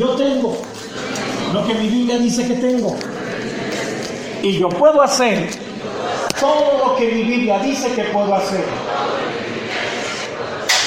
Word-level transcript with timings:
yo 0.00 0.08
tengo 0.16 0.56
lo 1.52 1.66
que 1.66 1.74
mi 1.74 1.88
Biblia 1.88 2.18
dice 2.18 2.46
que 2.46 2.54
tengo. 2.54 2.96
Y 4.42 4.58
yo 4.58 4.70
puedo 4.70 5.02
hacer 5.02 5.50
todo 6.40 6.78
lo 6.86 6.96
que 6.96 7.06
mi 7.12 7.22
Biblia 7.24 7.58
dice 7.58 7.92
que 7.92 8.04
puedo 8.04 8.34
hacer. 8.34 8.64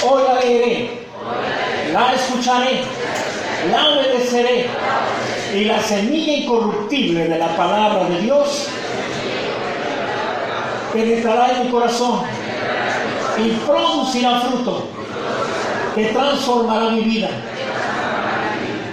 Hoy 0.09 0.23
la 0.27 0.39
leeré, 0.39 0.89
la 1.93 2.13
escucharé, 2.13 2.81
la 3.71 3.89
obedeceré. 3.89 4.65
Y 5.53 5.65
la 5.65 5.79
semilla 5.83 6.33
incorruptible 6.33 7.27
de 7.27 7.37
la 7.37 7.55
palabra 7.55 8.05
de 8.05 8.21
Dios 8.21 8.67
penetrará 10.91 11.51
en 11.51 11.65
mi 11.65 11.71
corazón 11.71 12.21
y 13.37 13.49
producirá 13.63 14.41
fruto 14.41 14.87
que 15.93 16.05
transformará 16.05 16.89
mi 16.89 17.01
vida, 17.01 17.29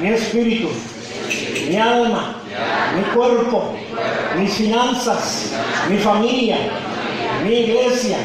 mi 0.00 0.08
espíritu, 0.08 0.68
mi 1.68 1.76
alma, 1.76 2.36
mi 2.96 3.02
cuerpo, 3.14 3.74
mis 4.36 4.52
finanzas, 4.54 5.52
mi 5.88 5.98
familia, 5.98 6.56
mi 7.44 7.52
iglesia 7.52 8.18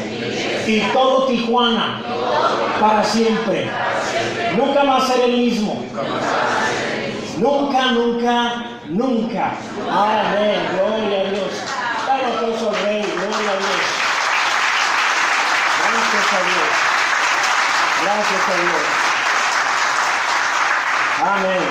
y 0.66 0.80
todo 0.92 1.26
Tijuana 1.26 2.02
para 2.80 3.04
siempre. 3.04 3.70
Nunca 4.56 4.84
más 4.84 5.06
ser 5.06 5.20
el 5.20 5.36
mismo. 5.36 5.84
Nunca, 7.38 7.92
nunca, 7.92 8.64
nunca. 8.86 9.52
Amén. 9.90 10.60
Gloria 10.72 11.20
a 11.20 11.30
Dios. 11.30 11.50
Dale 12.06 12.24
al 12.24 12.32
Rey. 12.84 13.02
Gloria 13.02 13.50
a 13.50 13.58
Dios. 13.58 13.86
Gracias 15.82 16.32
a 16.32 16.40
Dios. 16.46 16.72
Gracias 18.02 18.48
a 18.48 18.62
Dios. 18.62 19.05
Amén. 21.18 21.62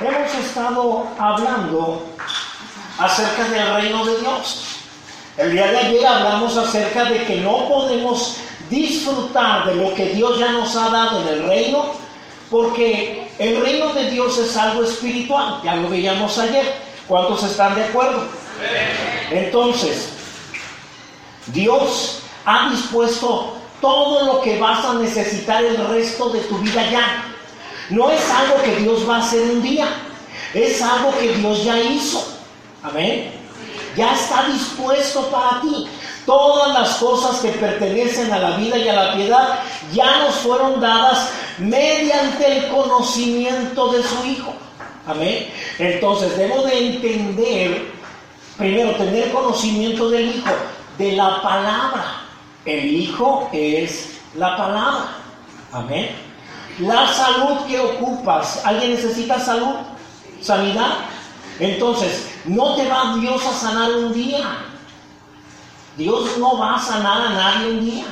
Hemos 0.00 0.34
estado 0.34 1.06
hablando 1.18 2.04
acerca 2.98 3.44
del 3.44 3.74
reino 3.74 4.04
de 4.04 4.18
Dios. 4.18 4.76
El 5.38 5.52
día 5.52 5.68
de 5.68 5.78
ayer 5.78 6.06
hablamos 6.06 6.54
acerca 6.54 7.04
de 7.06 7.24
que 7.24 7.36
no 7.36 7.66
podemos 7.66 8.36
disfrutar 8.68 9.66
de 9.66 9.74
lo 9.76 9.94
que 9.94 10.10
Dios 10.10 10.38
ya 10.38 10.52
nos 10.52 10.76
ha 10.76 10.90
dado 10.90 11.22
en 11.22 11.28
el 11.28 11.48
reino, 11.48 11.92
porque 12.50 13.30
el 13.38 13.62
reino 13.62 13.94
de 13.94 14.10
Dios 14.10 14.36
es 14.36 14.54
algo 14.56 14.82
espiritual, 14.82 15.60
ya 15.64 15.76
lo 15.76 15.88
veíamos 15.88 16.38
ayer. 16.38 16.74
¿Cuántos 17.06 17.42
están 17.44 17.74
de 17.74 17.84
acuerdo? 17.84 18.24
Entonces, 19.30 20.10
Dios 21.46 22.20
ha 22.44 22.68
dispuesto 22.68 23.54
todo 23.80 24.26
lo 24.26 24.42
que 24.42 24.58
vas 24.58 24.84
a 24.84 24.94
necesitar 24.94 25.64
el 25.64 25.88
resto 25.88 26.28
de 26.28 26.40
tu 26.40 26.58
vida 26.58 26.90
ya. 26.90 27.34
No 27.90 28.10
es 28.10 28.20
algo 28.30 28.62
que 28.62 28.76
Dios 28.76 29.08
va 29.08 29.16
a 29.16 29.20
hacer 29.20 29.42
un 29.50 29.62
día, 29.62 29.86
es 30.54 30.82
algo 30.82 31.16
que 31.18 31.32
Dios 31.34 31.64
ya 31.64 31.80
hizo. 31.80 32.26
Amén. 32.82 33.32
Ya 33.96 34.12
está 34.12 34.44
dispuesto 34.44 35.22
para 35.30 35.60
ti. 35.60 35.86
Todas 36.26 36.78
las 36.78 36.96
cosas 36.96 37.40
que 37.40 37.48
pertenecen 37.48 38.30
a 38.30 38.38
la 38.38 38.56
vida 38.56 38.76
y 38.76 38.88
a 38.88 38.92
la 38.92 39.14
piedad 39.14 39.60
ya 39.92 40.18
nos 40.18 40.34
fueron 40.36 40.80
dadas 40.80 41.30
mediante 41.58 42.58
el 42.58 42.68
conocimiento 42.68 43.92
de 43.92 44.02
su 44.02 44.26
Hijo. 44.26 44.52
Amén. 45.06 45.48
Entonces 45.78 46.36
debo 46.36 46.62
de 46.62 46.86
entender, 46.86 47.90
primero, 48.58 48.94
tener 48.96 49.32
conocimiento 49.32 50.10
del 50.10 50.36
Hijo, 50.36 50.50
de 50.98 51.12
la 51.12 51.40
palabra. 51.40 52.22
El 52.66 52.84
Hijo 52.84 53.48
es 53.52 54.20
la 54.36 54.54
palabra. 54.56 55.08
Amén. 55.72 56.27
La 56.80 57.12
salud 57.12 57.66
que 57.66 57.78
ocupas. 57.80 58.64
¿Alguien 58.64 58.92
necesita 58.92 59.40
salud? 59.40 59.74
¿Sanidad? 60.40 60.98
Entonces, 61.58 62.30
no 62.44 62.76
te 62.76 62.88
va 62.88 63.16
Dios 63.16 63.44
a 63.44 63.52
sanar 63.52 63.90
un 63.92 64.12
día. 64.12 64.64
Dios 65.96 66.38
no 66.38 66.56
va 66.56 66.76
a 66.76 66.80
sanar 66.80 67.26
a 67.26 67.30
nadie 67.30 67.70
un 67.70 67.84
día. 67.84 68.04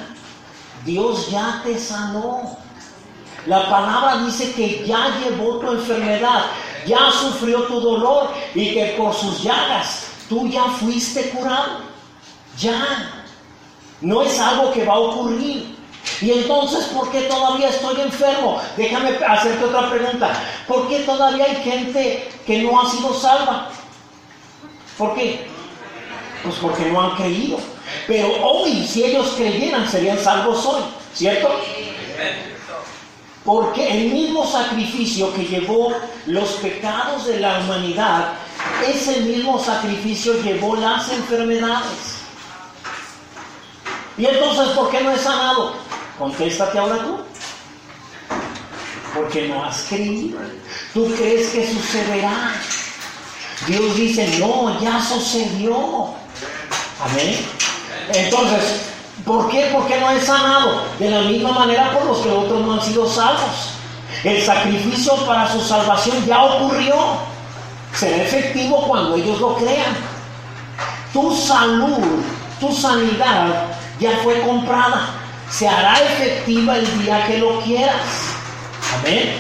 Dios 0.85 1.31
ya 1.31 1.61
te 1.65 1.79
sanó. 1.79 2.57
La 3.47 3.71
palabra 3.71 4.25
dice 4.25 4.53
que 4.53 4.85
ya 4.85 5.17
llevó 5.21 5.59
tu 5.59 5.71
enfermedad, 5.71 6.47
ya 6.85 7.13
sufrió 7.13 7.63
tu 7.65 7.81
dolor 7.81 8.31
y 8.57 8.75
que 8.75 8.97
por 8.99 9.15
sus 9.15 9.45
llagas 9.45 10.09
tú 10.29 10.49
ya 10.49 10.65
fuiste 10.65 11.31
curado. 11.31 11.83
Ya. 12.59 13.13
No 14.01 14.23
es 14.23 14.39
algo 14.41 14.73
que 14.73 14.85
va 14.85 14.95
a 14.95 14.99
ocurrir. 14.99 15.76
Y 16.21 16.31
entonces, 16.33 16.87
¿por 16.87 17.11
qué 17.11 17.23
todavía 17.23 17.69
estoy 17.69 18.01
enfermo? 18.01 18.61
Déjame 18.77 19.11
hacerte 19.27 19.65
otra 19.65 19.91
pregunta. 19.91 20.33
¿Por 20.67 20.89
qué 20.89 21.01
todavía 21.01 21.45
hay 21.45 21.57
gente 21.57 22.29
que 22.47 22.63
no 22.63 22.81
ha 22.81 22.91
sido 22.91 23.13
salva? 23.15 23.69
¿Por 24.97 25.15
qué? 25.15 25.47
Pues 26.43 26.55
porque 26.57 26.87
no 26.87 27.03
han 27.03 27.17
creído. 27.17 27.59
Pero 28.07 28.29
hoy, 28.43 28.87
si 28.87 29.05
ellos 29.05 29.35
creyeran, 29.37 29.91
serían 29.91 30.19
salvos 30.19 30.65
hoy, 30.65 30.83
¿cierto? 31.15 31.49
Porque 33.45 33.89
el 33.89 34.13
mismo 34.13 34.47
sacrificio 34.47 35.33
que 35.35 35.45
llevó 35.45 35.93
los 36.27 36.51
pecados 36.55 37.27
de 37.27 37.41
la 37.41 37.61
humanidad, 37.61 38.33
ese 38.87 39.21
mismo 39.21 39.63
sacrificio 39.63 40.35
llevó 40.43 40.77
las 40.77 41.11
enfermedades. 41.13 42.17
Y 44.19 44.25
entonces, 44.25 44.69
¿por 44.69 44.91
qué 44.91 45.03
no 45.03 45.13
es 45.13 45.21
sanado? 45.21 45.86
Contéstate 46.19 46.79
ahora 46.79 46.99
tú. 46.99 47.19
Porque 49.15 49.49
no 49.49 49.65
has 49.65 49.83
creído. 49.89 50.39
Tú 50.95 51.13
crees 51.17 51.49
que 51.49 51.73
sucederá. 51.73 52.55
Dios 53.67 53.97
dice, 53.97 54.39
no, 54.39 54.81
ya 54.81 55.03
sucedió. 55.03 56.11
Amén. 57.03 57.39
Entonces, 58.13 58.83
¿por 59.25 59.51
qué? 59.51 59.71
Porque 59.73 59.99
no 60.01 60.11
es 60.11 60.25
sanado. 60.25 60.83
De 60.99 61.11
la 61.11 61.23
misma 61.23 61.53
manera 61.53 61.93
por 61.93 62.07
los 62.07 62.19
que 62.19 62.31
otros 62.31 62.63
no 62.63 62.75
han 62.75 62.83
sido 62.83 63.09
salvos. 63.09 63.73
El 64.25 64.43
sacrificio 64.43 65.15
para 65.27 65.51
su 65.51 65.61
salvación 65.61 66.25
ya 66.27 66.43
ocurrió. 66.43 66.95
Será 67.95 68.23
efectivo 68.23 68.87
cuando 68.87 69.17
ellos 69.17 69.41
lo 69.41 69.57
crean. 69.57 69.97
Tu 71.13 71.35
salud, 71.35 72.23
tu 72.61 72.73
sanidad 72.73 73.67
ya 73.99 74.19
fue 74.23 74.41
comprada. 74.43 75.26
Se 75.51 75.69
hará 75.69 75.95
efectiva 76.01 76.77
el 76.77 77.03
día 77.03 77.27
que 77.27 77.39
lo 77.39 77.61
quieras. 77.61 78.03
Amén. 78.99 79.35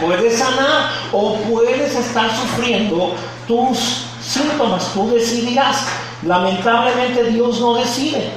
Puedes 0.00 0.38
sanar 0.38 0.90
o 1.12 1.36
puedes 1.50 1.94
estar 1.94 2.30
sufriendo 2.30 3.14
tus 3.46 4.06
síntomas. 4.22 4.92
Tú 4.94 5.10
decidirás. 5.10 5.86
Lamentablemente 6.22 7.24
Dios 7.24 7.60
no 7.60 7.74
decide. 7.74 8.30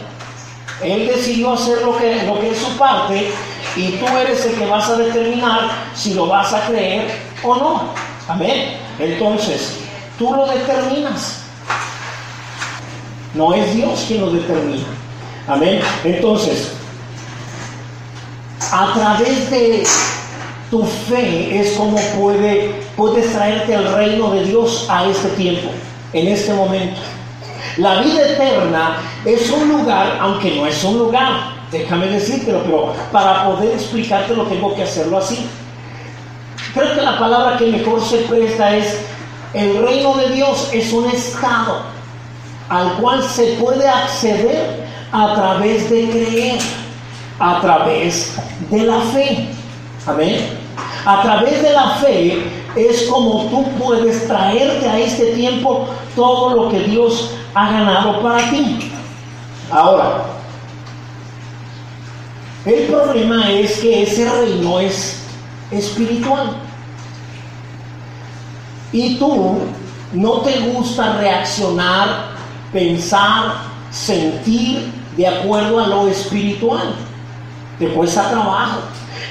Él 0.84 1.08
decidió 1.08 1.54
hacer 1.54 1.82
lo 1.84 1.98
que, 1.98 2.24
lo 2.24 2.40
que 2.40 2.52
es 2.52 2.58
su 2.58 2.76
parte 2.78 3.32
y 3.76 3.92
tú 3.92 4.08
eres 4.18 4.46
el 4.46 4.56
que 4.56 4.66
vas 4.66 4.90
a 4.90 4.96
determinar 4.98 5.70
si 5.94 6.14
lo 6.14 6.28
vas 6.28 6.54
a 6.54 6.66
creer 6.68 7.08
o 7.44 7.56
no. 7.56 7.84
Amén. 8.28 8.78
Entonces, 8.98 9.78
tú 10.18 10.34
lo 10.34 10.46
determinas. 10.48 11.44
No 13.34 13.54
es 13.54 13.76
Dios 13.76 14.06
quien 14.08 14.22
lo 14.22 14.32
determina. 14.32 14.86
Amén. 15.48 15.82
Entonces, 16.04 16.74
a 18.72 18.94
través 18.94 19.52
de 19.52 19.84
tu 20.70 20.84
fe 20.86 21.60
es 21.60 21.74
como 21.74 21.98
puede, 22.18 22.74
puedes 22.96 23.34
traerte 23.34 23.74
el 23.74 23.94
reino 23.94 24.32
de 24.32 24.46
Dios 24.46 24.88
a 24.90 25.06
este 25.06 25.28
tiempo, 25.30 25.70
en 26.14 26.28
este 26.30 26.54
momento. 26.54 27.00
La 27.78 28.02
vida 28.02 28.28
eterna 28.28 28.98
es 29.26 29.50
un 29.50 29.68
lugar, 29.68 30.18
aunque 30.22 30.56
no 30.56 30.66
es 30.66 30.84
un 30.84 30.98
lugar, 30.98 31.54
déjame 31.72 32.08
decírtelo, 32.08 32.64
pero 32.64 32.94
para 33.12 33.46
poder 33.46 33.74
explicártelo 33.74 34.44
tengo 34.46 34.74
que 34.76 34.84
hacerlo 34.84 35.18
así. 35.18 35.46
Creo 36.74 36.96
que 36.96 37.02
la 37.02 37.20
palabra 37.20 37.58
que 37.58 37.66
mejor 37.66 38.02
se 38.02 38.18
presta 38.20 38.76
es, 38.76 38.98
el 39.54 39.86
reino 39.86 40.16
de 40.16 40.30
Dios 40.30 40.70
es 40.72 40.94
un 40.94 41.10
estado 41.10 41.82
al 42.70 42.94
cual 42.94 43.22
se 43.22 43.58
puede 43.60 43.88
acceder 43.88 44.86
a 45.12 45.34
través 45.34 45.90
de 45.90 46.10
creer, 46.10 46.60
a 47.42 47.60
través 47.60 48.38
de 48.70 48.84
la 48.84 49.02
fe. 49.02 49.50
Amén. 50.06 50.58
A 51.06 51.24
través 51.24 51.64
de 51.64 51.74
la 51.74 51.96
fe 51.96 52.44
es 52.76 53.04
como 53.10 53.46
tú 53.46 53.66
puedes 53.80 54.28
traerte 54.28 54.88
a 54.88 55.00
este 55.00 55.34
tiempo 55.34 55.88
todo 56.16 56.56
lo 56.56 56.70
que 56.70 56.80
Dios 56.82 57.32
ha 57.56 57.72
ganado 57.72 58.22
para 58.22 58.48
ti. 58.52 58.92
Ahora, 59.72 60.26
el 62.66 62.84
problema 62.84 63.52
es 63.52 63.80
que 63.80 64.04
ese 64.04 64.30
reino 64.30 64.80
es 64.80 65.24
espiritual. 65.72 66.58
Y 68.92 69.16
tú 69.16 69.58
no 70.14 70.32
te 70.42 70.60
gusta 70.60 71.18
reaccionar, 71.18 72.28
pensar, 72.72 73.54
sentir 73.90 74.92
de 75.18 75.28
acuerdo 75.28 75.80
a 75.80 75.88
lo 75.88 76.08
espiritual. 76.08 76.94
Te 77.82 77.88
cuesta 77.88 78.30
trabajo. 78.30 78.82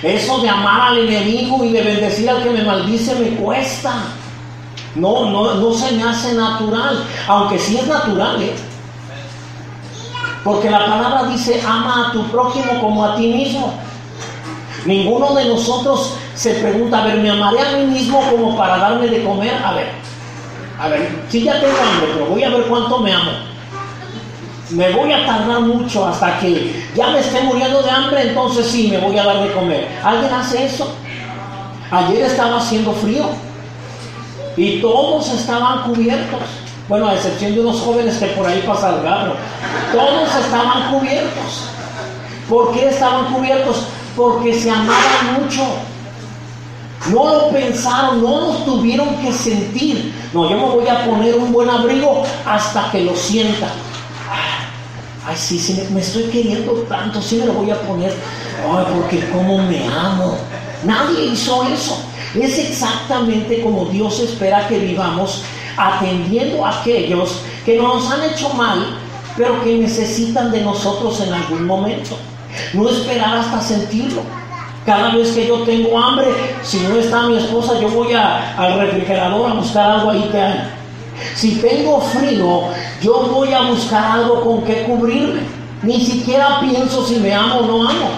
Eso 0.02 0.40
de 0.40 0.48
amar 0.48 0.88
al 0.88 0.98
enemigo 0.98 1.64
y 1.64 1.70
de 1.70 1.82
bendecir 1.82 2.28
al 2.28 2.42
que 2.42 2.50
me 2.50 2.64
maldice 2.64 3.14
me 3.14 3.36
cuesta. 3.36 3.94
No, 4.96 5.30
no, 5.30 5.54
no 5.54 5.72
se 5.72 5.92
me 5.92 6.02
hace 6.02 6.32
natural, 6.32 7.04
aunque 7.28 7.60
sí 7.60 7.78
es 7.78 7.86
natural, 7.86 8.42
¿eh? 8.42 8.52
Porque 10.42 10.68
la 10.68 10.84
palabra 10.84 11.28
dice, 11.28 11.62
ama 11.64 12.08
a 12.08 12.12
tu 12.12 12.24
prójimo 12.24 12.80
como 12.80 13.04
a 13.04 13.14
ti 13.14 13.28
mismo. 13.28 13.72
Ninguno 14.84 15.32
de 15.32 15.44
nosotros 15.44 16.14
se 16.34 16.54
pregunta, 16.54 17.04
a 17.04 17.06
ver, 17.06 17.18
¿me 17.18 17.30
amaré 17.30 17.60
a 17.60 17.76
mí 17.76 17.86
mismo 17.86 18.20
como 18.32 18.56
para 18.56 18.78
darme 18.78 19.06
de 19.06 19.22
comer? 19.22 19.62
A 19.64 19.74
ver, 19.74 19.92
a 20.76 20.88
ver, 20.88 21.24
si 21.28 21.44
ya 21.44 21.60
tengo 21.60 21.76
hambre, 21.76 22.10
pero 22.14 22.26
voy 22.26 22.42
a 22.42 22.50
ver 22.50 22.64
cuánto 22.64 22.98
me 22.98 23.12
amo. 23.12 23.30
Me 24.70 24.90
voy 24.92 25.12
a 25.12 25.26
tardar 25.26 25.60
mucho 25.60 26.06
hasta 26.06 26.38
que 26.38 26.84
ya 26.94 27.08
me 27.08 27.18
esté 27.18 27.40
muriendo 27.40 27.82
de 27.82 27.90
hambre, 27.90 28.28
entonces 28.28 28.66
sí, 28.66 28.88
me 28.88 28.98
voy 28.98 29.18
a 29.18 29.24
dar 29.24 29.42
de 29.42 29.52
comer. 29.52 29.88
¿Alguien 30.04 30.32
hace 30.32 30.66
eso? 30.66 30.94
Ayer 31.90 32.22
estaba 32.22 32.58
haciendo 32.58 32.92
frío 32.92 33.24
y 34.56 34.80
todos 34.80 35.28
estaban 35.34 35.82
cubiertos. 35.82 36.40
Bueno, 36.88 37.08
a 37.08 37.14
excepción 37.14 37.54
de 37.54 37.60
unos 37.60 37.80
jóvenes 37.80 38.16
que 38.18 38.26
por 38.26 38.46
ahí 38.46 38.62
pasa 38.64 38.90
el 38.90 39.02
garro. 39.02 39.34
Todos 39.92 40.44
estaban 40.44 40.92
cubiertos. 40.92 41.64
¿Por 42.48 42.72
qué 42.72 42.88
estaban 42.88 43.32
cubiertos? 43.32 43.86
Porque 44.16 44.54
se 44.54 44.70
amaban 44.70 45.40
mucho. 45.40 45.62
No 47.10 47.24
lo 47.24 47.48
pensaron, 47.50 48.22
no 48.22 48.40
lo 48.40 48.52
tuvieron 48.64 49.16
que 49.16 49.32
sentir. 49.32 50.14
No, 50.32 50.48
yo 50.48 50.56
me 50.56 50.64
voy 50.64 50.86
a 50.86 51.04
poner 51.04 51.34
un 51.34 51.52
buen 51.52 51.70
abrigo 51.70 52.22
hasta 52.46 52.90
que 52.92 53.02
lo 53.02 53.16
sienta. 53.16 53.68
Ay, 55.26 55.36
sí, 55.36 55.86
me 55.92 56.00
estoy 56.00 56.24
queriendo 56.24 56.72
tanto, 56.88 57.20
sí 57.20 57.36
me 57.36 57.46
lo 57.46 57.52
voy 57.52 57.70
a 57.70 57.80
poner. 57.82 58.12
Ay, 58.64 58.84
porque 58.94 59.28
como 59.30 59.58
me 59.58 59.86
amo. 59.88 60.36
Nadie 60.84 61.26
hizo 61.26 61.62
eso. 61.64 62.02
Es 62.34 62.58
exactamente 62.58 63.62
como 63.62 63.86
Dios 63.86 64.20
espera 64.20 64.66
que 64.68 64.78
vivamos, 64.78 65.42
atendiendo 65.76 66.64
a 66.64 66.80
aquellos 66.80 67.40
que 67.64 67.76
nos 67.76 68.10
han 68.10 68.22
hecho 68.24 68.48
mal, 68.50 68.98
pero 69.36 69.62
que 69.62 69.78
necesitan 69.78 70.50
de 70.50 70.62
nosotros 70.62 71.20
en 71.20 71.34
algún 71.34 71.66
momento. 71.66 72.16
No 72.72 72.88
esperar 72.88 73.36
hasta 73.36 73.60
sentirlo. 73.60 74.22
Cada 74.86 75.14
vez 75.14 75.32
que 75.32 75.46
yo 75.46 75.62
tengo 75.62 75.98
hambre, 75.98 76.28
si 76.62 76.78
no 76.80 76.96
está 76.96 77.22
mi 77.28 77.36
esposa, 77.36 77.78
yo 77.80 77.88
voy 77.90 78.12
al 78.14 78.78
refrigerador 78.78 79.50
a 79.50 79.54
buscar 79.54 79.90
algo 79.90 80.10
ahí 80.10 80.28
que 80.32 80.40
hay. 80.40 80.70
Si 81.34 81.56
tengo 81.56 82.00
frío, 82.00 82.64
yo 83.02 83.28
voy 83.32 83.52
a 83.52 83.62
buscar 83.62 84.18
algo 84.18 84.40
con 84.42 84.64
que 84.64 84.84
cubrirme. 84.84 85.40
Ni 85.82 86.04
siquiera 86.04 86.60
pienso 86.60 87.04
si 87.06 87.16
me 87.16 87.34
amo 87.34 87.60
o 87.60 87.66
no 87.66 87.88
amo. 87.88 88.10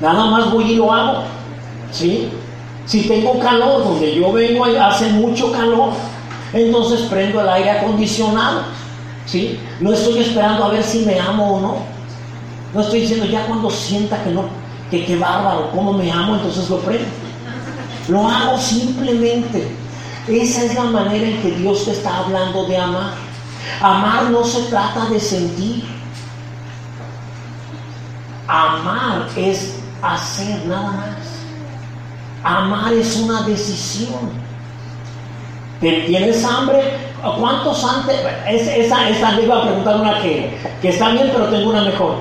Nada 0.00 0.26
más 0.26 0.52
voy 0.52 0.72
y 0.72 0.76
lo 0.76 0.92
hago. 0.92 1.24
¿Sí? 1.90 2.28
Si 2.86 3.02
tengo 3.08 3.38
calor, 3.40 3.82
donde 3.82 4.14
yo 4.14 4.32
vengo 4.32 4.64
hace 4.64 5.08
mucho 5.08 5.50
calor, 5.50 5.90
entonces 6.52 7.00
prendo 7.10 7.40
el 7.40 7.48
aire 7.48 7.70
acondicionado. 7.70 8.62
¿Sí? 9.26 9.58
No 9.80 9.92
estoy 9.92 10.18
esperando 10.18 10.64
a 10.64 10.68
ver 10.68 10.84
si 10.84 11.00
me 11.00 11.18
amo 11.18 11.56
o 11.56 11.60
no. 11.60 11.76
No 12.72 12.80
estoy 12.80 13.00
diciendo 13.00 13.26
ya 13.26 13.46
cuando 13.46 13.70
sienta 13.70 14.22
que 14.22 14.30
no 14.30 14.44
que 14.90 15.04
qué 15.04 15.16
bárbaro, 15.16 15.70
cómo 15.72 15.92
me 15.92 16.12
amo, 16.12 16.36
entonces 16.36 16.68
lo 16.68 16.78
prendo. 16.78 17.06
Lo 18.08 18.28
hago 18.28 18.58
simplemente. 18.58 19.66
Esa 20.28 20.64
es 20.64 20.74
la 20.74 20.84
manera 20.84 21.26
en 21.26 21.42
que 21.42 21.50
Dios 21.52 21.84
te 21.84 21.92
está 21.92 22.18
hablando 22.18 22.64
de 22.66 22.76
amar. 22.76 23.12
Amar 23.80 24.30
no 24.30 24.44
se 24.44 24.62
trata 24.64 25.06
de 25.06 25.20
sentir. 25.20 25.84
Amar 28.46 29.26
es 29.36 29.78
hacer 30.02 30.66
nada 30.66 30.92
más. 30.92 31.16
Amar 32.42 32.92
es 32.92 33.16
una 33.16 33.42
decisión. 33.42 34.44
¿Tienes 35.80 36.44
hambre? 36.44 36.82
¿Cuántos 37.38 37.84
antes? 37.84 38.20
Esa, 38.48 39.08
esa, 39.08 39.32
le 39.32 39.44
iba 39.44 39.58
a 39.58 39.62
preguntar 39.62 40.00
una 40.00 40.20
que, 40.20 40.58
que 40.80 40.88
está 40.88 41.10
bien, 41.10 41.30
pero 41.32 41.46
tengo 41.46 41.70
una 41.70 41.82
mejor. 41.82 42.16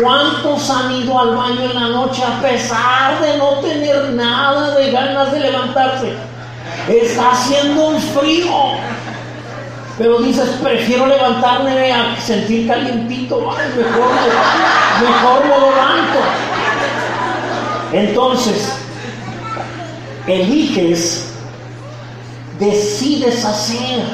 ¿Cuántos 0.00 0.68
han 0.70 0.92
ido 0.92 1.18
al 1.18 1.36
baño 1.36 1.62
en 1.62 1.74
la 1.74 1.88
noche 1.88 2.22
a 2.22 2.40
pesar 2.40 3.20
de 3.20 3.38
no 3.38 3.60
tener 3.60 4.10
nada 4.10 4.74
de 4.74 4.90
ganas 4.90 5.32
de 5.32 5.40
levantarse? 5.40 6.12
Está 6.88 7.30
haciendo 7.32 7.88
un 7.88 8.00
frío. 8.00 8.52
Pero 9.98 10.18
dices, 10.20 10.48
prefiero 10.62 11.06
levantarme 11.06 11.90
a 11.92 12.20
sentir 12.20 12.68
calientito. 12.68 13.40
mejor, 13.40 14.10
me, 14.14 15.08
mejor 15.08 15.42
me 15.44 15.66
levanto. 15.66 16.18
Entonces, 17.92 18.72
eliges, 20.26 21.32
decides 22.58 23.44
hacer. 23.44 24.04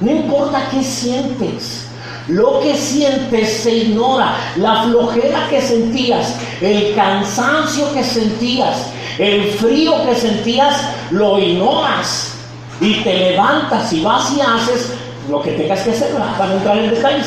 No 0.00 0.12
importa 0.12 0.68
qué 0.70 0.84
sientes. 0.84 1.84
Lo 2.28 2.60
que 2.60 2.76
sientes 2.76 3.62
se 3.62 3.74
ignora, 3.74 4.36
la 4.56 4.82
flojera 4.84 5.48
que 5.48 5.62
sentías, 5.62 6.34
el 6.60 6.94
cansancio 6.94 7.92
que 7.94 8.04
sentías, 8.04 8.76
el 9.18 9.50
frío 9.52 10.04
que 10.04 10.14
sentías, 10.14 10.76
lo 11.10 11.38
ignoras 11.38 12.34
y 12.82 12.96
te 13.02 13.14
levantas 13.14 13.92
y 13.94 14.02
vas 14.02 14.30
y 14.36 14.42
haces 14.42 14.92
lo 15.28 15.42
que 15.42 15.52
tengas 15.52 15.80
que 15.80 15.90
hacer 15.90 16.14
para 16.38 16.54
entrar 16.54 16.78
en 16.78 16.90
detalles. 16.90 17.26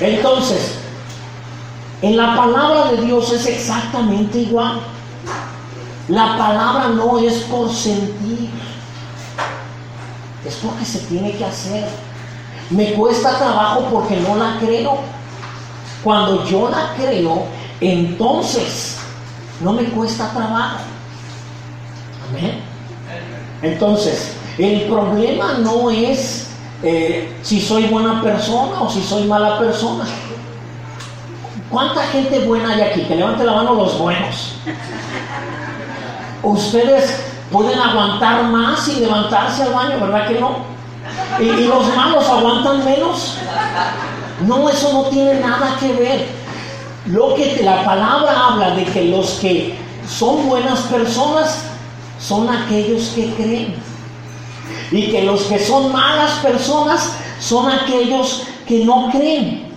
Entonces, 0.00 0.74
en 2.00 2.16
la 2.16 2.34
palabra 2.36 2.92
de 2.92 3.02
Dios 3.02 3.32
es 3.32 3.46
exactamente 3.46 4.38
igual. 4.38 4.80
La 6.08 6.36
palabra 6.36 6.88
no 6.88 7.18
es 7.18 7.34
por 7.44 7.72
sentir, 7.72 8.50
es 10.44 10.54
porque 10.56 10.84
se 10.84 10.98
tiene 11.00 11.32
que 11.36 11.44
hacer. 11.44 11.86
Me 12.70 12.92
cuesta 12.94 13.38
trabajo 13.38 13.86
porque 13.90 14.16
no 14.16 14.36
la 14.36 14.58
creo. 14.58 14.98
Cuando 16.02 16.44
yo 16.46 16.68
la 16.68 16.92
creo, 16.96 17.44
entonces 17.80 18.96
no 19.60 19.72
me 19.72 19.84
cuesta 19.84 20.28
trabajo. 20.32 20.78
Amén. 22.28 22.60
Entonces, 23.62 24.32
el 24.58 24.82
problema 24.82 25.54
no 25.58 25.88
es 25.90 26.41
eh, 26.82 27.32
si 27.42 27.60
soy 27.60 27.84
buena 27.84 28.22
persona 28.22 28.80
o 28.80 28.90
si 28.90 29.02
soy 29.02 29.24
mala 29.24 29.58
persona. 29.58 30.04
¿Cuánta 31.70 32.02
gente 32.08 32.40
buena 32.40 32.74
hay 32.74 32.82
aquí? 32.82 33.02
Que 33.02 33.16
levante 33.16 33.44
la 33.44 33.52
mano 33.52 33.74
los 33.74 33.98
buenos. 33.98 34.54
Ustedes 36.42 37.22
pueden 37.50 37.78
aguantar 37.78 38.44
más 38.44 38.88
y 38.88 39.00
levantarse 39.00 39.62
al 39.62 39.72
baño, 39.72 40.00
¿verdad 40.00 40.26
que 40.26 40.40
no? 40.40 40.56
¿Y, 41.40 41.64
los 41.66 41.96
malos 41.96 42.28
aguantan 42.28 42.84
menos? 42.84 43.38
No, 44.46 44.68
eso 44.68 44.92
no 44.92 45.02
tiene 45.04 45.40
nada 45.40 45.76
que 45.78 45.92
ver. 45.92 46.26
Lo 47.06 47.34
que 47.34 47.62
la 47.62 47.84
palabra 47.84 48.48
habla 48.48 48.70
de 48.70 48.84
que 48.84 49.04
los 49.04 49.30
que 49.40 49.76
son 50.08 50.48
buenas 50.48 50.80
personas 50.80 51.58
son 52.20 52.48
aquellos 52.48 53.08
que 53.14 53.32
creen. 53.34 53.91
Y 54.90 55.10
que 55.10 55.22
los 55.22 55.42
que 55.44 55.58
son 55.58 55.92
malas 55.92 56.38
personas 56.40 57.12
son 57.40 57.70
aquellos 57.70 58.44
que 58.66 58.84
no 58.84 59.10
creen. 59.10 59.72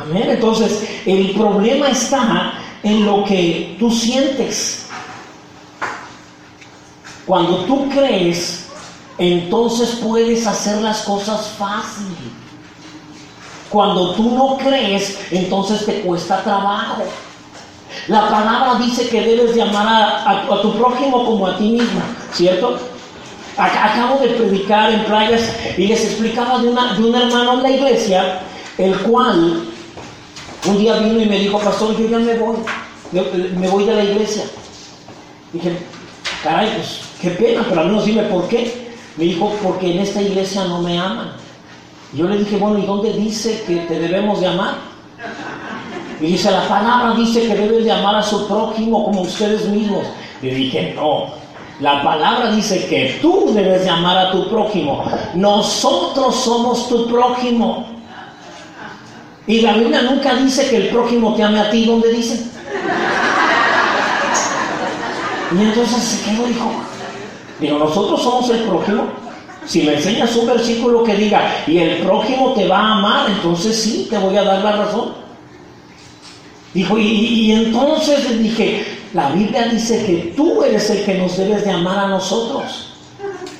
Amén. 0.00 0.24
Entonces, 0.30 0.88
el 1.06 1.32
problema 1.32 1.88
está 1.88 2.54
en 2.82 3.04
lo 3.04 3.24
que 3.24 3.76
tú 3.78 3.90
sientes. 3.90 4.86
Cuando 7.26 7.64
tú 7.64 7.88
crees, 7.90 8.66
entonces 9.18 10.00
puedes 10.02 10.46
hacer 10.46 10.82
las 10.82 11.02
cosas 11.02 11.52
fácil. 11.58 12.16
Cuando 13.70 14.14
tú 14.14 14.30
no 14.30 14.56
crees, 14.58 15.18
entonces 15.30 15.86
te 15.86 16.00
cuesta 16.00 16.42
trabajo. 16.42 17.04
La 18.08 18.28
palabra 18.28 18.74
dice 18.84 19.08
que 19.08 19.20
debes 19.20 19.54
de 19.54 19.62
amar 19.62 20.24
a, 20.26 20.60
tu 20.60 20.72
prójimo 20.74 21.24
como 21.24 21.46
a 21.46 21.56
ti 21.56 21.70
mismo, 21.70 22.00
¿cierto? 22.32 22.78
Acabo 23.56 24.18
de 24.20 24.28
predicar 24.28 24.90
en 24.92 25.04
playas 25.04 25.42
y 25.76 25.86
les 25.86 26.04
explicaba 26.04 26.58
de, 26.58 26.68
una, 26.68 26.94
de 26.94 27.04
un 27.04 27.14
hermano 27.14 27.54
en 27.54 27.62
la 27.62 27.70
iglesia, 27.70 28.40
el 28.78 28.96
cual 29.00 29.68
un 30.66 30.78
día 30.78 30.98
vino 30.98 31.20
y 31.20 31.26
me 31.26 31.38
dijo, 31.38 31.58
pastor, 31.58 31.96
yo 31.96 32.08
ya 32.08 32.18
me 32.18 32.34
voy, 32.34 32.56
me 33.56 33.68
voy 33.68 33.84
de 33.84 33.94
la 33.94 34.04
iglesia. 34.04 34.44
Dije, 35.52 35.76
caray, 36.42 36.70
pues 36.74 37.00
qué 37.20 37.30
pena, 37.30 37.64
pero 37.68 37.82
al 37.82 37.88
menos 37.88 38.06
dime 38.06 38.22
por 38.24 38.48
qué. 38.48 38.90
Me 39.16 39.24
dijo, 39.24 39.52
porque 39.62 39.92
en 39.92 40.00
esta 40.00 40.22
iglesia 40.22 40.64
no 40.64 40.80
me 40.80 40.98
aman. 40.98 41.32
yo 42.14 42.26
le 42.26 42.38
dije, 42.38 42.56
bueno, 42.56 42.78
¿y 42.78 42.86
dónde 42.86 43.12
dice 43.12 43.62
que 43.66 43.76
te 43.76 43.98
debemos 43.98 44.40
de 44.40 44.46
amar? 44.46 44.91
Y 46.22 46.26
dice, 46.26 46.52
la 46.52 46.68
palabra 46.68 47.14
dice 47.16 47.48
que 47.48 47.54
debes 47.56 47.84
de 47.84 47.90
amar 47.90 48.14
a 48.14 48.22
su 48.22 48.46
prójimo 48.46 49.04
como 49.04 49.22
ustedes 49.22 49.66
mismos. 49.66 50.06
Le 50.40 50.54
dije, 50.54 50.92
no, 50.94 51.26
la 51.80 52.00
palabra 52.00 52.52
dice 52.52 52.86
que 52.86 53.18
tú 53.20 53.50
debes 53.52 53.82
de 53.82 53.90
amar 53.90 54.16
a 54.16 54.30
tu 54.30 54.48
prójimo. 54.48 55.04
Nosotros 55.34 56.36
somos 56.36 56.88
tu 56.88 57.08
prójimo. 57.08 57.86
Y 59.48 59.62
la 59.62 59.72
Biblia 59.72 60.02
nunca 60.02 60.34
dice 60.36 60.70
que 60.70 60.76
el 60.76 60.88
prójimo 60.90 61.34
te 61.34 61.42
ame 61.42 61.58
a 61.58 61.70
ti. 61.70 61.84
¿Dónde 61.84 62.12
dice? 62.12 62.40
Y 65.50 65.60
entonces 65.60 66.02
se 66.04 66.30
quedó 66.30 66.46
dijo, 66.46 66.70
digo, 67.58 67.78
nosotros 67.78 68.22
somos 68.22 68.48
el 68.50 68.60
prójimo. 68.60 69.06
Si 69.66 69.82
me 69.82 69.94
enseñas 69.94 70.36
un 70.36 70.46
versículo 70.46 71.02
que 71.02 71.16
diga, 71.16 71.64
y 71.66 71.78
el 71.78 72.02
prójimo 72.02 72.52
te 72.52 72.68
va 72.68 72.78
a 72.78 72.98
amar, 72.98 73.28
entonces 73.28 73.76
sí, 73.76 74.06
te 74.08 74.18
voy 74.18 74.36
a 74.36 74.44
dar 74.44 74.62
la 74.62 74.72
razón. 74.76 75.21
Dijo, 76.74 76.96
y, 76.96 77.02
y 77.02 77.52
entonces 77.52 78.30
le 78.30 78.38
dije, 78.38 78.86
la 79.12 79.30
Biblia 79.30 79.68
dice 79.68 80.04
que 80.06 80.32
tú 80.36 80.62
eres 80.62 80.88
el 80.90 81.04
que 81.04 81.14
nos 81.18 81.36
debes 81.36 81.64
de 81.64 81.70
amar 81.70 81.98
a 81.98 82.08
nosotros. 82.08 82.88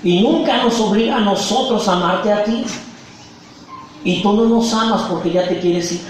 Y 0.03 0.23
nunca 0.23 0.63
nos 0.63 0.81
obliga 0.81 1.17
a 1.17 1.21
nosotros 1.21 1.87
a 1.89 1.93
amarte 1.93 2.33
a 2.33 2.45
ti. 2.45 2.65
Y 4.05 4.23
tú 4.23 4.33
no 4.33 4.45
nos 4.45 4.73
amas 4.73 5.03
porque 5.03 5.31
ya 5.31 5.47
te 5.47 5.61
quieres 5.61 5.93
ir. 5.93 6.01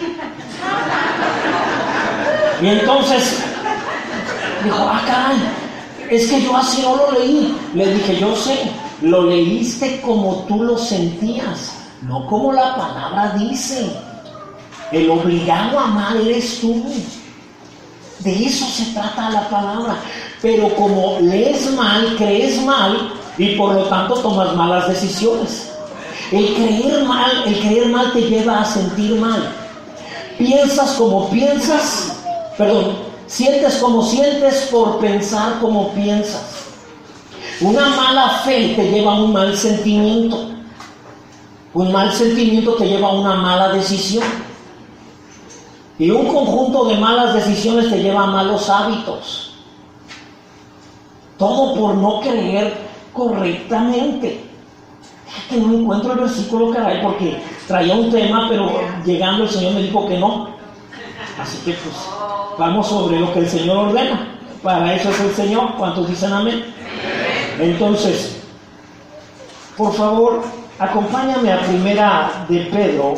Y 2.62 2.68
entonces 2.68 3.38
dijo, 4.62 4.78
ah, 4.78 5.02
caray, 5.04 5.36
es 6.08 6.30
que 6.30 6.40
yo 6.40 6.56
así 6.56 6.82
no 6.82 6.96
lo 6.96 7.18
leí. 7.18 7.54
Le 7.74 7.94
dije, 7.94 8.18
yo 8.20 8.36
sé, 8.36 8.70
lo 9.02 9.24
leíste 9.24 10.00
como 10.00 10.44
tú 10.46 10.62
lo 10.62 10.78
sentías, 10.78 11.72
no 12.02 12.26
como 12.28 12.52
la 12.52 12.76
palabra 12.76 13.34
dice. 13.36 13.90
El 14.92 15.10
obligado 15.10 15.78
a 15.78 15.84
amar 15.84 16.16
eres 16.16 16.60
tú. 16.60 16.84
De 18.20 18.44
eso 18.44 18.66
se 18.66 18.92
trata 18.92 19.30
la 19.30 19.48
palabra. 19.48 19.96
Pero 20.40 20.74
como 20.76 21.18
lees 21.20 21.72
mal, 21.72 22.14
crees 22.16 22.62
mal 22.62 23.12
y 23.38 23.56
por 23.56 23.74
lo 23.74 23.84
tanto 23.84 24.14
tomas 24.16 24.54
malas 24.54 24.88
decisiones. 24.88 25.70
El 26.30 26.54
creer 26.54 27.04
mal, 27.04 27.42
el 27.46 27.58
creer 27.60 27.88
mal 27.88 28.12
te 28.12 28.20
lleva 28.22 28.60
a 28.60 28.64
sentir 28.64 29.14
mal. 29.16 29.52
Piensas 30.38 30.92
como 30.92 31.28
piensas, 31.30 32.16
perdón, 32.56 32.96
sientes 33.26 33.76
como 33.76 34.02
sientes 34.02 34.68
por 34.70 34.98
pensar 34.98 35.58
como 35.60 35.90
piensas. 35.90 36.42
Una 37.60 37.88
mala 37.88 38.40
fe 38.44 38.74
te 38.74 38.90
lleva 38.90 39.12
a 39.12 39.22
un 39.22 39.32
mal 39.32 39.56
sentimiento. 39.56 40.50
Un 41.74 41.92
mal 41.92 42.12
sentimiento 42.12 42.74
te 42.74 42.86
lleva 42.86 43.08
a 43.08 43.12
una 43.12 43.34
mala 43.34 43.68
decisión. 43.70 44.24
Y 46.02 46.10
un 46.10 46.26
conjunto 46.26 46.86
de 46.86 46.96
malas 46.96 47.32
decisiones 47.32 47.88
te 47.88 48.02
lleva 48.02 48.24
a 48.24 48.26
malos 48.26 48.68
hábitos. 48.68 49.54
Todo 51.38 51.76
por 51.76 51.94
no 51.94 52.20
creer 52.20 52.74
correctamente. 53.12 54.44
que 55.48 55.58
no 55.58 55.78
encuentro 55.78 56.14
el 56.14 56.18
versículo, 56.18 56.70
caray, 56.70 57.00
porque 57.04 57.40
traía 57.68 57.94
un 57.94 58.10
tema, 58.10 58.48
pero 58.48 58.80
llegando 59.04 59.44
el 59.44 59.48
Señor 59.48 59.74
me 59.74 59.82
dijo 59.82 60.08
que 60.08 60.18
no. 60.18 60.48
Así 61.40 61.58
que 61.58 61.74
pues 61.74 61.94
vamos 62.58 62.88
sobre 62.88 63.20
lo 63.20 63.32
que 63.32 63.38
el 63.38 63.48
Señor 63.48 63.76
ordena. 63.76 64.40
Para 64.60 64.96
eso 64.96 65.08
es 65.08 65.20
el 65.20 65.34
Señor. 65.36 65.76
¿Cuántos 65.78 66.08
dicen 66.08 66.32
amén? 66.32 66.64
Entonces, 67.60 68.42
por 69.76 69.94
favor, 69.94 70.42
acompáñame 70.80 71.52
a 71.52 71.60
primera 71.60 72.44
de 72.48 72.58
Pedro 72.72 73.14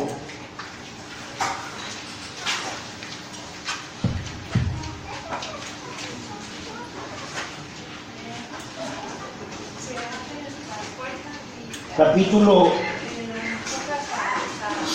capítulo 11.97 12.71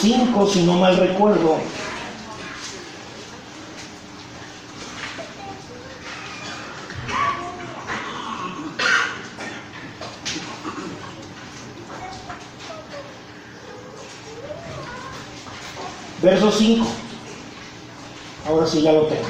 5, 0.00 0.46
si 0.46 0.62
no 0.64 0.74
mal 0.74 0.96
recuerdo. 0.96 1.58
Verso 16.22 16.52
5. 16.52 16.86
Ahora 18.46 18.66
sí 18.66 18.82
ya 18.82 18.92
lo 18.92 19.06
tengo. 19.06 19.22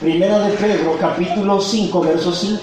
Primera 0.00 0.38
de 0.40 0.52
Pedro, 0.52 0.96
capítulo 1.00 1.60
5, 1.60 2.00
verso 2.02 2.32
5. 2.32 2.62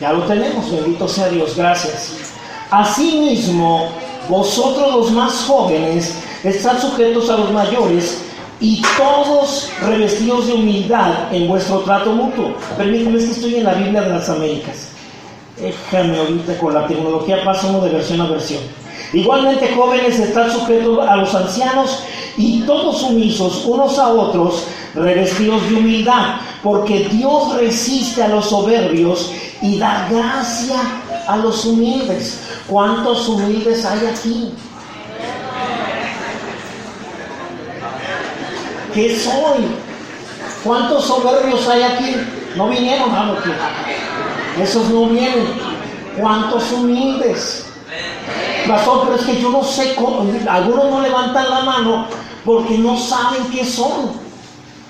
Ya 0.00 0.12
lo 0.12 0.24
tenemos, 0.24 0.70
bendito 0.70 1.08
sea 1.08 1.28
Dios, 1.28 1.56
gracias. 1.56 2.29
Asimismo, 2.70 3.88
vosotros 4.28 4.94
los 4.94 5.10
más 5.12 5.44
jóvenes, 5.46 6.14
están 6.44 6.80
sujetos 6.80 7.28
a 7.28 7.36
los 7.36 7.50
mayores 7.50 8.22
y 8.60 8.80
todos 8.96 9.70
revestidos 9.82 10.46
de 10.46 10.52
humildad 10.52 11.34
en 11.34 11.48
vuestro 11.48 11.80
trato 11.80 12.12
mutuo. 12.12 12.54
Permíteme, 12.76 13.18
es 13.18 13.24
que 13.24 13.32
estoy 13.32 13.54
en 13.56 13.64
la 13.64 13.74
Biblia 13.74 14.02
de 14.02 14.10
las 14.10 14.28
Américas. 14.28 14.90
Déjame 15.60 16.18
ahorita 16.18 16.58
con 16.58 16.72
la 16.72 16.86
tecnología 16.86 17.44
paso 17.44 17.80
de 17.80 17.90
versión 17.90 18.20
a 18.20 18.28
versión. 18.28 18.62
Igualmente 19.12 19.74
jóvenes 19.74 20.18
están 20.20 20.52
sujetos 20.52 21.06
a 21.06 21.16
los 21.16 21.34
ancianos 21.34 22.04
y 22.36 22.62
todos 22.62 23.00
sumisos 23.00 23.64
unos 23.66 23.98
a 23.98 24.08
otros, 24.08 24.64
revestidos 24.94 25.68
de 25.68 25.74
humildad, 25.74 26.36
porque 26.62 27.08
Dios 27.10 27.56
resiste 27.56 28.22
a 28.22 28.28
los 28.28 28.48
soberbios 28.48 29.32
y 29.60 29.78
da 29.78 30.06
gracia 30.08 30.76
a 31.26 31.36
los 31.36 31.64
humildes. 31.64 32.40
¿Cuántos 32.66 33.28
humildes 33.28 33.84
hay 33.84 34.06
aquí? 34.06 34.54
¿Qué 38.94 39.18
soy? 39.18 39.66
¿Cuántos 40.64 41.04
soberbios 41.04 41.66
hay 41.68 41.82
aquí? 41.82 42.16
No 42.56 42.68
vinieron, 42.68 43.10
a 43.14 43.36
que 44.56 44.62
esos 44.62 44.88
no 44.90 45.06
vienen. 45.06 45.46
¿Cuántos 46.18 46.70
humildes? 46.72 47.66
Pastor, 48.66 49.02
pero 49.04 49.16
es 49.16 49.22
que 49.22 49.40
yo 49.40 49.50
no 49.50 49.62
sé 49.64 49.94
cómo. 49.94 50.26
Algunos 50.48 50.90
no 50.90 51.00
levantan 51.00 51.48
la 51.48 51.60
mano 51.60 52.06
porque 52.44 52.76
no 52.78 52.98
saben 52.98 53.44
qué 53.50 53.64
son. 53.64 54.12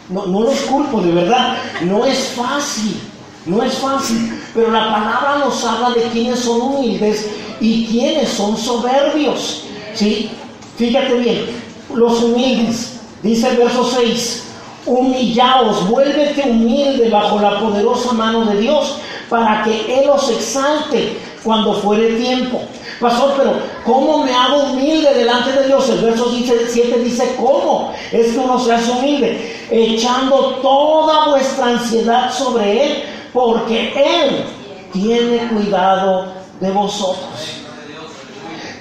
No, 0.08 0.26
no 0.26 0.42
los 0.42 0.58
culpo, 0.62 1.00
de 1.00 1.12
verdad. 1.12 1.56
No 1.82 2.04
es 2.04 2.32
fácil. 2.37 3.09
No 3.47 3.62
es 3.62 3.75
fácil, 3.75 4.38
pero 4.54 4.70
la 4.70 4.90
palabra 4.90 5.38
nos 5.38 5.64
habla 5.64 5.90
de 5.90 6.02
quienes 6.11 6.40
son 6.40 6.61
humildes 6.61 7.26
y 7.61 7.87
quienes 7.87 8.28
son 8.28 8.56
soberbios. 8.56 9.64
¿Sí? 9.94 10.30
Fíjate 10.76 11.14
bien, 11.14 11.47
los 11.94 12.23
humildes, 12.23 13.00
dice 13.23 13.49
el 13.49 13.56
verso 13.56 13.85
6, 13.85 14.44
humillaos, 14.87 15.88
vuélvete 15.88 16.50
humilde 16.50 17.09
bajo 17.09 17.40
la 17.40 17.59
poderosa 17.61 18.12
mano 18.12 18.44
de 18.44 18.61
Dios 18.61 18.97
para 19.30 19.62
que 19.62 20.02
Él 20.02 20.11
os 20.11 20.30
exalte 20.30 21.18
cuando 21.42 21.75
fuere 21.75 22.16
tiempo. 22.16 22.61
Pastor, 23.00 23.35
pero 23.38 23.52
¿cómo 23.87 24.25
me 24.25 24.32
hago 24.35 24.64
humilde 24.64 25.14
delante 25.14 25.52
de 25.52 25.66
Dios? 25.66 25.88
El 25.88 26.00
verso 26.00 26.30
7 26.30 26.99
dice, 26.99 27.37
¿cómo? 27.38 27.92
Es 28.12 28.32
que 28.32 28.38
uno 28.38 28.59
se 28.59 28.73
hace 28.73 28.90
humilde, 28.90 29.66
echando 29.70 30.56
toda 30.56 31.28
vuestra 31.28 31.68
ansiedad 31.68 32.30
sobre 32.30 32.85
Él 32.85 33.04
porque 33.32 33.92
Él 33.96 34.44
tiene 34.92 35.49
cuidado 35.49 36.32
de 36.60 36.70
vosotros. 36.70 37.60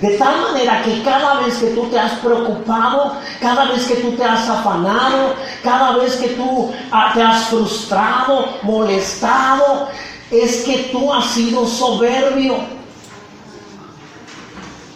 De 0.01 0.17
tal 0.17 0.41
manera 0.41 0.81
que 0.81 1.01
cada 1.03 1.41
vez 1.41 1.57
que 1.57 1.67
tú 1.71 1.83
te 1.87 1.99
has 1.99 2.13
preocupado, 2.19 3.17
cada 3.41 3.65
vez 3.65 3.85
que 3.85 3.95
tú 3.95 4.11
te 4.13 4.23
has 4.23 4.47
afanado, 4.49 5.33
cada 5.61 5.97
vez 5.97 6.15
que 6.15 6.29
tú 6.29 6.71
ah, 6.89 7.11
te 7.13 7.21
has 7.21 7.45
frustrado, 7.47 8.45
molestado, 8.63 9.89
es 10.31 10.63
que 10.63 10.89
tú 10.91 11.11
has 11.11 11.25
sido 11.25 11.67
soberbio. 11.67 12.55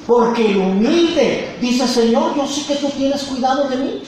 Porque 0.08 0.52
el 0.52 0.58
humilde 0.58 1.58
dice, 1.60 1.86
Señor, 1.86 2.36
yo 2.36 2.48
sé 2.48 2.66
que 2.66 2.76
tú 2.76 2.90
tienes 2.90 3.24
cuidado 3.24 3.68
de 3.68 3.76
mí. 3.76 4.04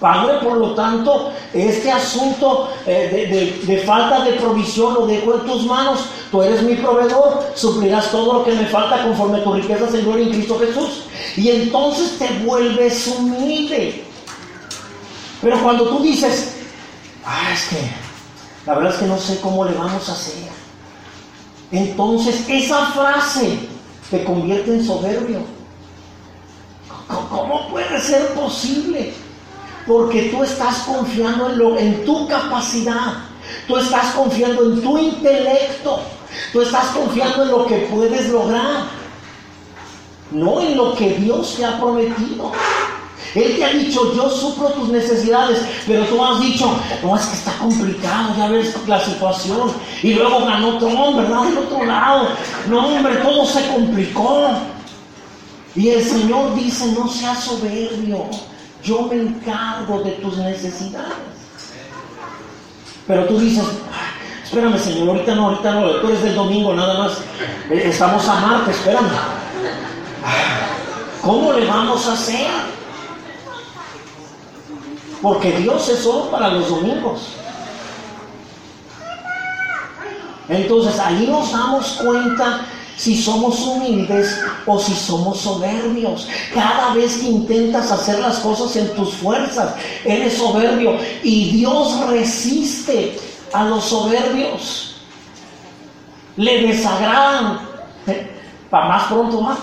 Padre, 0.00 0.38
por 0.42 0.56
lo 0.56 0.74
tanto, 0.74 1.30
este 1.52 1.92
asunto 1.92 2.70
eh, 2.86 3.60
de, 3.62 3.78
falta 3.80 4.24
de 4.24 4.32
provisión 4.32 4.94
lo 4.94 5.06
dejo 5.06 5.34
en 5.34 5.40
tus 5.46 5.66
manos. 5.66 6.06
Tú 6.30 6.42
eres 6.42 6.62
mi 6.62 6.74
proveedor, 6.76 7.52
suplirás 7.54 8.10
todo 8.10 8.38
lo 8.38 8.44
que 8.44 8.52
me 8.52 8.64
falta 8.66 9.02
conforme 9.02 9.38
a 9.38 9.44
tu 9.44 9.52
riqueza, 9.52 9.90
Señor, 9.90 10.18
en 10.18 10.30
Cristo 10.30 10.58
Jesús. 10.58 11.02
Y 11.36 11.50
entonces 11.50 12.18
te 12.18 12.28
vuelves 12.44 13.06
humilde. 13.08 14.02
Pero 15.42 15.62
cuando 15.62 15.84
tú 15.84 16.02
dices, 16.02 16.54
ah, 17.26 17.50
es 17.52 17.64
que 17.68 17.76
la 18.66 18.74
verdad 18.74 18.94
es 18.94 18.98
que 19.00 19.06
no 19.06 19.18
sé 19.18 19.38
cómo 19.40 19.66
le 19.66 19.72
vamos 19.74 20.08
a 20.08 20.12
hacer. 20.12 20.48
Entonces 21.72 22.42
esa 22.48 22.86
frase 22.86 23.58
te 24.10 24.24
convierte 24.24 24.74
en 24.74 24.86
soberbio. 24.86 25.40
¿Cómo 27.28 27.68
puede 27.68 28.00
ser 28.00 28.28
posible? 28.34 29.12
Porque 29.90 30.30
tú 30.30 30.44
estás 30.44 30.84
confiando 30.84 31.50
en, 31.50 31.58
lo, 31.58 31.76
en 31.76 32.04
tu 32.04 32.28
capacidad, 32.28 33.24
tú 33.66 33.76
estás 33.76 34.14
confiando 34.14 34.62
en 34.62 34.80
tu 34.80 34.96
intelecto, 34.96 35.98
tú 36.52 36.62
estás 36.62 36.86
confiando 36.94 37.42
en 37.42 37.48
lo 37.48 37.66
que 37.66 37.88
puedes 37.92 38.28
lograr, 38.28 38.84
no 40.30 40.60
en 40.60 40.76
lo 40.76 40.94
que 40.94 41.14
Dios 41.14 41.56
te 41.56 41.64
ha 41.64 41.80
prometido. 41.80 42.52
Él 43.34 43.56
te 43.56 43.64
ha 43.64 43.70
dicho, 43.70 44.14
yo 44.14 44.30
suplo 44.30 44.68
tus 44.68 44.90
necesidades, 44.90 45.58
pero 45.88 46.04
tú 46.04 46.24
has 46.24 46.40
dicho, 46.40 46.72
no, 47.02 47.16
es 47.16 47.26
que 47.26 47.36
está 47.38 47.58
complicado, 47.58 48.32
ya 48.38 48.46
ves 48.46 48.72
la 48.86 49.04
situación. 49.04 49.72
Y 50.04 50.14
luego 50.14 50.46
ganó 50.46 50.78
Trump, 50.78 51.16
¿verdad? 51.16 51.42
Del 51.46 51.58
otro 51.58 51.84
lado. 51.84 52.28
No, 52.68 52.86
hombre, 52.86 53.16
todo 53.16 53.44
se 53.44 53.66
complicó. 53.66 54.50
Y 55.74 55.88
el 55.88 56.04
Señor 56.04 56.54
dice, 56.54 56.86
no 56.92 57.08
seas 57.08 57.42
soberbio, 57.42 58.26
yo 58.82 59.02
me 59.02 59.16
encargo 59.16 60.02
de 60.02 60.12
tus 60.12 60.36
necesidades. 60.38 61.14
Pero 63.06 63.24
tú 63.26 63.38
dices, 63.38 63.64
espérame 64.44 64.78
Señor, 64.78 65.08
ahorita 65.08 65.34
no, 65.34 65.48
ahorita 65.48 65.72
no, 65.72 65.90
tú 65.96 66.08
eres 66.08 66.22
del 66.22 66.34
domingo 66.34 66.74
nada 66.74 66.98
más, 66.98 67.18
eh, 67.70 67.82
estamos 67.84 68.26
a 68.28 68.34
Marte, 68.36 68.70
espérame. 68.70 69.08
¿Cómo 71.22 71.52
le 71.52 71.66
vamos 71.66 72.06
a 72.06 72.12
hacer? 72.12 72.48
Porque 75.20 75.52
Dios 75.52 75.88
es 75.88 75.98
solo 75.98 76.30
para 76.30 76.48
los 76.48 76.68
domingos. 76.68 77.28
Entonces 80.48 80.98
ahí 80.98 81.26
nos 81.26 81.52
damos 81.52 82.00
cuenta 82.02 82.60
si 83.00 83.16
somos 83.16 83.58
humildes 83.62 84.38
o 84.66 84.78
si 84.78 84.92
somos 84.94 85.40
soberbios. 85.40 86.28
Cada 86.52 86.92
vez 86.92 87.16
que 87.16 87.28
intentas 87.28 87.90
hacer 87.90 88.18
las 88.18 88.40
cosas 88.40 88.76
en 88.76 88.94
tus 88.94 89.14
fuerzas, 89.14 89.74
eres 90.04 90.36
soberbio 90.36 90.98
y 91.22 91.50
Dios 91.50 91.98
resiste 92.10 93.18
a 93.54 93.64
los 93.64 93.84
soberbios. 93.86 94.96
Le 96.36 96.66
desagradan. 96.66 97.60
Para 98.68 98.88
más 98.88 99.04
pronto 99.04 99.40
más. 99.40 99.58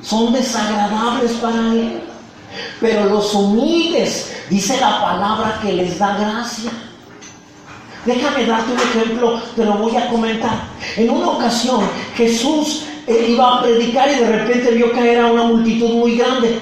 Son 0.00 0.32
desagradables 0.32 1.32
para 1.32 1.74
Él. 1.74 2.04
Pero 2.80 3.04
los 3.04 3.34
humildes, 3.34 4.34
dice 4.48 4.80
la 4.80 5.02
palabra 5.02 5.58
que 5.60 5.74
les 5.74 5.98
da 5.98 6.16
gracia. 6.16 6.70
Déjame 8.06 8.44
darte 8.44 8.72
un 8.72 8.78
ejemplo, 8.78 9.40
te 9.56 9.64
lo 9.64 9.72
voy 9.74 9.96
a 9.96 10.08
comentar. 10.08 10.64
En 10.96 11.08
una 11.08 11.30
ocasión 11.30 11.80
Jesús 12.16 12.84
eh, 13.06 13.28
iba 13.30 13.56
a 13.56 13.62
predicar 13.62 14.10
y 14.10 14.16
de 14.16 14.26
repente 14.26 14.70
vio 14.72 14.92
caer 14.92 15.20
a 15.20 15.32
una 15.32 15.44
multitud 15.44 15.90
muy 15.90 16.16
grande. 16.16 16.58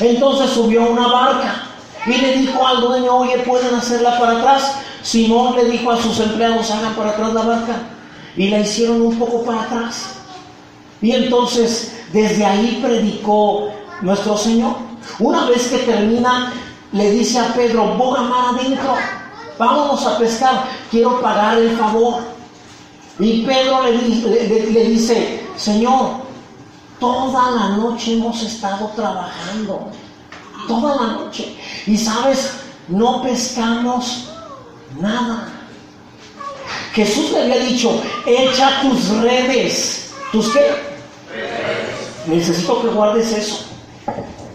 Entonces 0.00 0.50
subió 0.50 0.84
a 0.84 0.88
una 0.88 1.08
barca 1.08 1.62
y 2.06 2.12
le 2.12 2.36
dijo 2.38 2.64
al 2.64 2.80
dueño, 2.80 3.16
oye, 3.16 3.38
¿pueden 3.38 3.74
hacerla 3.74 4.18
para 4.18 4.38
atrás? 4.38 4.76
Simón 5.02 5.56
le 5.56 5.64
dijo 5.64 5.90
a 5.90 6.00
sus 6.00 6.20
empleados, 6.20 6.70
hagan 6.70 6.94
para 6.94 7.10
atrás 7.10 7.34
la 7.34 7.42
barca. 7.42 7.76
Y 8.36 8.48
la 8.48 8.60
hicieron 8.60 9.02
un 9.02 9.18
poco 9.18 9.42
para 9.42 9.62
atrás. 9.62 10.14
Y 11.02 11.10
entonces 11.10 11.96
desde 12.12 12.44
ahí 12.44 12.78
predicó 12.80 13.68
nuestro 14.00 14.36
Señor. 14.36 14.76
Una 15.18 15.46
vez 15.46 15.68
que 15.68 15.78
termina, 15.78 16.52
le 16.92 17.10
dice 17.10 17.40
a 17.40 17.52
Pedro, 17.52 17.96
boga 17.96 18.22
mar 18.22 18.54
adentro 18.54 18.94
vámonos 19.58 20.06
a 20.06 20.18
pescar, 20.18 20.68
quiero 20.90 21.20
pagar 21.20 21.58
el 21.58 21.76
favor. 21.76 22.22
Y 23.18 23.44
Pedro 23.44 23.82
le, 23.82 24.84
dice, 24.88 25.44
Señor, 25.56 26.10
toda 27.00 27.50
la 27.50 27.68
noche 27.70 28.14
hemos 28.14 28.42
estado 28.42 28.86
trabajando, 28.94 29.90
toda 30.68 30.94
la 30.94 31.12
noche. 31.14 31.56
Y 31.86 31.96
sabes, 31.96 32.52
no 32.86 33.22
pescamos 33.22 34.28
nada. 35.00 35.48
Jesús 36.92 37.32
le 37.32 37.42
había 37.42 37.58
dicho, 37.58 38.00
echa 38.24 38.82
tus 38.82 39.08
redes. 39.18 40.12
¿Tus 40.30 40.48
qué? 40.50 40.88
Necesito 42.26 42.82
que 42.82 42.88
guardes 42.88 43.32
eso. 43.32 43.64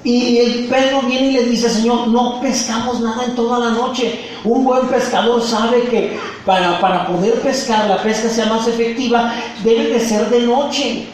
Y 0.04 0.38
el 0.38 0.66
Pedro 0.66 1.02
viene 1.04 1.28
y 1.28 1.32
le 1.32 1.44
dice, 1.46 1.70
Señor, 1.70 2.10
no 2.10 2.42
pescamos 2.42 3.00
nada 3.00 3.24
en 3.24 3.36
toda 3.36 3.60
la 3.60 3.70
noche. 3.70 4.20
Un 4.44 4.66
buen 4.66 4.88
pescador 4.88 5.42
sabe 5.42 5.84
que 5.84 6.20
para, 6.46 6.80
para 6.82 7.08
poder 7.08 7.40
pescar, 7.42 7.88
la 7.88 8.04
pesca 8.04 8.28
sea 8.28 8.48
más 8.48 8.68
efectiva, 8.68 9.34
debe 9.64 9.88
de 9.88 10.00
ser 10.02 10.30
de 10.30 10.42
noche. 10.42 11.08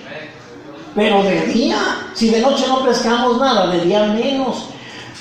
Pero 0.95 1.21
de 1.21 1.45
día, 1.47 1.77
si 2.15 2.29
de 2.29 2.41
noche 2.41 2.65
no 2.67 2.83
pescamos 2.83 3.37
nada, 3.37 3.67
de 3.67 3.85
día 3.85 4.05
menos. 4.05 4.69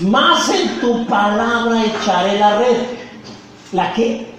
Más 0.01 0.49
en 0.49 0.81
tu 0.81 1.07
palabra 1.07 1.85
echaré 1.85 2.39
la 2.39 2.59
red. 2.59 2.77
¿La 3.73 3.93
qué? 3.93 4.33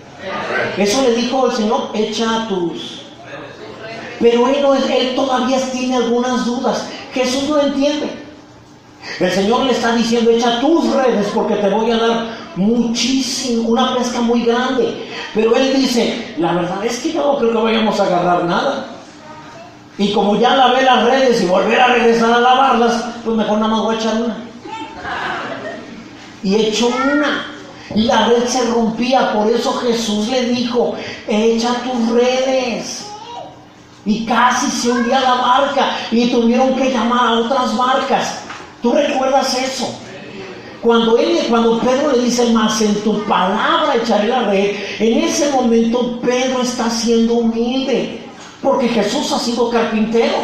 Eso 0.75 1.03
le 1.03 1.13
dijo 1.13 1.49
el 1.49 1.55
Señor, 1.55 1.89
echa 1.93 2.47
tus. 2.47 3.03
Pero 4.19 4.47
él, 4.47 4.65
él 4.91 5.15
todavía 5.15 5.59
tiene 5.71 5.97
algunas 5.97 6.45
dudas. 6.45 6.87
Jesús 7.13 7.43
no 7.47 7.61
entiende. 7.61 8.18
El 9.19 9.31
Señor 9.31 9.65
le 9.65 9.71
está 9.71 9.95
diciendo, 9.95 10.31
echa 10.31 10.59
tus 10.59 10.93
redes 10.93 11.27
porque 11.33 11.55
te 11.55 11.69
voy 11.69 11.91
a 11.91 11.97
dar 11.97 12.37
muchísimo, 12.55 13.69
una 13.69 13.95
pesca 13.95 14.21
muy 14.21 14.43
grande. 14.43 15.07
Pero 15.33 15.55
Él 15.55 15.73
dice, 15.75 16.35
la 16.37 16.53
verdad 16.53 16.85
es 16.85 16.99
que 16.99 17.13
yo 17.13 17.23
no 17.23 17.37
creo 17.37 17.51
que 17.51 17.57
vayamos 17.57 17.99
a 17.99 18.05
agarrar 18.05 18.45
nada. 18.45 18.85
Y 19.97 20.13
como 20.13 20.37
ya 20.39 20.55
lavé 20.55 20.83
las 20.83 21.03
redes 21.03 21.41
y 21.41 21.45
volver 21.45 21.79
a 21.79 21.87
regresar 21.87 22.31
a 22.31 22.39
lavarlas, 22.39 23.03
pues 23.23 23.35
mejor 23.35 23.59
nada 23.59 23.67
más 23.67 23.83
voy 23.83 23.95
a 23.95 23.99
echar 23.99 24.15
una. 24.15 24.37
Y 26.41 26.55
echó 26.55 26.87
una. 26.87 27.45
Y 27.95 28.03
la 28.03 28.27
red 28.27 28.45
se 28.45 28.65
rompía, 28.65 29.33
por 29.33 29.47
eso 29.51 29.73
Jesús 29.73 30.27
le 30.29 30.43
dijo, 30.49 30.95
echa 31.27 31.73
tus 31.83 32.09
redes. 32.09 33.05
Y 34.05 34.25
casi 34.25 34.71
se 34.71 34.89
hundía 34.89 35.19
la 35.19 35.35
barca 35.35 35.97
y 36.11 36.29
tuvieron 36.29 36.75
que 36.75 36.91
llamar 36.91 37.27
a 37.27 37.39
otras 37.39 37.75
barcas. 37.75 38.38
¿Tú 38.81 38.91
recuerdas 38.91 39.53
eso? 39.55 39.93
Cuando, 40.81 41.17
él, 41.17 41.39
cuando 41.49 41.79
Pedro 41.79 42.13
le 42.13 42.23
dice, 42.23 42.51
más 42.51 42.81
en 42.81 42.95
tu 43.03 43.21
palabra 43.23 43.95
echaré 43.95 44.29
la 44.29 44.43
red, 44.43 44.75
en 44.99 45.23
ese 45.23 45.51
momento 45.51 46.19
Pedro 46.21 46.61
está 46.61 46.89
siendo 46.89 47.33
humilde, 47.33 48.21
porque 48.61 48.87
Jesús 48.87 49.31
ha 49.33 49.39
sido 49.39 49.69
carpintero. 49.69 50.37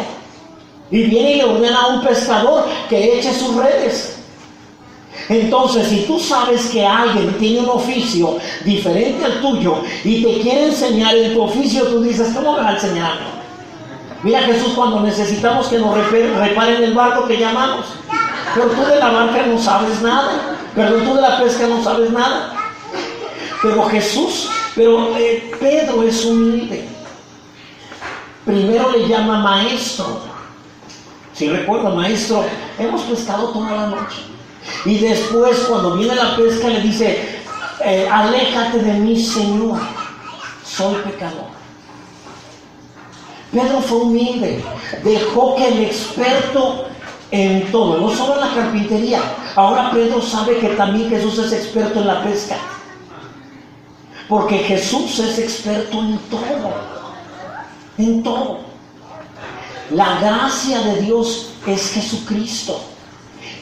Y 0.90 1.02
viene 1.04 1.32
y 1.32 1.36
le 1.36 1.44
ordena 1.44 1.80
a 1.80 1.86
un 1.88 2.02
pescador 2.02 2.66
que 2.88 3.18
eche 3.18 3.34
sus 3.34 3.56
redes. 3.56 4.16
Entonces, 5.28 5.88
si 5.88 6.00
tú 6.02 6.20
sabes 6.20 6.66
que 6.66 6.86
alguien 6.86 7.32
tiene 7.38 7.60
un 7.60 7.70
oficio 7.70 8.36
diferente 8.64 9.24
al 9.24 9.40
tuyo 9.40 9.78
y 10.04 10.22
te 10.22 10.40
quiere 10.40 10.66
enseñar 10.66 11.16
en 11.16 11.34
tu 11.34 11.42
oficio, 11.42 11.84
tú 11.86 12.02
dices, 12.02 12.28
¿cómo 12.34 12.52
me 12.52 12.60
va 12.60 12.68
a 12.68 12.74
enseñar? 12.74 13.12
Mira 14.22 14.42
Jesús, 14.42 14.74
cuando 14.74 15.00
necesitamos 15.00 15.68
que 15.68 15.78
nos 15.78 15.94
reparen 15.96 16.82
el 16.82 16.94
barco 16.94 17.26
que 17.26 17.38
llamamos. 17.38 17.86
Pero 18.56 18.70
tú 18.70 18.86
de 18.86 18.96
la 18.96 19.10
barca 19.10 19.46
no 19.46 19.58
sabes 19.58 20.00
nada. 20.00 20.56
Pero 20.74 20.96
tú 21.02 21.14
de 21.14 21.20
la 21.20 21.38
pesca 21.38 21.66
no 21.66 21.84
sabes 21.84 22.10
nada. 22.10 22.54
Pero 23.60 23.82
Jesús, 23.84 24.48
pero 24.74 25.14
eh, 25.14 25.52
Pedro 25.60 26.02
es 26.02 26.24
humilde. 26.24 26.88
Primero 28.46 28.90
le 28.92 29.08
llama 29.08 29.40
maestro. 29.40 30.20
Si 31.34 31.50
recuerda, 31.50 31.90
maestro, 31.90 32.46
hemos 32.78 33.02
pescado 33.02 33.48
toda 33.48 33.72
la 33.72 33.86
noche. 33.88 34.22
Y 34.86 34.98
después, 35.00 35.58
cuando 35.68 35.98
viene 35.98 36.14
la 36.14 36.34
pesca, 36.34 36.68
le 36.68 36.80
dice, 36.80 37.42
eh, 37.84 38.08
aléjate 38.10 38.78
de 38.78 38.92
mí, 38.94 39.22
Señor, 39.22 39.78
soy 40.64 40.94
pecador. 41.02 41.48
Pedro 43.52 43.80
fue 43.82 43.98
humilde, 43.98 44.64
dejó 45.04 45.56
que 45.56 45.68
el 45.68 45.84
experto 45.84 46.86
en 47.36 47.70
todo, 47.70 47.98
no 48.00 48.10
solo 48.10 48.34
en 48.34 48.40
la 48.40 48.54
carpintería. 48.54 49.20
Ahora 49.54 49.90
Pedro 49.90 50.22
sabe 50.22 50.58
que 50.58 50.68
también 50.70 51.10
Jesús 51.10 51.38
es 51.38 51.52
experto 51.52 52.00
en 52.00 52.06
la 52.06 52.22
pesca. 52.22 52.56
Porque 54.28 54.58
Jesús 54.58 55.18
es 55.18 55.38
experto 55.38 56.00
en 56.00 56.18
todo. 56.30 56.74
En 57.98 58.22
todo. 58.22 58.60
La 59.90 60.18
gracia 60.18 60.80
de 60.80 61.02
Dios 61.02 61.50
es 61.66 61.92
Jesucristo. 61.92 62.80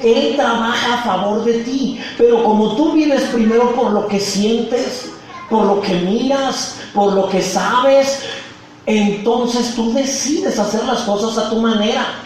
Él 0.03 0.37
trabaja 0.37 0.95
a 0.95 1.03
favor 1.03 1.45
de 1.45 1.55
ti. 1.65 2.01
Pero 2.17 2.45
como 2.45 2.77
tú 2.77 2.93
vives 2.93 3.23
primero 3.25 3.75
por 3.75 3.91
lo 3.91 4.07
que 4.07 4.21
sientes, 4.21 5.11
por 5.51 5.67
lo 5.67 5.81
que 5.81 5.95
miras, 5.95 6.77
por 6.95 7.13
lo 7.13 7.29
que 7.29 7.43
sabes, 7.43 8.23
entonces 8.87 9.75
tú 9.75 9.93
decides 9.93 10.59
hacer 10.59 10.85
las 10.85 11.01
cosas 11.01 11.45
a 11.45 11.51
tu 11.51 11.57
manera. 11.57 12.24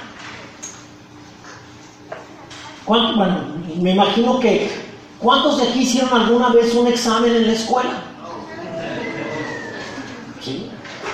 Bueno, 2.88 3.44
me 3.83 3.90
imagino 3.90 4.40
que 4.40 4.72
¿cuántos 5.18 5.59
de 5.59 5.68
aquí 5.68 5.81
hicieron 5.81 6.22
alguna 6.22 6.48
vez 6.48 6.74
un 6.74 6.87
examen 6.87 7.37
en 7.37 7.46
la 7.46 7.53
escuela? 7.53 7.90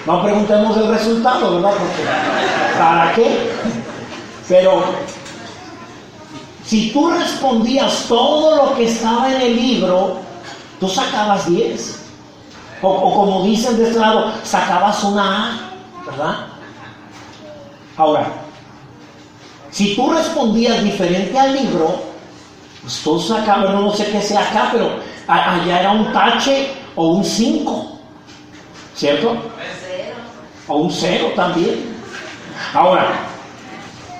No 0.07 0.23
preguntemos 0.23 0.77
el 0.77 0.89
resultado, 0.89 1.57
¿verdad? 1.57 1.73
¿para 2.79 3.13
qué? 3.15 3.51
Pero 4.49 4.85
si 6.65 6.93
tú 6.93 7.11
respondías 7.11 8.05
todo 8.07 8.55
lo 8.55 8.77
que 8.77 8.85
estaba 8.85 9.35
en 9.35 9.41
el 9.41 9.57
libro, 9.57 10.19
tú 10.79 10.89
sacabas 10.89 11.51
10. 11.51 12.01
O, 12.83 12.89
o, 12.89 13.15
como 13.15 13.45
dicen 13.45 13.79
de 13.79 13.89
este 13.89 13.99
lado, 13.99 14.31
sacabas 14.45 15.03
una 15.05 15.49
A, 15.49 15.71
¿verdad? 16.07 16.37
Ahora, 17.97 18.44
si 19.75 19.97
tú 19.97 20.13
respondías 20.13 20.85
diferente 20.85 21.37
al 21.37 21.53
libro, 21.53 22.01
Pues 22.81 23.03
todos 23.03 23.31
acá, 23.33 23.59
bueno, 23.59 23.83
no 23.83 23.93
sé 23.93 24.07
qué 24.07 24.23
sea 24.23 24.49
acá, 24.49 24.69
pero 24.71 25.01
allá 25.27 25.81
era 25.81 25.91
un 25.91 26.13
tache 26.13 26.71
o 26.95 27.09
un 27.09 27.25
5. 27.25 27.99
¿Cierto? 28.95 29.37
O 30.69 30.77
un 30.77 30.93
cero 30.93 31.33
también. 31.35 31.93
Ahora, 32.73 33.27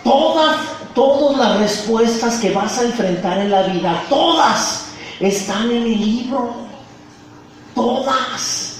todas, 0.03 0.57
todas 0.93 1.39
las 1.39 1.59
respuestas 1.61 2.41
que 2.41 2.51
vas 2.51 2.77
a 2.79 2.87
enfrentar 2.87 3.39
en 3.39 3.53
la 3.53 3.63
vida, 3.63 4.03
todas 4.09 4.87
están 5.21 5.71
en 5.71 5.85
el 5.85 6.01
libro. 6.01 6.53
Todas. 7.77 8.74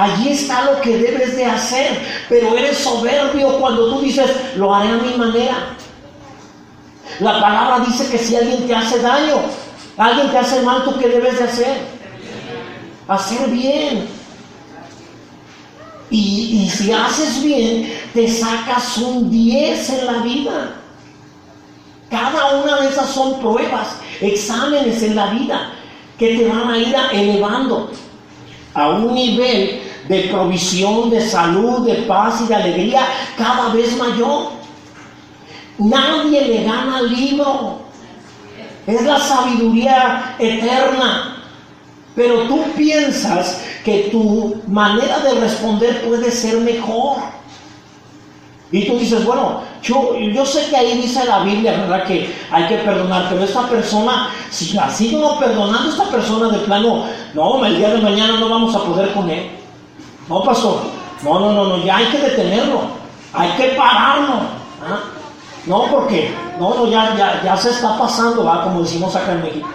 Allí 0.00 0.30
está 0.30 0.64
lo 0.64 0.80
que 0.80 0.96
debes 0.96 1.36
de 1.36 1.44
hacer, 1.44 2.24
pero 2.26 2.56
eres 2.56 2.78
soberbio 2.78 3.58
cuando 3.58 3.90
tú 3.90 4.00
dices, 4.00 4.30
lo 4.56 4.74
haré 4.74 4.88
a 4.88 4.96
mi 4.96 5.12
manera. 5.12 5.76
La 7.18 7.38
palabra 7.38 7.84
dice 7.84 8.08
que 8.10 8.16
si 8.16 8.34
alguien 8.34 8.66
te 8.66 8.74
hace 8.74 8.98
daño, 9.00 9.36
alguien 9.98 10.30
te 10.30 10.38
hace 10.38 10.62
mal, 10.62 10.84
¿tú 10.84 10.98
qué 10.98 11.06
debes 11.06 11.38
de 11.38 11.44
hacer? 11.44 11.76
Hacer 13.08 13.50
bien. 13.50 14.08
Y, 16.08 16.70
si 16.74 16.90
haces 16.92 17.44
bien, 17.44 17.92
te 18.14 18.26
sacas 18.26 18.96
un 18.96 19.30
10 19.30 19.90
en 19.90 20.06
la 20.06 20.12
vida. 20.22 20.76
Cada 22.08 22.62
una 22.62 22.80
de 22.80 22.88
esas 22.88 23.10
son 23.10 23.38
pruebas, 23.38 23.88
exámenes 24.22 25.02
en 25.02 25.14
la 25.14 25.26
vida 25.26 25.72
que 26.18 26.38
te 26.38 26.48
van 26.48 26.70
a 26.70 26.78
ir 26.78 26.96
elevando 27.12 27.90
a 28.72 28.88
un 28.88 29.14
nivel 29.14 29.89
de 30.08 30.20
provisión, 30.30 31.10
de 31.10 31.20
salud, 31.20 31.86
de 31.86 32.02
paz 32.02 32.40
y 32.42 32.46
de 32.46 32.54
alegría 32.54 33.06
cada 33.36 33.68
vez 33.72 33.96
mayor. 33.96 34.50
Nadie 35.78 36.46
le 36.46 36.64
gana 36.64 36.98
al 36.98 37.10
libro. 37.10 37.80
Es 38.86 39.02
la 39.02 39.18
sabiduría 39.18 40.34
eterna. 40.38 41.36
Pero 42.14 42.42
tú 42.42 42.62
piensas 42.76 43.62
que 43.84 44.08
tu 44.10 44.60
manera 44.66 45.20
de 45.20 45.40
responder 45.40 46.02
puede 46.06 46.30
ser 46.30 46.58
mejor. 46.58 47.18
Y 48.72 48.86
tú 48.86 48.98
dices, 48.98 49.24
bueno, 49.24 49.62
yo, 49.82 50.16
yo 50.16 50.46
sé 50.46 50.66
que 50.70 50.76
ahí 50.76 51.00
dice 51.00 51.24
la 51.24 51.40
Biblia, 51.40 51.72
¿verdad? 51.72 52.04
Que 52.04 52.32
hay 52.50 52.68
que 52.68 52.76
perdonar, 52.78 53.26
pero 53.28 53.42
esta 53.42 53.66
persona, 53.68 54.30
si 54.50 54.74
la 54.74 54.88
sigo 54.90 55.38
perdonando, 55.40 55.90
esta 55.90 56.04
persona 56.04 56.48
de 56.48 56.58
plano, 56.58 57.04
no, 57.34 57.64
el 57.64 57.76
día 57.76 57.90
de 57.90 58.00
mañana 58.00 58.38
no 58.38 58.48
vamos 58.48 58.74
a 58.74 58.84
poder 58.84 59.12
con 59.12 59.28
él. 59.28 59.59
No, 60.30 60.44
pastor, 60.44 60.82
no, 61.24 61.40
no, 61.40 61.52
no, 61.52 61.64
no, 61.64 61.84
ya 61.84 61.96
hay 61.96 62.06
que 62.06 62.18
detenerlo, 62.18 62.82
hay 63.32 63.50
que 63.56 63.64
pararlo. 63.70 64.34
¿ah? 64.80 65.00
No, 65.66 65.86
porque, 65.90 66.32
no, 66.60 66.72
no, 66.72 66.88
ya, 66.88 67.16
ya, 67.16 67.42
ya 67.42 67.56
se 67.56 67.70
está 67.70 67.98
pasando, 67.98 68.44
como 68.62 68.82
decimos 68.82 69.14
acá 69.16 69.32
en 69.32 69.42
México. 69.42 69.68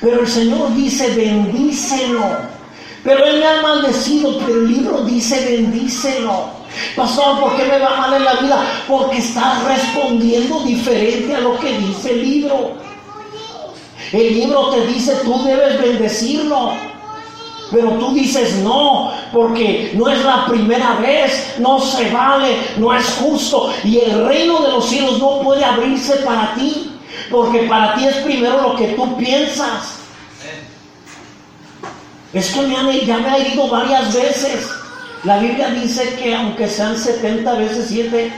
Pero 0.00 0.20
el 0.20 0.28
Señor 0.28 0.72
dice, 0.74 1.12
bendícelo. 1.16 2.24
Pero 3.02 3.24
Él 3.24 3.40
me 3.40 3.46
ha 3.46 3.62
maldecido, 3.62 4.38
pero 4.38 4.60
el 4.60 4.68
libro 4.68 5.02
dice, 5.02 5.44
bendícelo. 5.44 6.50
Pastor, 6.94 7.40
¿por 7.40 7.56
qué 7.56 7.64
me 7.64 7.80
va 7.80 7.96
mal 7.96 8.14
en 8.14 8.24
la 8.24 8.34
vida? 8.34 8.64
Porque 8.86 9.18
estás 9.18 9.64
respondiendo 9.64 10.60
diferente 10.60 11.34
a 11.34 11.40
lo 11.40 11.58
que 11.58 11.78
dice 11.78 12.12
el 12.12 12.22
libro. 12.22 12.72
El 14.12 14.34
libro 14.34 14.70
te 14.70 14.86
dice, 14.86 15.16
tú 15.24 15.42
debes 15.42 15.80
bendecirlo. 15.80 16.93
Pero 17.74 17.90
tú 17.98 18.14
dices 18.14 18.60
no, 18.60 19.10
porque 19.32 19.90
no 19.94 20.08
es 20.08 20.24
la 20.24 20.46
primera 20.46 20.94
vez, 20.94 21.56
no 21.58 21.80
se 21.80 22.08
vale, 22.10 22.56
no 22.76 22.94
es 22.94 23.04
justo. 23.20 23.72
Y 23.82 23.98
el 23.98 24.28
reino 24.28 24.62
de 24.62 24.68
los 24.68 24.88
cielos 24.88 25.18
no 25.18 25.40
puede 25.40 25.64
abrirse 25.64 26.14
para 26.18 26.54
ti, 26.54 26.92
porque 27.32 27.64
para 27.64 27.96
ti 27.96 28.06
es 28.06 28.14
primero 28.18 28.62
lo 28.62 28.76
que 28.76 28.88
tú 28.88 29.16
piensas. 29.16 29.98
Es 32.32 32.52
que 32.52 32.62
me 32.62 33.00
ya 33.04 33.18
me 33.18 33.28
ha 33.28 33.38
ido 33.40 33.66
varias 33.68 34.14
veces. 34.14 34.70
La 35.24 35.38
Biblia 35.38 35.70
dice 35.70 36.14
que 36.14 36.32
aunque 36.32 36.68
sean 36.68 36.96
70 36.96 37.54
veces 37.54 37.86
7, 37.88 38.32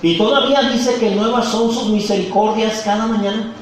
y 0.00 0.16
todavía 0.16 0.62
dice 0.70 0.94
que 1.00 1.10
nuevas 1.10 1.48
son 1.48 1.72
sus 1.72 1.88
misericordias 1.88 2.82
cada 2.84 3.06
mañana. 3.06 3.52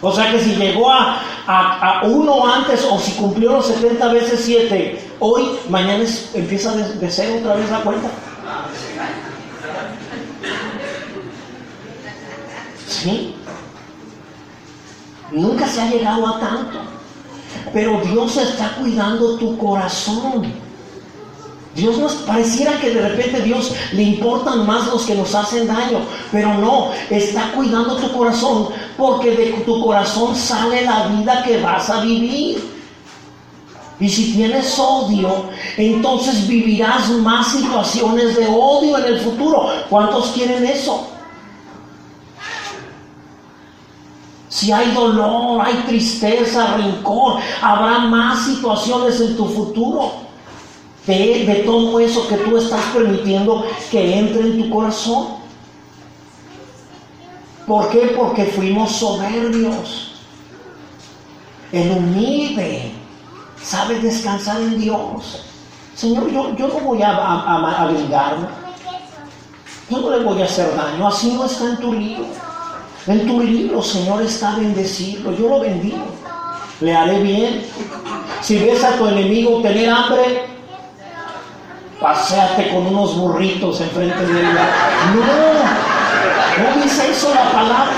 O 0.00 0.12
sea 0.12 0.30
que 0.30 0.40
si 0.40 0.54
llegó 0.54 0.90
a, 0.90 1.20
a, 1.46 2.02
uno 2.04 2.46
antes 2.46 2.84
o 2.88 2.98
si 3.00 3.12
cumplió 3.12 3.52
los 3.52 3.66
70 3.66 4.12
veces 4.12 4.40
7, 4.44 5.14
hoy, 5.18 5.58
mañana 5.68 6.04
empieza 6.34 6.72
de, 6.76 6.84
de 6.94 7.40
otra 7.40 7.54
vez 7.56 7.70
la 7.70 7.80
cuenta. 7.80 8.08
¿Sí? 12.86 13.34
Nunca 15.32 15.66
se 15.66 15.80
ha 15.80 15.90
llegado 15.90 16.26
a 16.26 16.40
tanto. 16.40 16.78
Pero 17.72 18.00
Dios 18.00 18.36
está 18.36 18.70
cuidando 18.76 19.36
tu 19.36 19.58
corazón. 19.58 20.67
Dios 21.78 21.96
nos 21.96 22.14
pareciera 22.14 22.80
que 22.80 22.90
de 22.90 23.08
repente 23.08 23.40
Dios 23.40 23.72
le 23.92 24.02
importan 24.02 24.66
más 24.66 24.88
los 24.88 25.06
que 25.06 25.14
nos 25.14 25.32
hacen 25.32 25.68
daño, 25.68 26.00
pero 26.32 26.52
no, 26.54 26.90
está 27.08 27.52
cuidando 27.52 27.96
tu 27.96 28.10
corazón 28.10 28.68
porque 28.96 29.30
de 29.30 29.52
tu 29.64 29.84
corazón 29.84 30.34
sale 30.34 30.84
la 30.84 31.06
vida 31.06 31.44
que 31.44 31.62
vas 31.62 31.88
a 31.88 32.00
vivir. 32.00 32.78
Y 34.00 34.08
si 34.08 34.32
tienes 34.32 34.76
odio, 34.76 35.50
entonces 35.76 36.48
vivirás 36.48 37.10
más 37.10 37.52
situaciones 37.52 38.36
de 38.36 38.46
odio 38.46 38.98
en 38.98 39.04
el 39.04 39.20
futuro. 39.20 39.70
¿Cuántos 39.88 40.30
quieren 40.30 40.66
eso? 40.66 41.06
Si 44.48 44.72
hay 44.72 44.90
dolor, 44.92 45.64
hay 45.64 45.74
tristeza, 45.86 46.76
rencor, 46.76 47.40
habrá 47.62 48.00
más 48.00 48.46
situaciones 48.46 49.20
en 49.20 49.36
tu 49.36 49.46
futuro 49.46 50.27
de, 51.06 51.62
todo 51.64 52.00
eso 52.00 52.28
que 52.28 52.36
tú 52.36 52.56
estás 52.56 52.82
permitiendo 52.92 53.64
que 53.90 54.18
entre 54.18 54.42
en 54.42 54.62
tu 54.62 54.70
corazón. 54.70 55.38
¿Por 57.66 57.88
qué? 57.90 58.14
Porque 58.16 58.44
fuimos 58.46 58.92
soberbios. 58.92 60.12
El 61.70 61.90
humilde 61.90 62.92
sabe 63.62 64.00
descansar 64.00 64.60
en 64.60 64.80
Dios. 64.80 65.44
Señor, 65.94 66.30
yo, 66.30 66.54
yo 66.56 66.68
no 66.68 66.80
voy 66.80 67.02
a, 67.02 67.10
a, 67.10 67.82
a, 67.82 67.86
vengarme. 67.88 68.46
Yo 69.90 70.00
no 70.00 70.10
le 70.10 70.24
voy 70.24 70.40
a 70.40 70.44
hacer 70.44 70.74
daño. 70.76 71.08
Así 71.08 71.32
no 71.32 71.44
está 71.44 71.70
en 71.70 71.76
tu 71.78 71.92
libro. 71.92 72.26
En 73.06 73.26
tu 73.26 73.40
libro, 73.40 73.82
Señor, 73.82 74.22
está 74.22 74.56
bendecido. 74.56 75.32
Yo 75.32 75.48
lo 75.48 75.60
bendigo. 75.60 76.06
Le 76.80 76.94
haré 76.94 77.22
bien. 77.22 77.62
Si 78.40 78.58
ves 78.58 78.84
a 78.84 78.96
tu 78.96 79.06
enemigo 79.06 79.60
tener 79.60 79.90
hambre, 79.90 80.46
paseate 82.00 82.70
con 82.70 82.86
unos 82.86 83.16
burritos 83.16 83.80
enfrente 83.80 84.24
de 84.26 84.40
ella. 84.40 84.68
No, 85.14 86.64
no 86.64 86.82
dice 86.82 87.10
eso 87.10 87.34
la 87.34 87.50
palabra. 87.50 87.92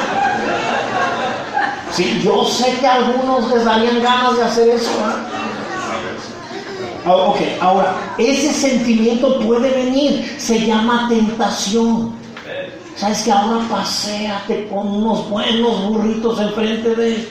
Sí, 1.93 2.21
yo 2.25 2.45
sé 2.45 2.77
que 2.79 2.87
a 2.87 2.95
algunos 2.95 3.51
les 3.53 3.65
darían 3.65 4.03
ganas 4.03 4.37
de 4.37 4.45
hacer 4.45 4.69
eso. 4.69 4.91
Ah, 7.05 7.15
ok, 7.15 7.39
ahora, 7.61 7.95
ese 8.19 8.53
sentimiento 8.53 9.41
puede 9.41 9.71
venir, 9.71 10.37
se 10.39 10.61
llama 10.61 11.07
tentación. 11.09 12.13
¿Sabes 12.97 13.23
que 13.23 13.33
ahora 13.33 13.67
paséate 13.71 14.69
con 14.69 14.87
unos 14.87 15.29
buenos 15.31 15.89
burritos 15.89 16.39
enfrente 16.41 16.95
de 16.95 17.15
él? 17.15 17.29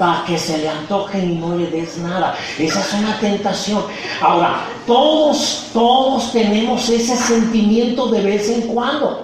Para 0.00 0.24
que 0.24 0.38
se 0.38 0.56
le 0.56 0.66
antojen 0.66 1.30
y 1.30 1.34
no 1.34 1.54
le 1.54 1.66
des 1.66 1.98
nada. 1.98 2.34
Esa 2.58 2.80
es 2.80 2.92
una 2.94 3.18
tentación. 3.18 3.82
Ahora, 4.22 4.64
todos, 4.86 5.66
todos 5.74 6.32
tenemos 6.32 6.88
ese 6.88 7.14
sentimiento 7.14 8.06
de 8.06 8.22
vez 8.22 8.48
en 8.48 8.62
cuando. 8.62 9.22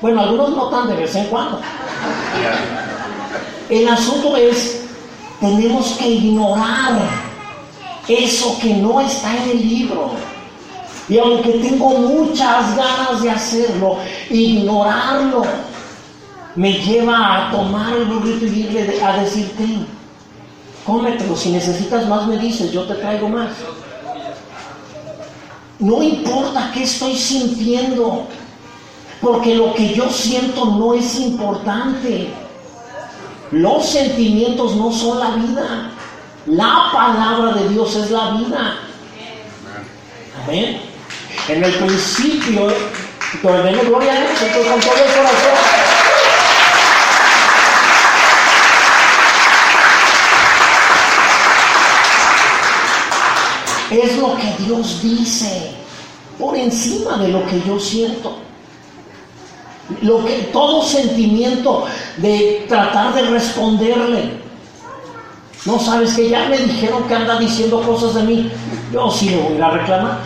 Bueno, 0.00 0.20
algunos 0.20 0.50
no 0.50 0.68
tan 0.68 0.86
de 0.86 0.94
vez 0.94 1.16
en 1.16 1.24
cuando. 1.24 1.60
El 3.68 3.88
asunto 3.88 4.36
es, 4.36 4.84
tenemos 5.40 5.88
que 5.98 6.08
ignorar 6.08 7.00
eso 8.06 8.56
que 8.62 8.74
no 8.74 9.00
está 9.00 9.36
en 9.36 9.50
el 9.50 9.68
libro. 9.68 10.12
Y 11.08 11.18
aunque 11.18 11.50
tengo 11.50 11.88
muchas 11.88 12.76
ganas 12.76 13.22
de 13.22 13.30
hacerlo, 13.30 13.98
ignorarlo 14.30 15.42
me 16.56 16.72
lleva 16.72 17.48
a 17.48 17.50
tomar 17.50 17.94
el 17.94 18.06
burrito 18.06 18.46
y 18.46 18.60
irle 18.60 19.00
a 19.02 19.18
decirte, 19.18 19.64
cómetelo, 20.86 21.36
si 21.36 21.50
necesitas 21.50 22.06
más 22.06 22.26
me 22.26 22.38
dices, 22.38 22.70
yo 22.72 22.84
te 22.84 22.94
traigo 22.94 23.28
más. 23.28 23.50
No 25.78 26.02
importa 26.02 26.70
qué 26.72 26.84
estoy 26.84 27.16
sintiendo, 27.16 28.26
porque 29.20 29.56
lo 29.56 29.74
que 29.74 29.92
yo 29.92 30.08
siento 30.08 30.64
no 30.64 30.94
es 30.94 31.16
importante. 31.16 32.32
Los 33.50 33.86
sentimientos 33.86 34.74
no 34.76 34.90
son 34.92 35.18
la 35.18 35.30
vida. 35.30 35.90
La 36.46 36.90
palabra 36.92 37.52
de 37.60 37.68
Dios 37.68 37.94
es 37.96 38.10
la 38.10 38.30
vida. 38.30 38.76
Amén. 40.44 40.80
En 41.48 41.64
el 41.64 41.72
principio, 41.74 42.68
gloria 43.42 44.12
a 44.12 44.16
Dios, 44.20 44.38
con 44.38 44.80
todo 44.80 44.94
el 44.94 45.12
corazón. 45.12 45.95
Es 53.90 54.16
lo 54.18 54.36
que 54.36 54.64
Dios 54.64 55.02
dice, 55.02 55.72
por 56.38 56.56
encima 56.56 57.16
de 57.18 57.28
lo 57.28 57.46
que 57.46 57.62
yo 57.66 57.78
siento. 57.78 58.38
Lo 60.02 60.24
que, 60.24 60.50
todo 60.52 60.82
sentimiento 60.82 61.84
de 62.16 62.66
tratar 62.68 63.14
de 63.14 63.22
responderle. 63.22 64.46
No 65.64 65.78
sabes 65.78 66.14
que 66.14 66.28
ya 66.28 66.48
me 66.48 66.58
dijeron 66.58 67.04
que 67.04 67.14
anda 67.14 67.38
diciendo 67.38 67.80
cosas 67.82 68.14
de 68.14 68.22
mí. 68.22 68.50
Yo 68.92 69.10
sí 69.10 69.30
le 69.30 69.40
voy 69.40 69.60
a 69.60 69.70
reclamar. 69.70 70.18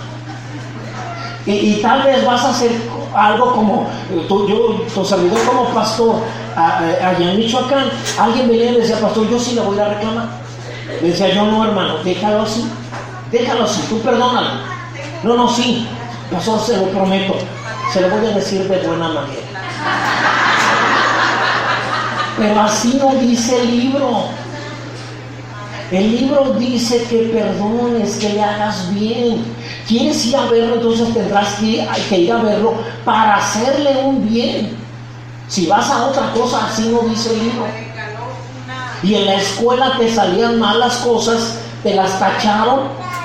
Y, 1.47 1.75
tal 1.77 2.03
vez 2.03 2.25
vas 2.25 2.43
a 2.45 2.51
hacer 2.51 2.71
algo 3.15 3.53
como 3.55 3.87
yo, 4.29 4.85
tu 4.95 5.05
servidor 5.05 5.39
como 5.45 5.65
pastor 5.71 6.17
allá 6.55 7.33
en 7.33 7.39
Michoacán. 7.39 7.91
Alguien 8.19 8.49
venía 8.49 8.73
y 8.73 8.77
decía, 8.77 9.01
pastor, 9.01 9.29
yo 9.29 9.39
sí 9.39 9.55
le 9.55 9.63
voy 9.63 9.79
a 9.79 9.89
reclamar. 9.89 10.29
Le 11.01 11.09
decía 11.09 11.35
yo, 11.35 11.45
no, 11.45 11.65
hermano, 11.65 11.99
déjalo 12.05 12.43
así. 12.43 12.65
Déjalo 13.33 13.65
así, 13.65 13.83
tú 13.89 14.01
perdónalo. 14.01 14.51
No, 15.23 15.37
no, 15.37 15.49
sí. 15.49 15.87
Pastor, 16.31 16.61
se 16.61 16.77
lo 16.77 16.85
prometo. 16.91 17.35
Se 17.93 18.01
lo 18.01 18.09
voy 18.11 18.27
a 18.27 18.31
decir 18.31 18.69
de 18.69 18.87
buena 18.87 19.09
manera. 19.09 19.41
Pero 22.39 22.61
así 22.61 22.99
no 23.01 23.15
dice 23.17 23.61
el 23.61 23.79
libro. 23.79 24.25
El 25.91 26.13
libro 26.13 26.55
dice 26.57 27.05
que 27.11 27.31
perdones, 27.35 28.17
que 28.19 28.31
le 28.31 28.43
hagas 28.43 28.95
bien. 28.95 29.45
Quieres 29.89 30.25
ir 30.27 30.37
a 30.37 30.47
verlo, 30.47 30.77
entonces 30.77 31.13
tendrás 31.13 31.55
que, 31.55 31.87
que 32.09 32.19
ir 32.19 32.33
a 32.33 32.37
verlo 32.37 32.75
para 33.05 33.37
hacerle 33.37 34.05
un 34.05 34.29
bien. 34.29 34.77
Si 35.49 35.67
vas 35.67 35.91
a 35.91 36.07
otra 36.07 36.33
cosa, 36.33 36.67
así 36.67 36.89
no 36.89 37.09
dice 37.09 37.33
el 37.33 37.41
libro. 37.41 37.67
Y 39.03 39.15
en 39.17 39.27
la 39.27 39.35
escuela 39.35 39.97
te 39.99 40.15
salían 40.15 40.61
malas 40.61 40.99
cosas, 40.99 41.57
te 41.83 41.95
las 41.95 42.21
tacharon, 42.21 42.83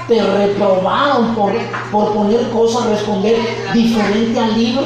te 0.07 0.21
reprobaron 0.21 1.35
por, 1.35 1.53
por 1.91 2.13
poner 2.13 2.49
cosas, 2.49 2.85
responder 2.87 3.37
diferente 3.73 4.39
al 4.39 4.57
libro 4.57 4.83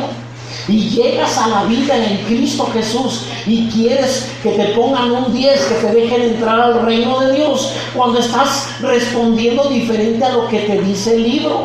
y 0.69 0.89
llegas 0.89 1.37
a 1.37 1.47
la 1.47 1.63
vida 1.63 1.95
en 1.97 2.17
Cristo 2.25 2.69
Jesús 2.71 3.25
y 3.45 3.67
quieres 3.69 4.29
que 4.43 4.51
te 4.51 4.65
pongan 4.75 5.11
un 5.11 5.33
10, 5.33 5.65
que 5.65 5.75
te 5.75 5.93
dejen 5.93 6.21
entrar 6.21 6.59
al 6.59 6.85
reino 6.85 7.19
de 7.19 7.33
Dios, 7.35 7.73
cuando 7.95 8.19
estás 8.19 8.69
respondiendo 8.79 9.67
diferente 9.69 10.23
a 10.23 10.33
lo 10.33 10.47
que 10.47 10.59
te 10.59 10.79
dice 10.81 11.15
el 11.15 11.23
libro. 11.23 11.63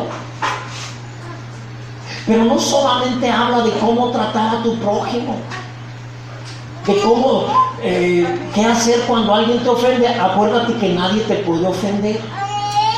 Pero 2.25 2.45
no 2.45 2.57
solamente 2.57 3.29
habla 3.29 3.61
de 3.61 3.71
cómo 3.73 4.09
tratar 4.09 4.55
a 4.55 4.63
tu 4.63 4.75
prójimo, 4.79 5.35
de 6.87 6.99
cómo, 7.01 7.45
eh, 7.83 8.27
qué 8.55 8.65
hacer 8.65 9.01
cuando 9.01 9.35
alguien 9.35 9.59
te 9.59 9.69
ofende. 9.69 10.07
Acuérdate 10.07 10.73
que 10.73 10.89
nadie 10.89 11.21
te 11.21 11.35
puede 11.35 11.67
ofender, 11.67 12.19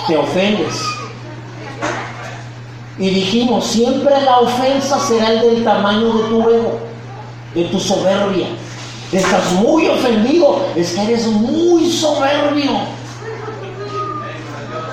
te 0.08 0.18
ofendes. 0.18 0.82
Y 2.98 3.10
dijimos, 3.10 3.68
siempre 3.68 4.20
la 4.22 4.40
ofensa 4.40 5.00
será 5.00 5.34
el 5.34 5.42
del 5.42 5.64
tamaño 5.64 6.14
de 6.14 6.24
tu 6.30 6.42
ego, 6.50 6.80
de 7.54 7.64
tu 7.66 7.80
soberbia. 7.80 8.48
Estás 9.12 9.52
muy 9.54 9.88
ofendido, 9.88 10.66
es 10.76 10.94
que 10.94 11.04
eres 11.04 11.28
muy 11.28 11.92
soberbio. 11.92 12.72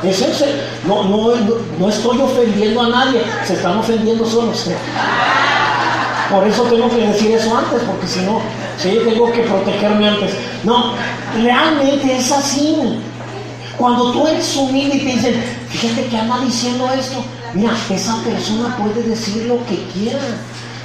Es 0.02 0.20
ese, 0.20 0.54
no, 0.86 1.04
no, 1.04 1.32
no 1.78 1.88
estoy 1.88 2.20
ofendiendo 2.20 2.82
a 2.82 2.88
nadie, 2.88 3.22
se 3.46 3.54
están 3.54 3.78
ofendiendo 3.78 4.26
solo 4.26 4.50
usted. 4.50 4.76
Por 6.30 6.46
eso 6.46 6.62
tengo 6.64 6.90
que 6.90 7.06
decir 7.06 7.32
eso 7.32 7.56
antes, 7.56 7.82
porque 7.82 8.06
si 8.06 8.20
no, 8.20 8.40
sí, 8.76 8.98
tengo 9.04 9.32
que 9.32 9.40
protegerme 9.40 10.08
antes. 10.08 10.32
No, 10.62 10.92
realmente 11.42 12.16
es 12.16 12.30
así. 12.30 12.98
Cuando 13.78 14.12
tú 14.12 14.26
eres 14.26 14.56
humilde 14.56 14.96
y 14.96 15.00
te 15.00 15.12
dicen, 15.12 15.44
fíjate 15.68 16.06
que 16.06 16.16
anda 16.16 16.40
diciendo 16.40 16.88
esto, 16.92 17.24
Mira, 17.54 17.72
esa 17.88 18.16
persona 18.24 18.76
puede 18.76 19.04
decir 19.04 19.44
lo 19.46 19.64
que 19.66 19.76
quiera. 19.92 20.18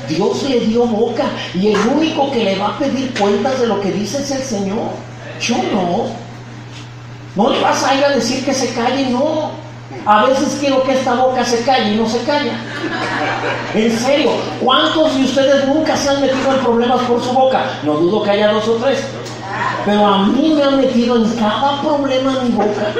Dios 0.07 0.43
le 0.43 0.59
dio 0.61 0.85
boca 0.85 1.23
y 1.55 1.73
el 1.73 1.79
único 1.87 2.31
que 2.31 2.43
le 2.43 2.57
va 2.57 2.69
a 2.69 2.79
pedir 2.79 3.11
cuentas 3.19 3.59
de 3.59 3.67
lo 3.67 3.81
que 3.81 3.91
dice 3.91 4.21
es 4.21 4.29
el 4.31 4.43
Señor. 4.43 4.89
Yo 5.41 5.57
no. 5.73 6.05
No 7.35 7.49
le 7.49 7.59
vas 7.59 7.83
a 7.83 7.95
ir 7.95 8.05
a 8.05 8.09
decir 8.09 8.45
que 8.45 8.53
se 8.53 8.71
calle, 8.73 9.09
no. 9.09 9.51
A 10.05 10.25
veces 10.25 10.57
quiero 10.59 10.83
que 10.83 10.93
esta 10.93 11.15
boca 11.15 11.43
se 11.43 11.63
calle 11.63 11.93
y 11.93 11.97
no 11.97 12.07
se 12.07 12.19
calla. 12.19 12.53
En 13.73 13.99
serio, 13.99 14.31
¿cuántos 14.63 15.15
de 15.15 15.23
ustedes 15.23 15.67
nunca 15.67 15.97
se 15.97 16.09
han 16.09 16.21
metido 16.21 16.53
en 16.53 16.59
problemas 16.59 17.01
por 17.01 17.23
su 17.23 17.31
boca? 17.31 17.63
No 17.81 17.93
dudo 17.93 18.23
que 18.23 18.29
haya 18.29 18.51
dos 18.51 18.67
o 18.67 18.75
tres. 18.75 18.99
Pero 19.85 20.05
a 20.05 20.23
mí 20.27 20.53
me 20.55 20.63
han 20.63 20.77
metido 20.77 21.15
en 21.17 21.29
cada 21.35 21.81
problema 21.81 22.39
mi 22.43 22.49
boca. 22.51 22.93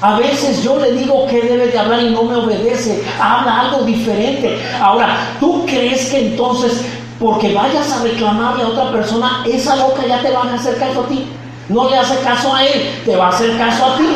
A 0.00 0.16
veces 0.16 0.62
yo 0.62 0.78
le 0.78 0.92
digo 0.92 1.26
que 1.26 1.42
debe 1.42 1.68
de 1.68 1.78
hablar 1.78 2.02
y 2.02 2.10
no 2.10 2.22
me 2.22 2.36
obedece, 2.36 3.02
habla 3.20 3.62
algo 3.62 3.82
diferente. 3.82 4.56
Ahora, 4.80 5.16
¿tú 5.40 5.66
crees 5.66 6.10
que 6.10 6.28
entonces, 6.28 6.84
porque 7.18 7.52
vayas 7.52 7.90
a 7.92 8.02
reclamarle 8.04 8.62
a 8.62 8.68
otra 8.68 8.92
persona, 8.92 9.42
esa 9.44 9.74
loca 9.74 10.06
ya 10.06 10.20
te 10.20 10.30
va 10.30 10.42
a 10.42 10.54
hacer 10.54 10.78
caso 10.78 11.00
a 11.00 11.08
ti? 11.08 11.26
No 11.68 11.90
le 11.90 11.96
hace 11.98 12.16
caso 12.20 12.54
a 12.54 12.64
él, 12.64 13.02
te 13.04 13.16
va 13.16 13.26
a 13.26 13.30
hacer 13.30 13.58
caso 13.58 13.86
a 13.86 13.96
ti. 13.96 14.06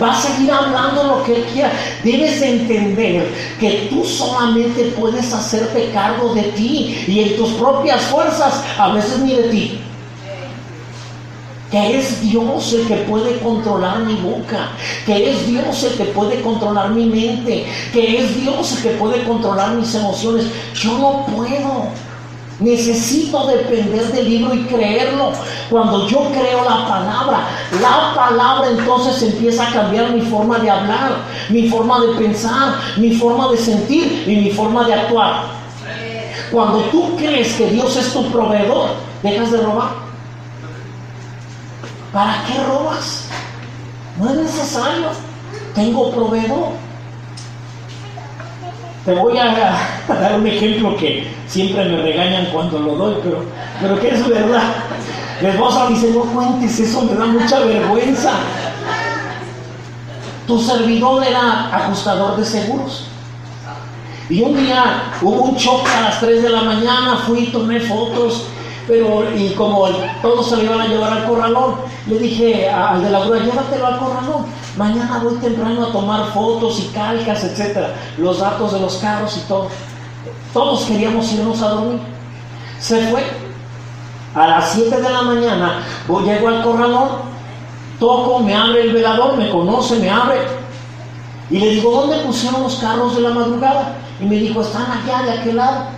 Va 0.00 0.12
a 0.12 0.20
seguir 0.20 0.50
hablando 0.50 1.02
lo 1.02 1.22
que 1.24 1.36
él 1.36 1.44
quiera. 1.52 1.72
Debes 2.04 2.40
entender 2.40 3.28
que 3.58 3.88
tú 3.90 4.04
solamente 4.04 4.92
puedes 4.98 5.32
hacerte 5.32 5.90
cargo 5.92 6.34
de 6.34 6.42
ti 6.42 7.04
y 7.06 7.20
en 7.20 7.36
tus 7.36 7.50
propias 7.54 8.02
fuerzas, 8.02 8.62
a 8.78 8.92
veces 8.92 9.18
ni 9.20 9.34
de 9.34 9.42
ti 9.44 9.80
que 11.70 11.98
es 11.98 12.20
Dios 12.22 12.72
el 12.72 12.86
que 12.86 12.96
puede 12.96 13.38
controlar 13.40 14.00
mi 14.00 14.14
boca, 14.14 14.70
que 15.04 15.30
es 15.30 15.46
Dios 15.46 15.82
el 15.84 15.92
que 15.98 16.04
puede 16.06 16.40
controlar 16.40 16.90
mi 16.90 17.06
mente, 17.06 17.66
que 17.92 18.18
es 18.18 18.40
Dios 18.40 18.72
el 18.72 18.82
que 18.82 18.90
puede 18.96 19.22
controlar 19.24 19.74
mis 19.74 19.94
emociones. 19.94 20.46
Yo 20.74 20.96
no 20.98 21.26
puedo. 21.26 21.88
Necesito 22.60 23.46
depender 23.46 24.10
del 24.12 24.28
libro 24.28 24.52
y 24.54 24.64
creerlo. 24.64 25.32
Cuando 25.70 26.08
yo 26.08 26.28
creo 26.30 26.64
la 26.64 26.88
palabra, 26.88 27.48
la 27.80 28.12
palabra 28.14 28.70
entonces 28.70 29.22
empieza 29.22 29.68
a 29.68 29.72
cambiar 29.72 30.10
mi 30.10 30.22
forma 30.22 30.58
de 30.58 30.68
hablar, 30.68 31.18
mi 31.50 31.68
forma 31.68 32.00
de 32.00 32.14
pensar, 32.14 32.74
mi 32.96 33.14
forma 33.14 33.48
de 33.52 33.58
sentir 33.58 34.24
y 34.26 34.36
mi 34.36 34.50
forma 34.50 34.84
de 34.84 34.94
actuar. 34.94 35.44
Cuando 36.50 36.80
tú 36.90 37.16
crees 37.16 37.54
que 37.54 37.70
Dios 37.70 37.94
es 37.96 38.12
tu 38.12 38.24
proveedor, 38.30 38.90
dejas 39.22 39.52
de 39.52 39.60
robar. 39.60 39.90
¿Para 42.12 42.42
qué 42.46 42.64
robas? 42.64 43.24
No 44.18 44.30
es 44.30 44.36
necesario. 44.36 45.08
Tengo 45.74 46.10
proveedor. 46.10 46.87
Te 49.04 49.14
voy 49.14 49.38
a, 49.38 49.76
dar 50.08 50.34
un 50.38 50.46
ejemplo 50.46 50.96
que 50.96 51.26
siempre 51.46 51.84
me 51.84 52.02
regañan 52.02 52.46
cuando 52.52 52.78
lo 52.78 52.96
doy, 52.96 53.16
pero, 53.22 53.44
pero 53.80 54.00
que 54.00 54.08
es 54.08 54.28
verdad. 54.28 54.74
Mi 55.40 55.48
esposa 55.48 55.86
dice, 55.88 56.10
no 56.10 56.20
cuentes, 56.22 56.78
eso 56.80 57.02
me 57.02 57.14
da 57.14 57.26
mucha 57.26 57.60
vergüenza. 57.60 58.32
Tu 60.46 60.58
servidor 60.58 61.24
era 61.24 61.74
ajustador 61.74 62.36
de 62.36 62.44
seguros. 62.44 63.04
Y 64.28 64.42
un 64.42 64.56
día 64.56 65.04
hubo 65.22 65.42
un 65.42 65.56
choque 65.56 65.90
a 65.90 66.02
las 66.02 66.20
3 66.20 66.42
de 66.42 66.50
la 66.50 66.62
mañana, 66.62 67.22
fui, 67.26 67.46
tomé 67.46 67.80
fotos 67.80 68.44
pero, 68.88 69.30
y 69.36 69.50
como 69.50 69.86
todos 70.22 70.48
se 70.48 70.56
lo 70.56 70.62
iban 70.62 70.80
a 70.80 70.86
llevar 70.86 71.12
al 71.12 71.26
corralón, 71.26 71.74
le 72.06 72.18
dije 72.18 72.70
al 72.70 73.04
de 73.04 73.10
la 73.10 73.20
grúa, 73.20 73.38
llévatelo 73.38 73.86
al 73.86 73.98
corralón. 73.98 74.46
Mañana 74.78 75.20
voy 75.22 75.34
temprano 75.34 75.86
a 75.86 75.92
tomar 75.92 76.24
fotos 76.32 76.80
y 76.80 76.86
calcas, 76.94 77.44
etcétera, 77.44 77.94
los 78.16 78.38
datos 78.40 78.72
de 78.72 78.80
los 78.80 78.96
carros 78.96 79.36
y 79.36 79.40
todo. 79.46 79.68
Todos 80.54 80.86
queríamos 80.86 81.30
irnos 81.32 81.60
a 81.60 81.68
dormir. 81.68 82.00
Se 82.80 83.06
fue. 83.08 83.22
A 84.34 84.46
las 84.46 84.72
7 84.72 84.96
de 84.96 85.10
la 85.10 85.22
mañana, 85.22 85.82
voy, 86.06 86.24
llego 86.24 86.48
al 86.48 86.62
corralón, 86.62 87.08
toco, 87.98 88.40
me 88.40 88.54
abre 88.54 88.82
el 88.82 88.92
velador, 88.92 89.36
me 89.36 89.50
conoce, 89.50 89.98
me 89.98 90.08
abre. 90.08 90.46
Y 91.50 91.58
le 91.58 91.70
digo, 91.70 91.90
¿dónde 91.90 92.24
pusieron 92.24 92.62
los 92.62 92.76
carros 92.76 93.16
de 93.16 93.22
la 93.22 93.30
madrugada? 93.30 93.96
Y 94.20 94.24
me 94.24 94.36
dijo, 94.36 94.62
están 94.62 94.86
allá, 94.90 95.22
de 95.24 95.32
aquel 95.32 95.56
lado. 95.56 95.97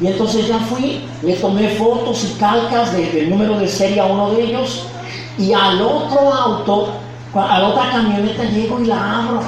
Y 0.00 0.06
entonces 0.06 0.48
ya 0.48 0.58
fui, 0.58 1.02
le 1.22 1.34
tomé 1.34 1.68
fotos 1.70 2.24
y 2.24 2.38
calcas 2.38 2.92
del 2.92 3.28
número 3.28 3.58
de 3.58 3.68
serie 3.68 4.00
a 4.00 4.06
uno 4.06 4.30
de 4.30 4.44
ellos 4.44 4.86
y 5.38 5.52
al 5.52 5.80
otro 5.82 6.32
auto, 6.32 6.88
a 7.34 7.58
la 7.58 7.68
otra 7.68 7.90
camioneta 7.90 8.44
llego 8.44 8.80
y 8.80 8.86
la 8.86 9.18
abro 9.18 9.42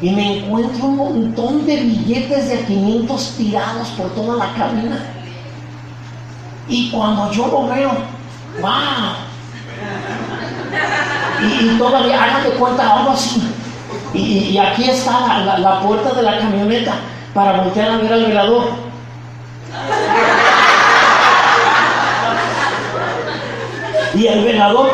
y 0.00 0.10
me 0.10 0.38
encuentro 0.38 0.86
un 0.86 0.96
montón 0.96 1.66
de 1.66 1.76
billetes 1.76 2.48
de 2.48 2.64
500 2.64 3.30
tirados 3.36 3.88
por 3.90 4.08
toda 4.10 4.36
la 4.36 4.52
cabina. 4.54 4.98
Y 6.68 6.90
cuando 6.90 7.30
yo 7.32 7.46
lo 7.46 7.68
veo, 7.68 7.92
¡wow! 8.60 9.26
Y, 11.48 11.78
todavía, 11.78 12.22
hágate 12.22 12.50
cuenta, 12.56 12.98
algo 12.98 13.10
así. 13.12 13.42
Y, 14.12 14.58
aquí 14.58 14.84
está 14.84 15.44
la, 15.44 15.58
la, 15.58 15.80
puerta 15.80 16.12
de 16.12 16.22
la 16.22 16.38
camioneta 16.38 16.94
para 17.32 17.62
voltear 17.62 17.90
a 17.90 17.96
ver 17.98 18.12
al 18.12 18.26
velador. 18.26 18.85
Y 24.14 24.26
el 24.26 24.44
velador 24.44 24.90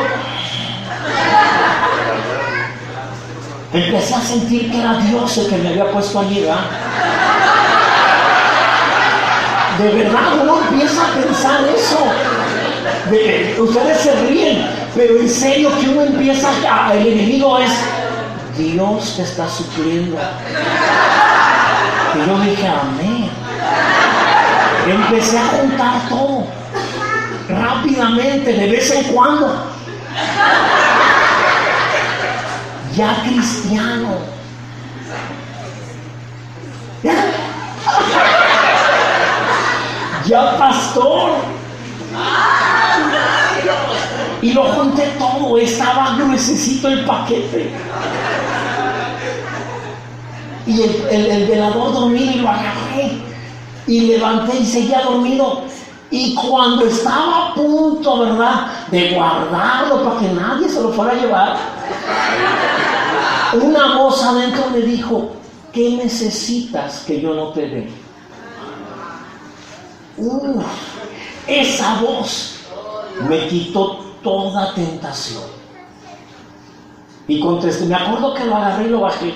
Empecé 3.73 4.13
a 4.13 4.21
sentir 4.21 4.71
que 4.71 4.79
era 4.79 4.93
Dios 4.97 5.35
el 5.35 5.49
que 5.49 5.57
me 5.57 5.69
había 5.69 5.91
puesto 5.91 6.19
allí, 6.19 6.41
¿verdad? 6.41 6.65
De 9.79 9.89
verdad 9.89 10.21
uno 10.43 10.59
empieza 10.69 11.01
a 11.01 11.13
pensar 11.15 11.61
eso. 11.75 11.97
ustedes 13.63 13.99
se 13.99 14.13
ríen, 14.27 14.69
pero 14.95 15.19
en 15.19 15.27
serio 15.27 15.71
que 15.79 15.89
uno 15.89 16.03
empieza 16.03 16.49
a, 16.69 16.93
el 16.93 17.07
enemigo 17.07 17.57
es 17.57 17.71
Dios 18.55 19.15
te 19.15 19.23
está 19.23 19.49
supliendo. 19.49 20.19
Y 22.13 22.29
yo 22.29 22.37
dije, 22.41 22.67
amén. 22.67 23.31
Empecé 24.87 25.37
a 25.37 25.45
juntar 25.45 26.09
todo 26.09 26.47
rápidamente, 27.49 28.53
de 28.53 28.67
vez 28.67 28.91
en 28.91 29.03
cuando. 29.13 29.73
Ya 32.95 33.23
cristiano. 33.23 34.17
Ya 40.25 40.57
pastor. 40.57 41.31
Y 44.41 44.53
lo 44.53 44.63
junté 44.65 45.03
todo, 45.17 45.57
estaba 45.57 46.17
necesito 46.17 46.89
el 46.89 47.05
paquete. 47.05 47.71
Y 50.65 50.81
el, 50.81 51.47
velador 51.47 51.93
dormido 51.93 52.31
y 52.31 52.35
lo 52.35 52.49
agarré. 52.49 53.32
Y 53.87 54.01
levanté 54.01 54.57
y 54.59 54.65
seguía 54.65 55.01
dormido. 55.01 55.61
Y 56.11 56.35
cuando 56.35 56.85
estaba 56.85 57.49
a 57.49 57.53
punto, 57.55 58.19
¿verdad?, 58.19 58.67
de 58.91 59.15
guardarlo 59.15 60.03
para 60.03 60.19
que 60.19 60.27
nadie 60.27 60.69
se 60.69 60.81
lo 60.81 60.93
fuera 60.93 61.11
a 61.11 61.15
llevar, 61.15 61.57
una 63.61 63.97
voz 63.97 64.23
adentro 64.23 64.69
me 64.71 64.81
dijo, 64.81 65.31
¿qué 65.71 65.97
necesitas 65.97 67.03
que 67.07 67.19
yo 67.19 67.33
no 67.33 67.49
te 67.49 67.61
dé? 67.61 68.03
esa 71.47 71.99
voz 71.99 72.59
me 73.27 73.47
quitó 73.47 73.97
toda 74.21 74.73
tentación. 74.73 75.43
Y 77.27 77.39
contesté, 77.39 77.85
me 77.85 77.95
acuerdo 77.95 78.33
que 78.33 78.45
lo 78.45 78.55
agarré 78.55 78.85
y 78.85 78.89
lo 78.89 79.01
bajé. 79.01 79.33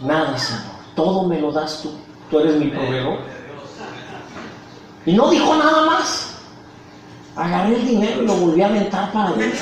Nada, 0.00 0.36
Señor, 0.38 0.62
todo 0.94 1.24
me 1.24 1.40
lo 1.40 1.52
das 1.52 1.82
tú. 1.82 1.90
Tú 2.30 2.38
eres 2.38 2.56
mi 2.56 2.68
proveedor. 2.68 3.18
Y 5.06 5.12
no 5.14 5.28
dijo 5.28 5.54
nada 5.56 5.82
más. 5.86 6.28
Agarré 7.36 7.76
el 7.76 7.86
dinero 7.86 8.22
y 8.22 8.26
lo 8.26 8.34
volví 8.34 8.62
a 8.62 8.66
aventar 8.66 9.10
para 9.10 9.28
adentro. 9.30 9.58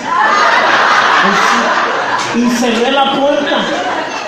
Y 2.34 2.50
cerré 2.50 2.90
la 2.90 3.12
puerta. 3.12 3.58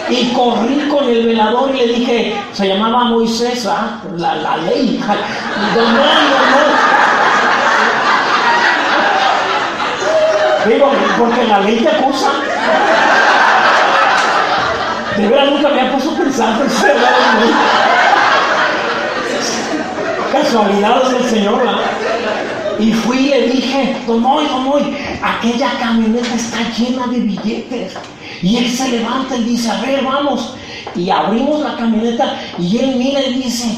Y 0.09 0.33
corrí 0.33 0.89
con 0.91 1.09
el 1.09 1.27
velador 1.27 1.71
y 1.75 1.79
le 1.79 1.87
dije, 1.95 2.37
se 2.53 2.69
llamaba 2.69 3.05
Moisés, 3.05 3.67
¿ah? 3.67 4.01
la, 4.17 4.35
la 4.37 4.57
ley. 4.59 5.03
Don 5.75 5.87
Digo, 10.69 10.93
porque 11.19 11.45
la 11.45 11.61
ley 11.61 11.81
te 11.81 11.89
acusa. 11.89 12.31
De 15.17 15.29
verdad 15.29 15.47
nunca 15.47 15.69
me 15.69 15.81
ha 15.81 15.93
puesto 15.93 16.11
a 16.11 16.17
pensar, 16.17 16.59
pero 20.53 20.65
casualidades 20.65 21.13
del 21.13 21.31
Señor, 21.31 21.63
Y 22.79 22.93
fui 22.93 23.19
y 23.19 23.29
le 23.29 23.49
dije, 23.49 23.97
Don 24.07 24.21
Moy, 24.21 24.47
Don 24.47 24.65
Moy, 24.65 24.97
aquella 25.23 25.71
camioneta 25.79 26.35
está 26.35 26.59
llena 26.77 27.07
de 27.07 27.21
billetes. 27.21 27.95
Y 28.43 28.57
él 28.57 28.71
se 28.71 28.89
levanta 28.89 29.37
y 29.37 29.45
dice, 29.45 29.71
a 29.71 29.81
ver, 29.81 30.05
vamos. 30.05 30.55
Y 30.97 31.09
abrimos 31.11 31.61
la 31.61 31.77
camioneta 31.77 32.35
y 32.59 32.79
él 32.79 32.97
mira 32.97 33.23
y 33.23 33.35
dice, 33.35 33.69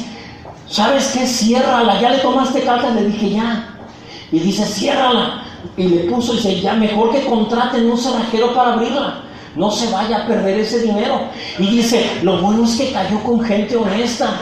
¿sabes 0.69 1.09
qué? 1.09 1.27
Ciérrala, 1.27 2.01
ya 2.01 2.11
le 2.11 2.19
tomaste 2.19 2.63
carta, 2.63 2.91
le 2.91 3.07
dije, 3.07 3.31
ya. 3.31 3.69
Y 4.33 4.39
dice, 4.39 4.65
ciérrala. 4.65 5.43
Y 5.77 5.89
le 5.89 6.05
puso 6.05 6.33
y 6.33 6.37
dice, 6.37 6.61
ya 6.61 6.75
mejor 6.75 7.13
que 7.13 7.25
contraten 7.27 7.91
un 7.91 7.99
cerrajero 7.99 8.55
para 8.55 8.75
abrirla. 8.75 9.21
No 9.55 9.71
se 9.71 9.91
vaya 9.91 10.25
a 10.25 10.27
perder 10.27 10.61
ese 10.61 10.81
dinero. 10.81 11.29
Y 11.59 11.67
dice, 11.67 12.19
lo 12.23 12.39
bueno 12.39 12.65
es 12.65 12.77
que 12.77 12.91
cayó 12.91 13.23
con 13.23 13.45
gente 13.45 13.77
honesta. 13.77 14.41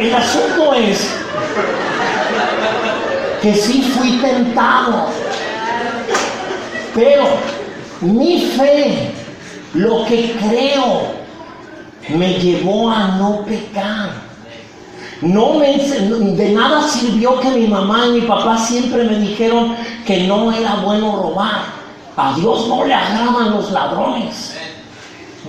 El 0.00 0.14
asunto 0.14 0.74
es 0.74 1.08
que 3.42 3.54
sí 3.54 3.82
fui 3.96 4.12
tentado, 4.18 5.06
pero 6.94 7.24
mi 8.00 8.40
fe, 8.56 9.12
lo 9.74 10.04
que 10.06 10.36
creo, 10.38 11.20
me 12.08 12.34
llevó 12.34 12.90
a 12.90 13.08
no 13.18 13.44
pecar. 13.44 14.30
No 15.20 15.54
me, 15.54 15.76
de 15.76 16.52
nada 16.52 16.82
sirvió 16.88 17.38
que 17.40 17.50
mi 17.50 17.66
mamá 17.66 18.06
y 18.06 18.12
mi 18.12 18.20
papá 18.22 18.56
siempre 18.56 19.04
me 19.04 19.18
dijeron 19.18 19.76
que 20.06 20.20
no 20.26 20.50
era 20.50 20.76
bueno 20.76 21.16
robar. 21.16 21.80
A 22.16 22.32
Dios 22.34 22.68
no 22.68 22.84
le 22.84 22.94
agradan 22.94 23.50
los 23.50 23.70
ladrones. 23.70 24.59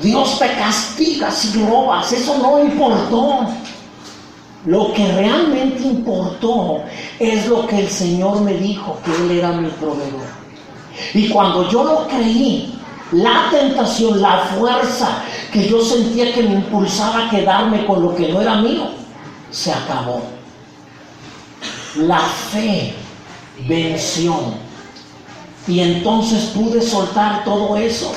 Dios 0.01 0.39
te 0.39 0.47
castiga 0.55 1.31
si 1.31 1.63
robas. 1.63 2.11
Eso 2.11 2.37
no 2.37 2.63
importó. 2.63 3.47
Lo 4.65 4.93
que 4.93 5.11
realmente 5.11 5.81
importó 5.81 6.83
es 7.19 7.47
lo 7.47 7.65
que 7.65 7.79
el 7.79 7.89
Señor 7.89 8.41
me 8.41 8.53
dijo, 8.53 8.97
que 9.03 9.11
Él 9.11 9.31
era 9.31 9.51
mi 9.53 9.69
proveedor. 9.69 10.29
Y 11.13 11.29
cuando 11.29 11.67
yo 11.69 11.83
lo 11.83 12.07
creí, 12.07 12.79
la 13.11 13.49
tentación, 13.49 14.21
la 14.21 14.37
fuerza 14.57 15.23
que 15.51 15.67
yo 15.67 15.83
sentía 15.83 16.33
que 16.33 16.43
me 16.43 16.55
impulsaba 16.55 17.25
a 17.25 17.29
quedarme 17.29 17.85
con 17.85 18.01
lo 18.03 18.15
que 18.15 18.29
no 18.29 18.39
era 18.39 18.55
mío, 18.57 18.89
se 19.49 19.71
acabó. 19.71 20.21
La 21.95 22.19
fe 22.19 22.93
venció 23.67 24.35
y 25.67 25.79
entonces 25.79 26.45
pude 26.55 26.81
soltar 26.81 27.43
todo 27.43 27.75
eso. 27.77 28.13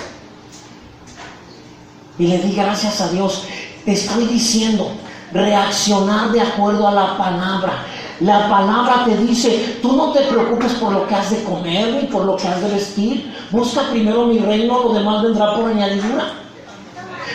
Y 2.18 2.26
le 2.26 2.38
di 2.38 2.54
gracias 2.54 3.00
a 3.00 3.08
Dios. 3.08 3.44
Te 3.84 3.92
estoy 3.92 4.26
diciendo, 4.26 4.92
reaccionar 5.32 6.30
de 6.32 6.40
acuerdo 6.40 6.86
a 6.86 6.92
la 6.92 7.18
palabra. 7.18 7.84
La 8.20 8.48
palabra 8.48 9.04
te 9.04 9.16
dice, 9.16 9.78
tú 9.82 9.92
no 9.92 10.12
te 10.12 10.20
preocupes 10.20 10.72
por 10.74 10.92
lo 10.92 11.06
que 11.08 11.14
has 11.14 11.30
de 11.30 11.42
comer 11.42 11.92
ni 11.94 12.06
por 12.06 12.24
lo 12.24 12.36
que 12.36 12.46
has 12.46 12.62
de 12.62 12.70
vestir. 12.70 13.34
Busca 13.50 13.82
primero 13.90 14.26
mi 14.26 14.38
reino, 14.38 14.84
lo 14.84 14.92
demás 14.94 15.22
vendrá 15.22 15.54
por 15.56 15.70
añadidura. 15.70 16.32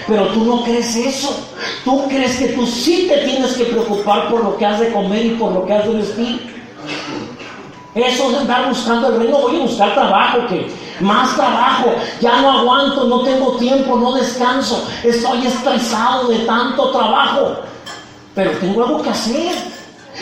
Pero 0.07 0.27
tú 0.27 0.45
no 0.45 0.63
crees 0.63 0.95
eso. 0.95 1.35
Tú 1.83 2.07
crees 2.07 2.37
que 2.37 2.47
tú 2.49 2.65
sí 2.65 3.07
te 3.09 3.17
tienes 3.25 3.53
que 3.53 3.65
preocupar 3.65 4.29
por 4.29 4.43
lo 4.43 4.57
que 4.57 4.65
has 4.65 4.79
de 4.79 4.91
comer 4.91 5.25
y 5.25 5.29
por 5.31 5.51
lo 5.51 5.65
que 5.65 5.73
has 5.73 5.85
de 5.85 5.93
vestir. 5.95 6.58
Eso 7.95 8.29
de 8.29 8.37
andar 8.37 8.69
buscando 8.69 9.07
el 9.07 9.19
reino, 9.19 9.39
voy 9.39 9.55
a 9.57 9.63
buscar 9.63 9.93
trabajo, 9.95 10.45
que 10.47 10.71
más 10.99 11.35
trabajo, 11.35 11.95
ya 12.21 12.39
no 12.41 12.59
aguanto, 12.59 13.05
no 13.05 13.21
tengo 13.21 13.53
tiempo, 13.53 13.97
no 13.97 14.13
descanso, 14.13 14.87
estoy 15.03 15.47
estresado 15.47 16.27
de 16.27 16.39
tanto 16.39 16.91
trabajo, 16.91 17.57
pero 18.35 18.51
tengo 18.59 18.83
algo 18.83 19.01
que 19.01 19.09
hacer. 19.09 19.79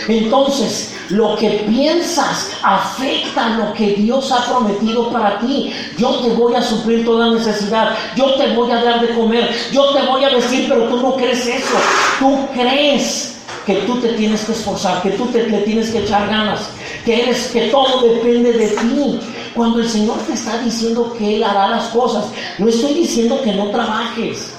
Entonces, 0.08 0.96
lo 1.10 1.36
que 1.38 1.66
piensas 1.68 2.52
afecta 2.62 3.50
lo 3.50 3.74
que 3.74 3.94
Dios 3.94 4.32
ha 4.32 4.46
prometido 4.46 5.10
para 5.10 5.40
ti. 5.40 5.74
Yo 5.98 6.20
te 6.20 6.30
voy 6.30 6.54
a 6.56 6.62
suplir 6.62 7.04
toda 7.04 7.32
necesidad, 7.34 7.98
yo 8.16 8.36
te 8.36 8.54
voy 8.54 8.72
a 8.72 8.84
dar 8.84 9.02
de 9.02 9.16
comer, 9.16 9.50
yo 9.72 9.94
te 9.94 10.06
voy 10.06 10.24
a 10.24 10.30
decir, 10.30 10.68
pero 10.70 10.84
tú 10.84 10.98
no 10.98 11.16
crees 11.16 11.46
eso. 11.48 11.76
Tú 12.20 12.48
crees 12.54 13.37
que 13.68 13.76
tú 13.82 14.00
te 14.00 14.14
tienes 14.14 14.46
que 14.46 14.54
esforzar, 14.54 15.02
que 15.02 15.12
tú 15.12 15.26
te, 15.26 15.44
tienes 15.44 15.90
que 15.90 16.00
echar 16.00 16.30
ganas, 16.30 16.70
que 17.04 17.24
eres, 17.24 17.48
que 17.48 17.68
todo 17.68 18.02
depende 18.02 18.54
de 18.54 18.70
ti. 18.70 19.20
Cuando 19.54 19.80
el 19.80 19.90
Señor 19.90 20.20
te 20.20 20.34
está 20.34 20.62
diciendo 20.64 21.14
que 21.18 21.36
Él 21.36 21.44
hará 21.44 21.68
las 21.68 21.88
cosas, 21.88 22.28
no 22.60 22.70
estoy 22.70 22.94
diciendo 22.94 23.42
que 23.44 23.52
no 23.52 23.70
trabajes, 23.70 24.52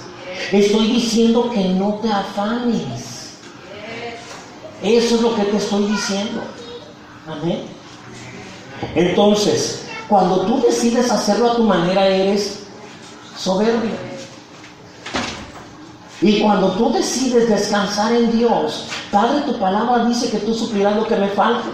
estoy 0.53 0.89
diciendo 0.89 1.51
que 1.51 1.65
no 1.65 1.95
te 2.03 2.13
afanes. 2.13 3.33
Eso 4.83 5.15
es 5.15 5.21
lo 5.23 5.35
que 5.35 5.43
te 5.45 5.57
estoy 5.57 5.87
diciendo. 5.87 6.43
Amén. 7.27 7.63
Entonces, 8.95 9.87
cuando 10.07 10.43
tú 10.43 10.61
decides 10.61 11.11
hacerlo 11.11 11.53
a 11.53 11.57
tu 11.57 11.63
manera, 11.63 12.07
eres 12.07 12.59
soberbio. 13.39 14.08
Y 16.21 16.41
cuando 16.41 16.73
tú 16.73 16.93
decides 16.93 17.49
descansar 17.49 18.13
en 18.13 18.37
Dios, 18.37 18.89
Padre, 19.13 19.43
tu 19.43 19.59
palabra 19.59 20.05
dice 20.05 20.31
que 20.31 20.39
tú 20.39 20.53
suplirás 20.53 20.97
lo 20.97 21.07
que 21.07 21.17
me 21.17 21.29
falte. 21.29 21.69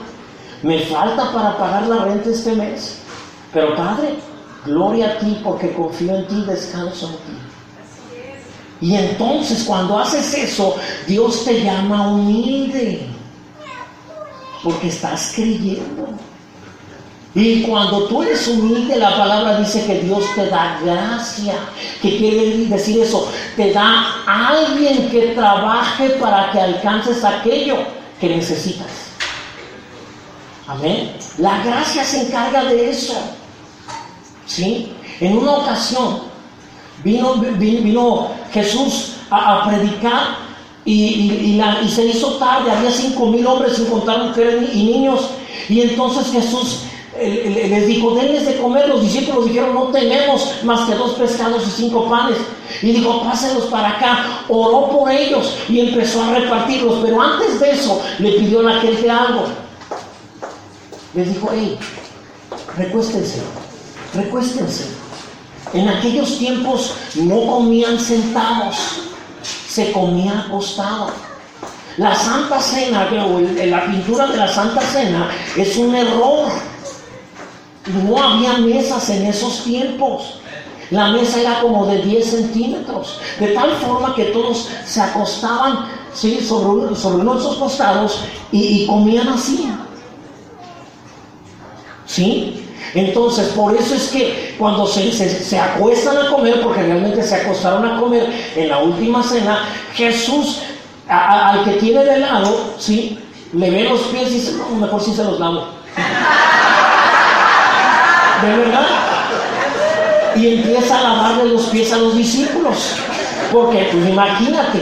Me 0.62 0.80
falta 0.80 1.32
para 1.32 1.56
pagar 1.56 1.86
la 1.86 2.04
renta 2.04 2.30
este 2.30 2.54
mes. 2.54 2.98
Pero 3.52 3.74
Padre, 3.74 4.16
gloria 4.66 5.12
a 5.12 5.18
ti 5.18 5.40
porque 5.42 5.72
confío 5.72 6.14
en 6.16 6.26
ti, 6.26 6.44
descanso 6.46 7.06
en 7.08 7.12
ti. 7.12 7.38
Y 8.80 8.96
entonces 8.96 9.64
cuando 9.64 9.98
haces 9.98 10.34
eso, 10.34 10.76
Dios 11.06 11.44
te 11.44 11.62
llama 11.62 12.08
humilde. 12.08 13.06
Porque 14.62 14.88
estás 14.88 15.32
creyendo. 15.34 16.08
Y 17.34 17.62
cuando 17.62 18.04
tú 18.04 18.22
eres 18.22 18.46
humilde, 18.46 18.96
la 18.96 19.16
palabra 19.16 19.58
dice 19.58 19.84
que 19.84 20.00
Dios 20.00 20.24
te 20.36 20.46
da 20.46 20.78
gracia. 20.84 21.54
¿Qué 22.00 22.16
quiere 22.16 22.58
decir 22.66 23.02
eso? 23.02 23.28
Te 23.56 23.72
da 23.72 24.22
alguien 24.24 25.10
que 25.10 25.32
trabaje 25.34 26.10
para 26.10 26.52
que 26.52 26.60
alcances 26.60 27.24
aquello 27.24 27.78
que 28.20 28.28
necesitas. 28.28 28.86
Amén. 30.68 31.12
La 31.38 31.58
gracia 31.64 32.04
se 32.04 32.28
encarga 32.28 32.64
de 32.64 32.90
eso. 32.90 33.14
¿Sí? 34.46 34.92
En 35.20 35.36
una 35.36 35.52
ocasión 35.52 36.20
vino, 37.02 38.30
Jesús 38.52 39.16
a, 39.30 39.66
predicar 39.68 40.36
y, 40.84 41.60
se 41.92 42.06
hizo 42.06 42.34
tarde. 42.34 42.70
Había 42.70 42.92
cinco 42.92 43.26
mil 43.26 43.44
hombres 43.44 43.76
sin 43.76 43.86
contar 43.86 44.22
mujeres 44.22 44.70
y 44.72 44.84
niños. 44.84 45.30
Y 45.68 45.80
entonces 45.80 46.30
Jesús 46.30 46.82
les 47.20 47.86
dijo, 47.86 48.14
denles 48.14 48.46
de 48.46 48.56
comer. 48.56 48.88
Los 48.88 49.02
discípulos 49.02 49.46
dijeron, 49.46 49.74
no 49.74 49.84
tenemos 49.88 50.62
más 50.64 50.88
que 50.88 50.94
dos 50.94 51.12
pescados 51.12 51.66
y 51.66 51.70
cinco 51.70 52.08
panes. 52.08 52.36
Y 52.82 52.92
dijo, 52.92 53.22
pásenlos 53.22 53.66
para 53.66 53.90
acá. 53.90 54.44
Oró 54.48 54.90
por 54.90 55.10
ellos 55.10 55.56
y 55.68 55.80
empezó 55.80 56.22
a 56.22 56.34
repartirlos. 56.34 57.00
Pero 57.04 57.20
antes 57.20 57.60
de 57.60 57.70
eso, 57.70 58.02
le 58.18 58.32
pidió 58.32 58.60
a 58.60 58.74
la 58.74 58.80
gente 58.80 59.10
algo. 59.10 59.44
Les 61.14 61.32
dijo, 61.32 61.48
hey, 61.52 61.78
recuéstense, 62.76 63.40
recuéstense. 64.14 64.84
En 65.72 65.88
aquellos 65.88 66.38
tiempos 66.38 66.94
no 67.14 67.46
comían 67.46 67.98
sentados, 67.98 68.76
se 69.68 69.92
comía 69.92 70.44
acostado. 70.46 71.10
La 71.96 72.14
Santa 72.14 72.60
Cena, 72.60 73.08
la 73.10 73.86
pintura 73.86 74.26
de 74.26 74.36
la 74.36 74.48
Santa 74.48 74.80
Cena 74.80 75.30
es 75.56 75.76
un 75.76 75.94
error 75.94 76.48
no 77.86 78.22
había 78.22 78.58
mesas 78.58 79.08
en 79.10 79.26
esos 79.26 79.64
tiempos. 79.64 80.40
La 80.90 81.08
mesa 81.08 81.40
era 81.40 81.60
como 81.60 81.86
de 81.86 82.02
10 82.02 82.26
centímetros, 82.26 83.18
de 83.40 83.48
tal 83.48 83.72
forma 83.76 84.14
que 84.14 84.24
todos 84.26 84.68
se 84.86 85.00
acostaban 85.00 85.86
¿sí? 86.12 86.40
sobre, 86.40 86.94
sobre 86.94 87.24
nuestros 87.24 87.56
costados 87.56 88.20
y, 88.52 88.86
comían 88.86 89.28
así. 89.28 89.72
¿Sí? 92.06 92.60
Entonces, 92.94 93.48
por 93.48 93.74
eso 93.74 93.94
es 93.94 94.08
que 94.08 94.54
cuando 94.58 94.86
se, 94.86 95.10
se, 95.10 95.58
acuestan 95.58 96.18
a 96.18 96.30
comer, 96.30 96.60
porque 96.60 96.82
realmente 96.82 97.22
se 97.22 97.34
acostaron 97.34 97.84
a 97.84 97.98
comer 97.98 98.30
en 98.54 98.68
la 98.68 98.78
última 98.78 99.22
cena, 99.22 99.64
Jesús, 99.94 100.60
al 101.08 101.64
que 101.64 101.72
tiene 101.72 102.04
de 102.04 102.20
lado, 102.20 102.74
¿sí? 102.78 103.18
le 103.52 103.70
ve 103.70 103.84
los 103.84 104.00
pies 104.02 104.30
y 104.30 104.34
dice, 104.34 104.52
no, 104.52 104.76
mejor 104.76 105.02
si 105.02 105.12
se 105.12 105.24
los 105.24 105.40
lavo. 105.40 105.66
¿De 108.44 108.56
verdad? 108.56 108.86
Y 110.36 110.54
empieza 110.54 110.98
a 110.98 111.02
lavarle 111.02 111.52
los 111.52 111.62
pies 111.66 111.92
a 111.92 111.98
los 111.98 112.16
discípulos. 112.16 112.96
Porque, 113.52 113.88
pues 113.92 114.08
imagínate, 114.08 114.80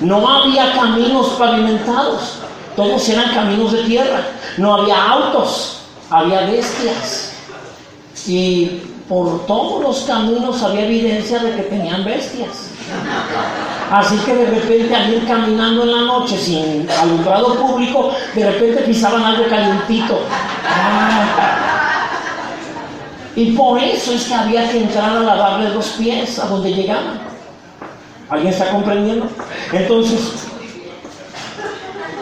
no 0.00 0.28
había 0.28 0.72
caminos 0.72 1.28
pavimentados, 1.38 2.38
todos 2.76 3.08
eran 3.08 3.34
caminos 3.34 3.72
de 3.72 3.82
tierra, 3.84 4.20
no 4.56 4.74
había 4.74 5.02
autos, 5.02 5.80
había 6.10 6.42
bestias. 6.42 7.32
Y 8.26 8.82
por 9.08 9.44
todos 9.46 9.82
los 9.82 9.98
caminos 10.04 10.62
había 10.62 10.86
evidencia 10.86 11.38
de 11.40 11.56
que 11.56 11.62
tenían 11.62 12.04
bestias. 12.04 12.70
Así 13.90 14.16
que 14.18 14.34
de 14.34 14.46
repente 14.46 14.94
alguien 14.94 15.26
caminando 15.26 15.82
en 15.82 15.92
la 15.92 16.00
noche 16.02 16.38
sin 16.38 16.88
alumbrado 16.90 17.54
público, 17.54 18.12
de 18.34 18.50
repente 18.50 18.82
pisaban 18.82 19.22
algo 19.22 19.46
calientito. 19.48 20.20
Ah, 20.66 21.63
y 23.36 23.52
por 23.52 23.82
eso 23.82 24.12
es 24.12 24.24
que 24.24 24.34
había 24.34 24.70
que 24.70 24.78
entrar 24.78 25.16
a 25.16 25.20
lavarle 25.20 25.70
los 25.70 25.88
pies 25.90 26.38
a 26.38 26.46
donde 26.46 26.72
llegaban. 26.72 27.20
¿Alguien 28.28 28.52
está 28.52 28.70
comprendiendo? 28.70 29.28
Entonces, 29.72 30.46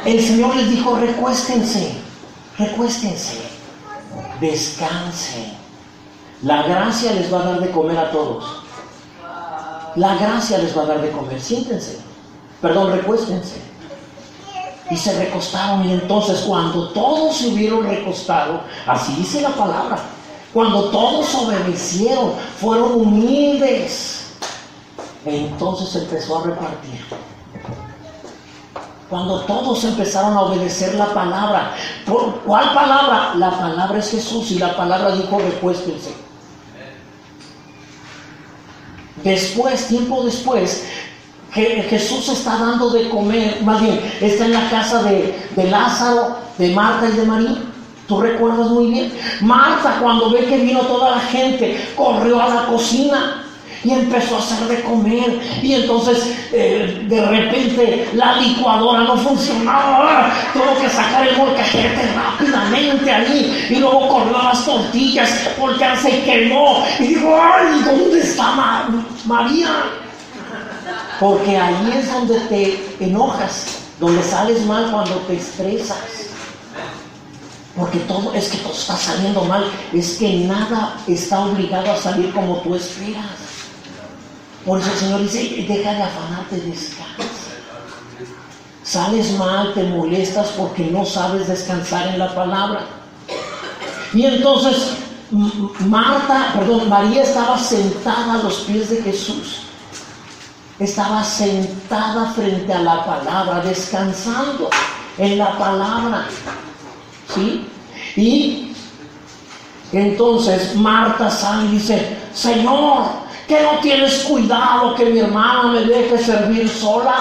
el 0.05 0.21
Señor 0.21 0.57
les 0.57 0.71
dijo, 0.71 0.97
recuéstense, 0.97 1.95
recuéstense, 2.59 3.39
descansen. 4.41 5.53
La 6.43 6.63
gracia 6.63 7.13
les 7.13 7.33
va 7.33 7.41
a 7.41 7.45
dar 7.45 7.61
de 7.61 7.71
comer 7.71 7.99
a 7.99 8.11
todos. 8.11 8.63
La 9.95 10.17
gracia 10.17 10.59
les 10.59 10.77
va 10.77 10.83
a 10.83 10.87
dar 10.87 11.03
de 11.03 11.11
comer. 11.11 11.41
Siéntense. 11.41 12.01
Perdón, 12.61 12.93
recuéstense. 12.93 13.61
Y 14.91 14.97
se 14.97 15.17
recostaron. 15.19 15.89
Y 15.89 15.93
entonces 15.93 16.41
cuando 16.41 16.89
todos 16.89 17.37
se 17.37 17.49
hubieron 17.49 17.87
recostado, 17.87 18.63
así 18.87 19.15
dice 19.15 19.41
la 19.41 19.51
palabra, 19.51 19.99
cuando 20.53 20.91
todos 20.91 21.35
obedecieron, 21.35 22.33
fueron 22.61 22.93
humildes, 22.93 24.35
entonces 25.25 26.03
empezó 26.03 26.39
a 26.39 26.47
repartir. 26.47 27.01
Cuando 29.09 29.41
todos 29.43 29.85
empezaron 29.85 30.37
a 30.37 30.43
obedecer 30.43 30.95
la 30.95 31.13
palabra, 31.13 31.75
¿por 32.07 32.41
cuál 32.41 32.73
palabra? 32.75 33.35
La 33.37 33.51
palabra 33.51 33.99
es 33.99 34.11
Jesús 34.11 34.51
y 34.51 34.59
la 34.59 34.77
palabra 34.77 35.15
dijo 35.15 35.39
recuéstense. 35.39 36.15
Después, 39.23 39.87
tiempo 39.89 40.23
después, 40.25 40.87
Jesús 41.53 42.29
está 42.29 42.57
dando 42.57 42.91
de 42.91 43.09
comer, 43.09 43.63
más 43.63 43.81
bien, 43.81 44.01
está 44.21 44.47
en 44.47 44.53
la 44.53 44.69
casa 44.71 45.03
de, 45.03 45.49
de 45.55 45.65
Lázaro, 45.65 46.37
de 46.59 46.75
Marta 46.75 47.09
y 47.09 47.13
de 47.13 47.25
María. 47.25 47.72
Tú 48.13 48.21
recuerdas 48.21 48.69
muy 48.69 48.89
bien. 48.89 49.13
Marta 49.41 49.97
cuando 49.99 50.29
ve 50.29 50.45
que 50.45 50.59
vino 50.59 50.81
toda 50.81 51.13
la 51.13 51.21
gente, 51.21 51.83
corrió 51.97 52.43
a 52.43 52.49
la 52.49 52.67
cocina 52.67 53.43
y 53.83 53.91
empezó 53.91 54.37
a 54.37 54.39
hacer 54.41 54.69
de 54.69 54.83
comer. 54.83 55.41
Y 55.63 55.73
entonces 55.73 56.19
eh, 56.53 57.07
de 57.09 57.25
repente 57.25 58.11
la 58.13 58.37
licuadora 58.37 59.05
no 59.05 59.17
funcionaba. 59.17 60.31
Tuvo 60.53 60.79
que 60.79 60.91
sacar 60.91 61.27
el 61.27 61.39
molcajete 61.39 62.03
rápidamente 62.15 63.11
ahí. 63.11 63.69
Y 63.71 63.77
luego 63.77 64.07
corrió 64.09 64.43
las 64.43 64.63
tortillas 64.63 65.31
porque 65.59 65.87
se 66.03 66.21
quemó. 66.25 66.85
Y 66.99 67.05
dijo, 67.05 67.35
ay, 67.35 67.81
¿dónde 67.83 68.21
está 68.21 68.85
María? 69.25 69.71
Porque 71.19 71.57
ahí 71.57 71.95
es 71.99 72.13
donde 72.13 72.39
te 72.41 72.97
enojas, 73.01 73.79
donde 73.99 74.23
sales 74.23 74.67
mal 74.67 74.91
cuando 74.91 75.15
te 75.27 75.37
estresas. 75.37 76.32
Porque 77.77 77.99
todo, 78.01 78.35
es 78.35 78.49
que 78.49 78.59
todo 78.59 78.73
está 78.73 78.97
saliendo 78.97 79.45
mal, 79.45 79.65
es 79.93 80.19
que 80.19 80.45
nada 80.47 80.97
está 81.07 81.47
obligado 81.47 81.93
a 81.93 81.97
salir 81.97 82.33
como 82.33 82.57
tú 82.59 82.75
esperas. 82.75 83.25
Por 84.67 84.79
eso 84.79 84.91
el 84.93 84.99
Señor 84.99 85.23
dice, 85.23 85.65
deja 85.67 85.93
de 85.95 86.03
afanarte, 86.03 86.57
descansa. 86.57 87.33
Sales 88.85 89.33
mal, 89.39 89.73
te 89.75 89.85
molestas 89.85 90.49
porque 90.49 90.85
no 90.85 91.05
sabes 91.05 91.49
descansar 91.49 92.09
en 92.09 92.19
la 92.19 92.35
palabra. 92.35 92.85
Y 94.13 94.27
entonces 94.27 94.97
Marta, 95.33 96.53
perdón, 96.55 96.91
María 96.91 97.23
estaba 97.23 97.57
sentada 97.57 98.35
a 98.35 98.43
los 98.43 98.61
pies 98.61 98.91
de 98.91 99.03
Jesús. 99.03 99.63
Estaba 100.79 101.25
sentada 101.25 102.33
frente 102.33 102.71
a 102.71 102.81
la 102.81 103.05
palabra, 103.07 103.61
descansando 103.61 104.69
en 105.17 105.39
la 105.39 105.57
palabra. 105.57 106.27
¿Sí? 107.35 107.67
Y 108.17 108.73
entonces 109.93 110.75
Marta 110.75 111.31
sale 111.31 111.67
y 111.67 111.73
dice, 111.73 112.17
Señor, 112.33 113.05
que 113.47 113.61
no 113.61 113.79
tienes 113.81 114.25
cuidado 114.25 114.95
que 114.95 115.07
mi 115.07 115.19
hermana 115.19 115.73
me 115.73 115.81
deje 115.81 116.19
servir 116.19 116.69
sola. 116.69 117.15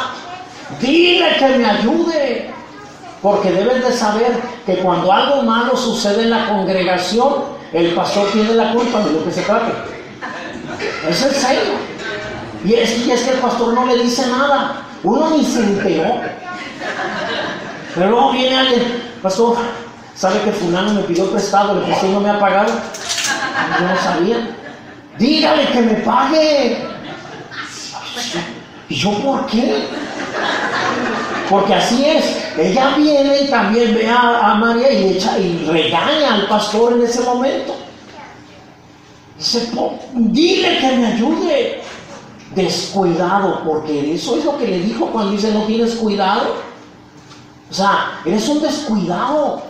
Dile 0.80 1.36
que 1.38 1.48
me 1.58 1.66
ayude. 1.66 2.54
Porque 3.22 3.52
debes 3.52 3.84
de 3.84 3.94
saber 3.94 4.42
que 4.66 4.78
cuando 4.78 5.12
algo 5.12 5.44
malo 5.44 5.76
sucede 5.78 6.24
en 6.24 6.32
la 6.32 6.48
congregación, 6.48 7.44
el 7.72 7.94
pastor 7.94 8.32
tiene 8.32 8.54
la 8.54 8.74
culpa 8.74 9.00
de 9.02 9.12
lo 9.12 9.24
que 9.24 9.32
se 9.32 9.42
trate. 9.42 9.72
Es 11.08 11.22
el 11.22 11.32
serio. 11.32 11.74
Y 12.66 12.74
es, 12.74 13.06
y 13.06 13.12
es 13.12 13.22
que 13.22 13.32
el 13.32 13.40
pastor 13.40 13.74
no 13.74 13.86
le 13.86 14.02
dice 14.02 14.26
nada. 14.28 14.84
Uno 15.04 15.30
ni 15.32 15.46
se 15.46 15.60
enteró. 15.60 16.20
Pero 17.94 18.10
luego 18.10 18.32
viene 18.32 18.58
alguien, 18.58 19.04
pastor, 19.22 19.58
¿Sabe 20.16 20.42
que 20.42 20.52
fulano 20.52 20.94
me 20.94 21.02
pidió 21.04 21.32
prestado, 21.32 21.84
presté 21.84 22.08
y 22.08 22.12
no 22.12 22.20
me 22.20 22.30
ha 22.30 22.40
pagado? 22.40 22.72
Yo 23.80 23.88
no 23.88 23.98
sabía. 24.02 24.56
Dígale 25.18 25.68
que 25.68 25.82
me 25.82 25.94
pague. 25.96 26.86
¿Y 28.90 28.96
yo 28.96 29.12
por 29.20 29.46
qué? 29.48 29.88
Porque 31.50 31.74
así 31.74 32.06
es. 32.06 32.26
Ella 32.58 32.96
viene 32.98 33.42
y 33.42 33.48
también 33.48 33.94
ve 33.94 34.10
a, 34.10 34.56
María 34.56 34.92
y, 34.92 35.14
echa, 35.14 35.38
y 35.38 35.66
regaña 35.66 36.34
al 36.34 36.48
pastor 36.48 36.94
en 36.94 37.04
ese 37.04 37.22
momento. 37.22 37.76
Dice, 39.38 39.70
dile 40.14 40.78
que 40.80 40.98
me 40.98 41.08
ayude. 41.08 41.82
Descuidado, 42.56 43.64
porque 43.64 44.14
eso 44.14 44.38
es 44.38 44.44
lo 44.44 44.58
que 44.58 44.68
le 44.68 44.80
dijo 44.80 45.08
cuando 45.08 45.32
dice 45.32 45.54
no 45.54 45.64
tienes 45.64 45.96
cuidado. 45.96 46.56
O 47.70 47.74
sea, 47.74 48.20
eres 48.26 48.48
un 48.50 48.62
descuidado. 48.62 49.64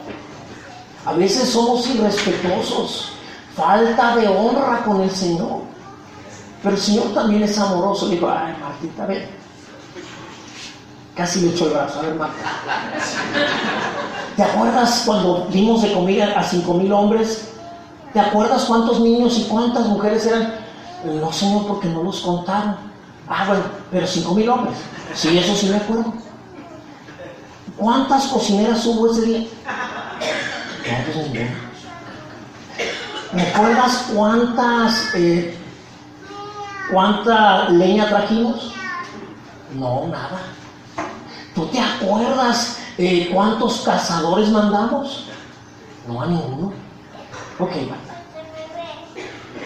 A 1.06 1.14
veces 1.14 1.50
somos 1.50 1.88
irrespetuosos, 1.90 3.14
falta 3.56 4.16
de 4.16 4.28
honra 4.28 4.84
con 4.84 5.02
el 5.02 5.10
Señor. 5.10 5.62
Pero 6.62 6.76
el 6.76 6.82
Señor 6.82 7.14
también 7.14 7.44
es 7.44 7.58
amoroso. 7.58 8.08
Le 8.08 8.16
digo, 8.16 8.30
ay, 8.30 8.56
Martita, 8.62 9.06
ven. 9.08 9.28
Casi 11.16 11.42
le 11.42 11.50
echo 11.50 11.66
el 11.66 11.72
brazo. 11.72 12.00
A 12.00 12.04
ver, 12.04 12.16
Marta. 12.16 12.36
¿Te 14.36 14.44
acuerdas 14.44 15.04
cuando 15.06 15.48
dimos 15.52 15.82
de 15.82 15.94
comida 15.94 16.40
a 16.40 16.44
cinco 16.44 16.76
mil 16.76 16.92
hombres? 16.94 17.50
¿Te 18.14 18.20
acuerdas 18.20 18.66
cuántos 18.66 19.00
niños 19.00 19.38
y 19.40 19.44
cuántas 19.44 19.88
mujeres 19.88 20.26
eran? 20.26 20.54
No, 21.04 21.34
Señor, 21.34 21.66
porque 21.66 21.88
no 21.88 22.04
los 22.04 22.22
contaron. 22.22 22.76
Ah, 23.28 23.46
bueno, 23.48 23.64
pero 23.90 24.06
cinco 24.06 24.36
mil 24.36 24.48
hombres. 24.50 24.78
Sí, 25.16 25.38
eso 25.38 25.56
sí 25.56 25.68
me 25.68 25.78
acuerdo. 25.78 26.14
¿Cuántas 27.78 28.28
cocineras 28.28 28.86
hubo 28.86 29.12
ese 29.12 29.22
día? 29.24 29.48
¿Cuántos 30.88 31.16
¿Recuerdas 33.34 34.10
cuántas, 34.14 35.16
eh, 35.16 35.56
cuánta 36.92 37.70
leña 37.70 38.10
trajimos? 38.10 38.74
No, 39.74 40.08
nada. 40.08 40.42
¿Tú 41.56 41.66
te 41.68 41.80
acuerdas 41.80 42.78
eh, 42.98 43.30
cuántos 43.34 43.82
cazadores 43.82 44.50
mandamos? 44.50 45.28
No 46.08 46.22
a 46.22 46.26
ninguno. 46.26 46.74
Ok, 47.60 47.72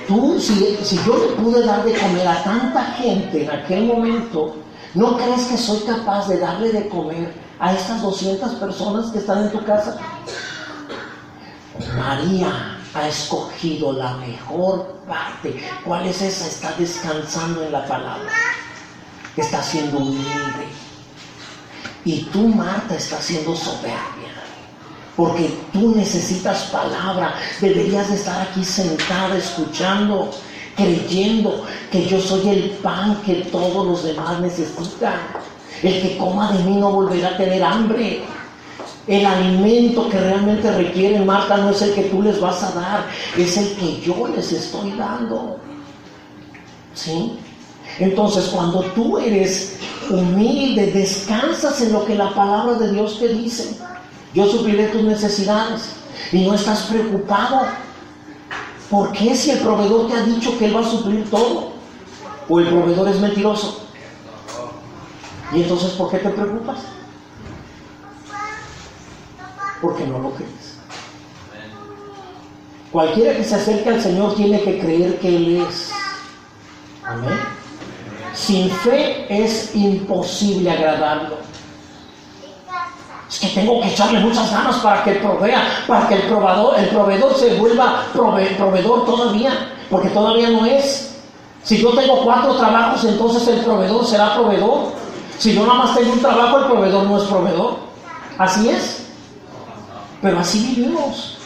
Tú, 0.07 0.39
si, 0.39 0.78
si 0.84 0.97
yo 1.03 1.18
le 1.18 1.36
pude 1.36 1.66
dar 1.66 1.84
de 1.84 1.93
comer 1.93 2.28
a 2.28 2.43
tanta 2.43 2.84
gente 2.93 3.43
en 3.43 3.49
aquel 3.49 3.86
momento, 3.86 4.55
¿no 4.93 5.18
crees 5.18 5.47
que 5.47 5.57
soy 5.57 5.80
capaz 5.80 6.28
de 6.28 6.38
darle 6.38 6.72
de 6.72 6.88
comer 6.89 7.34
a 7.59 7.74
estas 7.74 8.03
200 8.03 8.53
personas 8.55 9.11
que 9.11 9.18
están 9.18 9.43
en 9.43 9.51
tu 9.51 9.63
casa? 9.66 9.97
María 11.95 12.78
ha 12.93 13.07
escogido 13.07 13.93
la 13.93 14.13
mejor 14.17 15.01
parte. 15.07 15.61
¿Cuál 15.84 16.07
es 16.07 16.21
esa? 16.21 16.47
Está 16.47 16.73
descansando 16.78 17.63
en 17.63 17.71
la 17.71 17.86
palabra. 17.86 18.32
Está 19.36 19.61
siendo 19.61 19.97
humilde. 19.97 20.67
Y 22.05 22.21
tú, 22.32 22.47
Marta, 22.47 22.95
estás 22.95 23.26
siendo 23.26 23.55
soberbia. 23.55 24.34
Porque 25.15 25.53
tú 25.73 25.93
necesitas 25.95 26.63
palabra. 26.65 27.36
Deberías 27.59 28.09
de 28.09 28.15
estar 28.15 28.47
aquí 28.47 28.63
sentada 28.63 29.36
escuchando, 29.38 30.32
creyendo 30.78 31.65
que 31.91 32.05
yo 32.05 32.21
soy 32.21 32.47
el 32.49 32.69
pan 32.82 33.21
que 33.26 33.36
todos 33.51 33.86
los 33.86 34.03
demás 34.03 34.39
necesitan. 34.39 35.19
El 35.84 36.01
que 36.01 36.17
coma 36.17 36.53
de 36.53 36.63
mí 36.63 36.78
no 36.78 36.91
volverá 36.91 37.30
a 37.30 37.38
tener 37.38 37.61
hambre. 37.63 38.23
El 39.07 39.25
alimento 39.25 40.09
que 40.09 40.19
realmente 40.19 40.71
requieren, 40.71 41.25
Marta, 41.25 41.57
no 41.57 41.69
es 41.69 41.81
el 41.81 41.93
que 41.93 42.03
tú 42.03 42.23
les 42.23 42.39
vas 42.39 42.63
a 42.63 42.71
dar, 42.71 43.05
es 43.37 43.55
el 43.57 43.75
que 43.75 44.01
yo 44.01 44.27
les 44.27 44.51
estoy 44.51 44.91
dando. 44.93 45.57
¿Sí? 46.95 47.37
Entonces, 47.99 48.45
cuando 48.45 48.81
tú 48.95 49.19
eres 49.19 49.77
humilde, 50.09 50.91
descansas 50.91 51.81
en 51.81 51.93
lo 51.93 52.05
que 52.05 52.15
la 52.15 52.33
palabra 52.33 52.77
de 52.77 52.91
Dios 52.91 53.19
te 53.19 53.27
dice. 53.27 53.77
Yo 54.33 54.47
supliré 54.47 54.87
tus 54.87 55.03
necesidades 55.03 55.91
y 56.31 56.45
no 56.45 56.55
estás 56.55 56.83
preocupado. 56.83 57.61
¿Por 58.89 59.11
qué 59.11 59.35
si 59.35 59.51
el 59.51 59.59
proveedor 59.59 60.07
te 60.07 60.13
ha 60.13 60.23
dicho 60.23 60.57
que 60.57 60.65
él 60.65 60.75
va 60.75 60.81
a 60.81 60.89
suplir 60.89 61.29
todo? 61.29 61.71
¿O 62.49 62.59
el 62.59 62.67
proveedor 62.67 63.07
es 63.09 63.19
mentiroso? 63.19 63.81
¿Y 65.53 65.61
entonces 65.61 65.91
por 65.91 66.09
qué 66.11 66.17
te 66.17 66.29
preocupas? 66.29 66.94
Porque 69.82 70.05
no 70.05 70.19
lo 70.19 70.32
crees. 70.32 70.76
Cualquiera 72.91 73.36
que 73.36 73.43
se 73.43 73.55
acerque 73.55 73.89
al 73.89 74.01
Señor 74.01 74.36
tiene 74.36 74.61
que 74.61 74.80
creer 74.80 75.19
que 75.19 75.36
Él 75.36 75.65
es. 75.67 75.91
Amén. 77.03 77.39
Sin 78.34 78.69
fe 78.69 79.26
es 79.30 79.76
imposible 79.76 80.71
agradarlo. 80.71 81.38
Es 83.30 83.39
que 83.39 83.47
tengo 83.47 83.82
que 83.82 83.89
echarle 83.89 84.19
muchas 84.19 84.51
ganas 84.51 84.78
para 84.78 85.03
que 85.03 85.11
provea, 85.15 85.84
para 85.88 86.07
que 86.07 86.15
el 86.15 86.21
proveedor, 86.21 86.80
el 86.80 86.88
proveedor 86.89 87.36
se 87.36 87.55
vuelva 87.55 88.05
proveedor 88.13 89.05
todavía, 89.05 89.73
porque 89.89 90.09
todavía 90.09 90.49
no 90.51 90.65
es. 90.65 91.15
Si 91.63 91.78
yo 91.78 91.89
tengo 91.95 92.23
cuatro 92.23 92.55
trabajos, 92.55 93.03
entonces 93.03 93.47
el 93.47 93.61
proveedor 93.61 94.05
será 94.05 94.36
proveedor. 94.36 94.93
Si 95.38 95.53
yo 95.53 95.65
nada 95.65 95.80
más 95.80 95.95
tengo 95.95 96.13
un 96.13 96.21
trabajo, 96.21 96.59
el 96.59 96.65
proveedor 96.65 97.03
no 97.05 97.17
es 97.17 97.23
proveedor. 97.23 97.78
Así 98.38 98.69
es. 98.69 99.04
Pero 100.22 100.39
así 100.39 100.76
vivimos, 100.76 101.38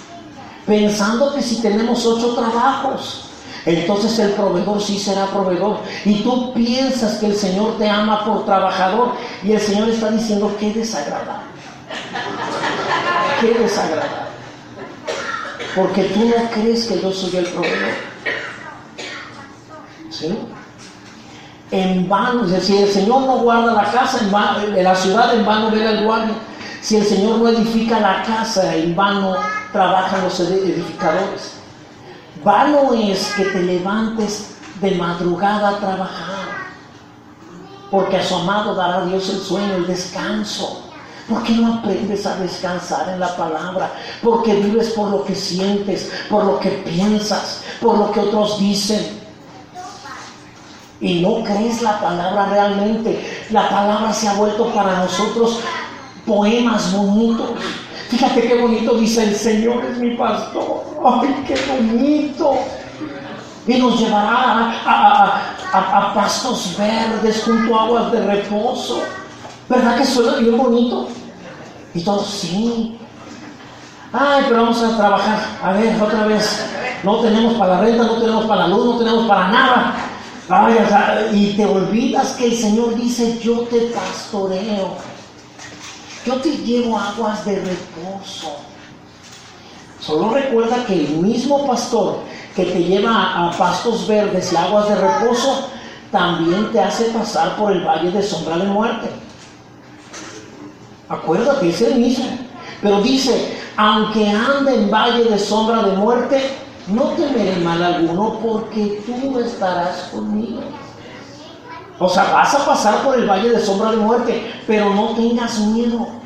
pensando 0.66 1.34
que 1.34 1.42
si 1.42 1.62
tenemos 1.62 2.06
ocho 2.06 2.36
trabajos, 2.36 3.30
entonces 3.66 4.18
el 4.20 4.32
proveedor 4.32 4.82
sí 4.82 4.98
será 4.98 5.26
proveedor. 5.28 5.80
Y 6.06 6.22
tú 6.22 6.54
piensas 6.54 7.18
que 7.18 7.28
el 7.28 7.36
Señor 7.36 7.78
te 7.78 7.90
ama 7.90 8.26
por 8.26 8.46
trabajador 8.46 9.14
y 9.44 9.52
el 9.52 9.60
Señor 9.60 9.90
está 9.90 10.12
diciendo, 10.12 10.56
qué 10.60 10.74
desagradable. 10.74 11.44
Qué 13.42 13.54
desagradable. 13.54 14.30
Porque 15.76 16.04
tú 16.04 16.26
no 16.26 16.50
crees 16.52 16.86
que 16.86 17.02
yo 17.02 17.12
soy 17.12 17.38
el 17.38 17.46
proveedor. 17.46 17.94
¿Sí? 20.10 20.38
En 21.72 22.10
vano, 22.10 22.46
es 22.46 22.52
decir, 22.52 22.82
el 22.82 22.92
Señor 22.92 23.22
no 23.22 23.38
guarda 23.40 23.74
la 23.74 23.92
casa, 23.92 24.20
en, 24.22 24.32
vano, 24.32 24.66
la 24.68 24.96
ciudad 24.96 25.36
en 25.36 25.46
vano 25.46 25.70
ve 25.70 25.86
el 25.86 26.04
guardia. 26.04 26.36
Si 26.82 26.96
el 26.96 27.06
Señor 27.06 27.40
no 27.40 27.50
edifica 27.50 28.00
la 28.00 28.24
casa, 28.24 28.76
en 28.76 28.96
vano 28.96 29.36
trabajan 29.72 30.24
los 30.24 30.40
edificadores. 30.40 31.54
Vano 32.44 32.94
es 32.94 33.34
que 33.36 33.46
te 33.46 33.62
levantes 33.62 34.56
de 34.80 34.92
madrugada 34.92 35.70
a 35.70 35.80
trabajar, 35.80 36.48
porque 37.92 38.18
a 38.18 38.24
su 38.24 38.36
amado 38.36 38.76
dará 38.76 39.06
Dios 39.06 39.30
el 39.30 39.40
sueño, 39.40 39.76
el 39.76 39.88
descanso. 39.88 40.86
¿Por 41.28 41.44
qué 41.44 41.54
no 41.54 41.76
aprendes 41.76 42.26
a 42.26 42.38
descansar 42.38 43.10
en 43.10 43.20
la 43.20 43.36
palabra? 43.36 43.92
Porque 44.24 44.56
vives 44.56 44.92
por 44.92 45.12
lo 45.12 45.24
que 45.26 45.36
sientes, 45.36 46.10
por 46.30 46.46
lo 46.46 46.60
que 46.60 46.70
piensas, 46.70 47.62
por 47.82 47.98
lo 47.98 48.12
que 48.12 48.22
otros 48.22 48.60
dicen. 48.60 49.20
Y 51.02 51.22
no 51.22 51.44
crees 51.44 51.82
la 51.82 52.00
palabra 52.00 52.48
realmente. 52.48 53.46
La 53.52 53.70
palabra 53.70 54.12
se 54.12 54.28
ha 54.28 54.34
vuelto 54.34 54.74
para 54.74 54.98
nosotros 54.98 55.60
poemas 56.26 56.94
bonitos. 56.94 57.52
Fíjate 58.10 58.48
qué 58.48 58.62
bonito 58.62 58.96
dice 58.96 59.24
el 59.24 59.36
Señor 59.36 59.84
es 59.86 59.98
mi 59.98 60.16
pastor. 60.16 60.84
Ay, 61.06 61.44
qué 61.48 61.56
bonito. 61.72 62.58
Y 63.68 63.78
nos 63.78 64.00
llevará 64.00 64.74
a, 64.86 66.14
pastos 66.16 66.76
verdes 66.78 67.44
junto 67.44 67.80
a 67.80 67.84
aguas 67.84 68.12
de 68.12 68.26
reposo. 68.26 69.04
¿Verdad 69.68 69.98
que 69.98 70.06
suena 70.06 70.38
bien 70.38 70.58
bonito? 70.58 71.08
Y 71.94 72.02
todos, 72.02 72.26
sí. 72.28 72.98
Ay, 74.12 74.44
pero 74.48 74.64
vamos 74.64 74.82
a 74.82 74.98
trabajar. 74.98 75.40
A 75.62 75.74
ver, 75.74 76.02
otra 76.02 76.26
vez. 76.26 76.66
No 77.04 77.20
tenemos 77.20 77.54
para 77.54 77.76
la 77.76 77.82
renta, 77.82 78.04
no 78.04 78.14
tenemos 78.14 78.46
para 78.46 78.62
la 78.62 78.68
luz, 78.70 78.86
no 78.86 78.98
tenemos 78.98 79.28
para 79.28 79.48
nada. 79.50 79.96
Y 81.32 81.54
te 81.56 81.64
olvidas 81.64 82.34
que 82.34 82.46
el 82.46 82.58
Señor 82.58 82.96
dice, 82.96 83.38
yo 83.40 83.60
te 83.62 83.82
pastoreo. 83.94 84.96
Yo 86.30 86.36
te 86.36 86.52
llevo 86.58 86.96
aguas 86.96 87.44
de 87.44 87.56
reposo. 87.56 88.56
Solo 90.00 90.30
recuerda 90.30 90.86
que 90.86 90.94
el 90.94 91.18
mismo 91.18 91.66
pastor 91.66 92.20
que 92.56 92.66
te 92.66 92.84
lleva 92.84 93.48
a 93.48 93.52
pastos 93.58 94.08
verdes 94.08 94.54
y 94.54 94.56
aguas 94.56 94.90
de 94.90 94.96
reposo, 94.96 95.70
también 96.12 96.72
te 96.72 96.82
hace 96.82 97.06
pasar 97.06 97.58
por 97.58 97.72
el 97.72 97.84
valle 97.84 98.12
de 98.12 98.22
sombra 98.22 98.60
de 98.60 98.66
muerte. 98.66 99.10
Acuérdate, 101.10 101.70
es 101.70 101.82
el 101.82 101.96
mismo. 101.96 102.28
Pero 102.84 103.02
dice, 103.02 103.58
aunque 103.76 104.30
ande 104.30 104.76
en 104.76 104.92
valle 104.92 105.24
de 105.24 105.40
sombra 105.40 105.82
de 105.82 105.94
muerte, 105.94 106.44
no 106.90 107.06
temeré 107.14 107.56
mal 107.62 107.84
alguno 107.84 108.38
porque 108.40 109.02
tú 109.04 109.40
estarás 109.40 110.10
conmigo. 110.12 110.62
O 111.98 112.08
sea, 112.08 112.32
vas 112.32 112.54
a 112.54 112.64
pasar 112.64 113.02
por 113.02 113.16
el 113.16 113.28
valle 113.28 113.50
de 113.50 113.66
sombra 113.66 113.90
de 113.90 113.98
muerte, 113.98 114.62
pero 114.68 114.94
no 114.94 115.16
tengas 115.16 115.58
miedo. 115.58 116.19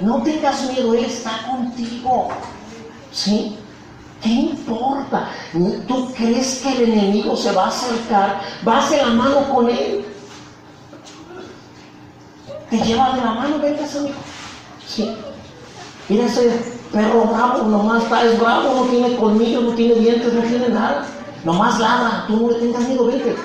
No 0.00 0.22
tengas 0.22 0.70
miedo, 0.70 0.94
Él 0.94 1.04
está 1.04 1.46
contigo. 1.50 2.28
¿Sí? 3.12 3.56
¿Qué 4.22 4.28
importa? 4.28 5.30
¿Tú 5.86 6.12
crees 6.14 6.60
que 6.62 6.72
el 6.72 6.92
enemigo 6.92 7.36
se 7.36 7.52
va 7.52 7.66
a 7.66 7.68
acercar? 7.68 8.40
Vas 8.62 8.90
de 8.90 8.98
la 8.98 9.08
mano 9.08 9.48
con 9.54 9.68
Él. 9.68 10.04
Te 12.70 12.78
lleva 12.78 13.14
de 13.14 13.20
la 13.22 13.32
mano, 13.32 13.58
venga, 13.58 13.84
amigo. 13.84 14.14
Sí. 14.86 15.16
Mira 16.08 16.26
ese 16.26 16.76
perro 16.92 17.24
bravo, 17.24 17.64
nomás 17.64 18.04
está, 18.04 18.24
es 18.24 18.38
bravo, 18.38 18.74
no 18.74 18.90
tiene 18.90 19.16
colmillos, 19.16 19.64
no 19.64 19.70
tiene 19.72 19.94
dientes, 19.96 20.32
no 20.32 20.42
tiene 20.42 20.68
nada. 20.68 21.06
Nomás 21.44 21.78
ladra, 21.78 22.24
tú 22.26 22.36
no 22.36 22.50
le 22.50 22.58
tengas 22.58 22.88
miedo, 22.88 23.06
vete. 23.06 23.36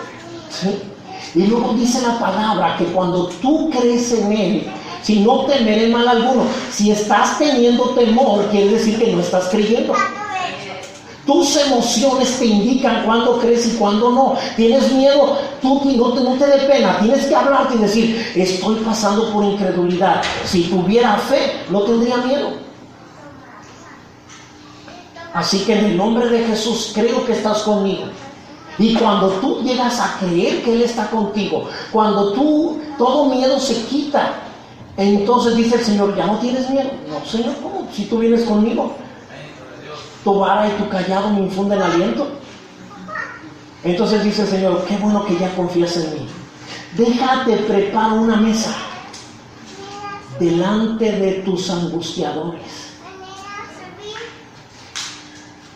¿Sí? 0.50 0.82
Y 1.36 1.48
luego 1.48 1.74
dice 1.74 2.02
la 2.02 2.20
palabra 2.20 2.78
que 2.78 2.86
cuando 2.86 3.28
tú 3.42 3.70
crees 3.70 4.12
en 4.14 4.32
Él, 4.32 4.72
Si 5.04 5.20
no 5.20 5.46
temeré 5.46 5.88
mal 5.88 6.08
alguno. 6.08 6.46
Si 6.72 6.92
estás 6.92 7.38
teniendo 7.40 7.90
temor, 7.90 8.48
quiere 8.52 8.72
decir 8.72 9.00
que 9.00 9.12
no 9.12 9.22
estás 9.22 9.50
creyendo. 9.50 9.94
Tus 11.26 11.56
emociones 11.56 12.40
te 12.40 12.46
indican 12.46 13.06
cuándo 13.06 13.40
crees 13.40 13.68
y 13.68 13.78
cuándo 13.78 14.12
no. 14.12 14.36
Tienes 14.56 14.92
miedo, 14.92 15.38
tú 15.62 15.82
no 15.96 16.14
te, 16.14 16.22
no 16.22 16.34
te 16.34 16.46
dé 16.48 16.68
pena. 16.68 17.00
Tienes 17.00 17.26
que 17.26 17.36
hablarte 17.36 17.76
y 17.76 17.80
decir, 17.80 18.32
estoy 18.36 18.76
pasando 18.78 19.32
por 19.32 19.44
incredulidad. 19.44 20.22
Si 20.46 20.64
tuviera 20.64 21.18
fe, 21.18 21.64
no 21.70 21.84
tendría 21.84 22.18
miedo. 22.18 22.50
Así 25.34 25.60
que 25.60 25.78
en 25.78 25.86
el 25.86 25.98
nombre 25.98 26.28
de 26.28 26.44
Jesús 26.46 26.92
creo 26.94 27.26
que 27.26 27.34
estás 27.34 27.60
conmigo. 27.60 28.06
Y 28.78 28.96
cuando 28.96 29.30
tú 29.34 29.62
llegas 29.62 30.00
a 30.00 30.18
creer 30.20 30.64
que 30.64 30.74
Él 30.74 30.82
está 30.82 31.10
contigo, 31.10 31.70
cuando 31.92 32.34
tú 32.34 32.80
todo 32.98 33.26
miedo 33.26 33.60
se 33.60 33.84
quita, 33.86 34.34
entonces 35.02 35.56
dice 35.56 35.76
el 35.76 35.86
Señor, 35.86 36.16
ya 36.16 36.28
no 36.28 36.38
tienes 36.40 36.70
miedo. 36.70 36.90
No, 37.10 37.26
Señor, 37.26 37.56
¿cómo? 37.62 37.88
Si 37.94 38.06
tú 38.06 38.20
vienes 38.20 38.44
conmigo, 38.44 38.96
tu 40.24 40.40
vara 40.40 40.68
y 40.68 40.72
tu 40.72 40.90
callado 40.90 41.30
me 41.30 41.42
infunden 41.42 41.82
aliento. 41.82 42.28
Entonces 43.84 44.24
dice 44.24 44.44
el 44.44 44.48
Señor, 44.48 44.86
qué 44.86 44.98
bueno 44.98 45.26
que 45.26 45.38
ya 45.38 45.54
confías 45.56 45.98
en 45.98 46.14
mí. 46.14 46.28
Déjate 46.96 47.58
preparar 47.58 48.14
una 48.14 48.36
mesa 48.36 48.76
delante 50.40 51.12
de 51.12 51.32
tus 51.44 51.70
angustiadores. 51.70 52.62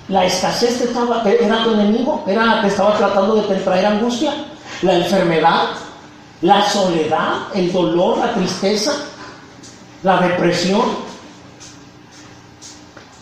La 0.08 0.26
escasez 0.26 0.78
te 0.78 0.84
estaba, 0.86 1.24
era 1.24 1.64
tu 1.64 1.72
enemigo, 1.72 2.24
era, 2.28 2.62
te 2.62 2.68
estaba 2.68 2.96
tratando 2.96 3.36
de 3.38 3.56
traer 3.56 3.88
angustia, 3.88 4.34
la 4.84 4.98
enfermedad, 4.98 5.70
la 6.42 6.70
soledad, 6.70 7.48
el 7.56 7.74
dolor, 7.74 8.20
la 8.20 8.34
tristeza, 8.34 8.94
la 10.06 10.18
depresión. 10.22 10.84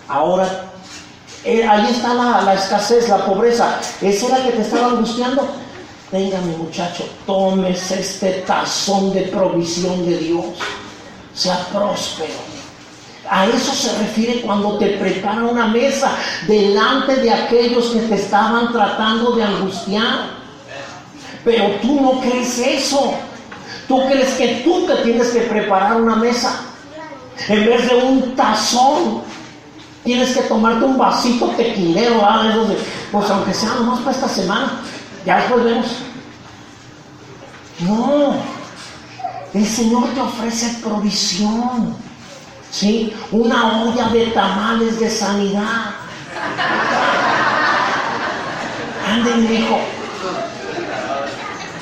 Ahora, 0.07 0.65
eh, 1.43 1.65
ahí 1.65 1.88
está 1.91 2.13
la, 2.13 2.53
escasez, 2.53 3.09
la 3.09 3.25
pobreza. 3.25 3.79
¿Esa 4.01 4.27
era 4.27 4.43
que 4.43 4.51
te 4.51 4.61
estaba 4.61 4.88
angustiando? 4.88 5.47
Venga, 6.11 6.39
mi 6.41 6.55
muchacho, 6.55 7.05
tomes 7.25 7.89
este 7.89 8.43
tazón 8.45 9.13
de 9.13 9.21
provisión 9.23 10.05
de 10.05 10.17
Dios. 10.17 10.45
Sea 11.34 11.65
próspero 11.71 12.53
a 13.29 13.45
eso 13.47 13.73
se 13.73 13.97
refiere 13.97 14.41
cuando 14.41 14.77
te 14.77 14.97
prepara 14.97 15.43
una 15.43 15.67
mesa 15.67 16.11
delante 16.45 17.15
de 17.15 17.31
aquellos 17.31 17.88
que 17.88 18.01
te 18.01 18.15
estaban 18.15 18.71
tratando 18.71 19.31
de 19.31 19.43
angustiar. 19.43 20.43
Pero 21.43 21.75
tú 21.81 21.99
no 22.01 22.19
crees 22.19 22.59
eso. 22.59 23.13
Tú 23.88 24.05
crees 24.07 24.34
que 24.34 24.61
tú 24.63 24.86
te 24.86 24.95
tienes 24.97 25.29
que 25.29 25.41
preparar 25.41 26.01
una 26.01 26.15
mesa. 26.15 26.72
En 27.47 27.65
vez 27.65 27.89
de 27.89 27.95
un 27.95 28.36
tazón, 28.36 29.21
tienes 30.03 30.36
que 30.36 30.43
tomarte 30.43 30.86
un 30.86 30.97
vasito 30.97 31.47
tequilero, 31.57 32.21
pues 33.11 33.29
aunque 33.29 33.53
sea 33.53 33.75
nomás 33.75 33.99
para 33.99 34.11
esta 34.11 34.29
semana, 34.29 34.81
ya 35.25 35.38
después 35.38 35.63
vemos. 35.63 35.88
No, 37.79 38.36
el 39.53 39.65
Señor 39.65 40.09
te 40.09 40.21
ofrece 40.21 40.79
provisión. 40.81 41.95
¿sí? 42.73 43.13
Una 43.31 43.84
olla 43.84 44.09
de 44.09 44.27
tamales 44.27 44.99
de 44.99 45.09
sanidad. 45.09 45.91
Anden, 49.07 49.53
hijo. 49.53 49.79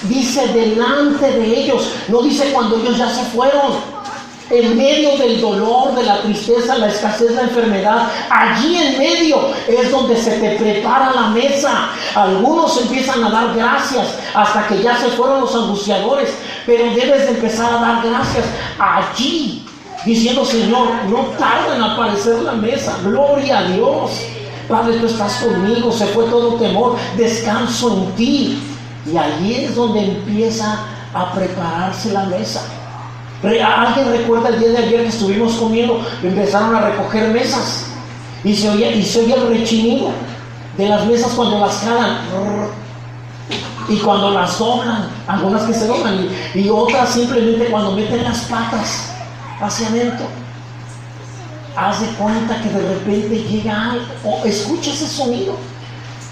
Dice 0.04 0.47
delante 0.47 1.32
de 1.32 1.60
ellos, 1.60 1.93
no 2.10 2.22
dice 2.24 2.52
cuando 2.52 2.78
ellos 2.78 2.97
ya 2.97 3.10
se 3.10 3.24
fueron. 3.26 4.01
En 4.52 4.76
medio 4.76 5.18
del 5.18 5.39
dolor, 5.39 5.95
de 5.95 6.04
la 6.04 6.22
tristeza, 6.24 6.78
la 6.78 6.88
escasez, 6.88 7.32
la 7.32 7.43
enfermedad, 7.43 8.10
allí 8.30 8.76
en 8.76 8.97
medio 8.97 9.38
es 9.66 9.89
donde 9.89 10.18
se 10.18 10.32
te 10.39 10.58
prepara 10.58 11.10
la 11.12 11.28
mesa. 11.28 11.89
Algunos 12.14 12.78
empiezan 12.82 13.24
a 13.24 13.30
dar 13.30 13.56
gracias 13.56 14.20
hasta 14.34 14.68
que 14.68 14.84
ya 14.84 14.97
se 14.97 15.08
fueron 15.12 15.39
los 15.39 15.56
angustiadores, 15.56 16.34
pero 16.66 16.84
debes 16.93 17.28
de 17.28 17.30
empezar 17.30 17.74
a 17.74 17.80
dar 17.80 18.06
gracias 18.06 18.45
allí 18.78 19.66
diciendo, 20.06 20.43
Señor, 20.43 20.89
no 21.08 21.20
tarda 21.39 21.78
en 21.78 21.84
aparecer 21.84 22.41
la 22.41 22.52
mesa, 22.52 22.97
gloria 23.06 23.60
a 23.60 23.64
Dios. 23.64 24.12
Padre, 24.68 24.99
tú 24.99 25.06
estás 25.06 25.36
conmigo, 25.36 25.93
se 25.93 26.08
fue 26.08 26.26
todo 26.26 26.56
temor, 26.56 26.97
descanso 27.16 27.93
en 27.93 28.16
ti. 28.18 28.64
Y 29.10 29.16
allí 29.16 29.64
es 29.64 29.76
donde 29.76 30.04
empieza 30.04 30.78
a 31.14 31.32
prepararse 31.32 32.12
la 32.12 32.26
mesa. 32.26 32.81
¿Alguien 33.44 34.12
recuerda 34.12 34.50
el 34.50 34.60
día 34.60 34.70
de 34.70 34.78
ayer 34.78 35.02
que 35.02 35.08
estuvimos 35.08 35.54
comiendo? 35.54 36.06
Empezaron 36.22 36.76
a 36.76 36.89
recoger 36.89 37.30
mesas 37.30 37.86
y 38.44 38.56
se 38.56 38.70
oía, 38.70 38.89
el 38.89 39.48
rechinido 39.50 40.12
de 40.78 40.88
las 40.88 41.06
mesas 41.08 41.32
cuando 41.34 41.60
las 41.60 41.80
jalan 41.80 42.18
y 43.89 43.98
cuando 43.98 44.32
las 44.32 44.60
doblan, 44.60 45.10
algunas 45.28 45.64
que 45.64 45.74
se 45.74 45.88
doblan 45.88 46.30
y, 46.54 46.60
y 46.60 46.70
otras 46.70 47.10
simplemente 47.10 47.66
cuando 47.66 47.94
meten 47.94 48.24
las 48.24 48.42
patas 48.42 49.12
hacia 49.60 49.88
adentro. 49.88 50.28
Haz 51.76 52.02
de 52.02 52.08
cuenta 52.18 52.62
que 52.62 52.70
de 52.70 52.94
repente 52.94 53.44
llega 53.44 53.92
algo, 53.92 54.06
o 54.24 54.46
escucha 54.46 54.92
ese 54.92 55.08
sonido. 55.08 55.56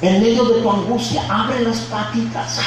En 0.01 0.22
medio 0.22 0.45
de 0.45 0.62
tu 0.62 0.70
angustia, 0.70 1.24
abre 1.30 1.62
las 1.62 1.78
patitas. 1.80 2.60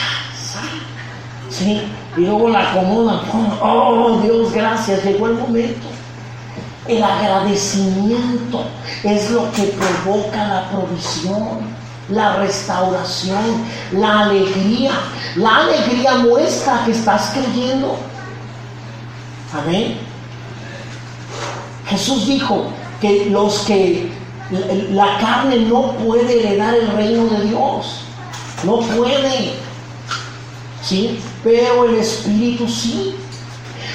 ¿Sí? 1.52 1.82
Y 2.16 2.20
luego 2.20 2.48
la 2.48 2.70
acomodan. 2.70 3.20
Oh, 3.60 4.20
Dios, 4.22 4.52
gracias, 4.52 5.04
llegó 5.04 5.26
el 5.26 5.34
momento. 5.34 5.86
El 6.88 7.02
agradecimiento 7.02 8.64
es 9.04 9.30
lo 9.30 9.52
que 9.52 9.64
provoca 9.64 10.48
la 10.48 10.70
provisión, 10.70 11.60
la 12.08 12.36
restauración, 12.36 13.64
la 13.92 14.20
alegría. 14.20 14.92
La 15.36 15.58
alegría 15.58 16.16
muestra 16.16 16.82
que 16.84 16.92
estás 16.92 17.32
creyendo. 17.34 17.96
Amén. 19.52 19.98
Jesús 21.86 22.26
dijo 22.26 22.64
que 23.00 23.26
los 23.26 23.60
que 23.60 24.10
la 24.90 25.18
carne 25.18 25.56
no 25.60 25.92
puede 25.92 26.40
heredar 26.40 26.74
el 26.74 26.88
reino 26.92 27.26
de 27.26 27.44
Dios, 27.46 28.00
no 28.64 28.80
puede, 28.80 29.52
¿sí? 30.82 31.20
Pero 31.42 31.84
el 31.88 31.96
Espíritu 31.96 32.68
sí. 32.68 33.16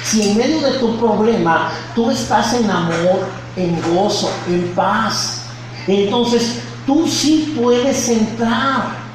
Si 0.04 0.30
en 0.30 0.36
medio 0.36 0.60
de 0.60 0.78
tu 0.78 0.96
problema 0.96 1.70
tú 1.94 2.10
estás 2.10 2.54
en 2.54 2.70
amor, 2.70 3.26
en 3.56 3.80
gozo, 3.94 4.30
en 4.48 4.68
paz, 4.74 5.42
entonces 5.86 6.60
tú 6.86 7.06
sí 7.06 7.54
puedes 7.58 8.08
entrar 8.08 9.08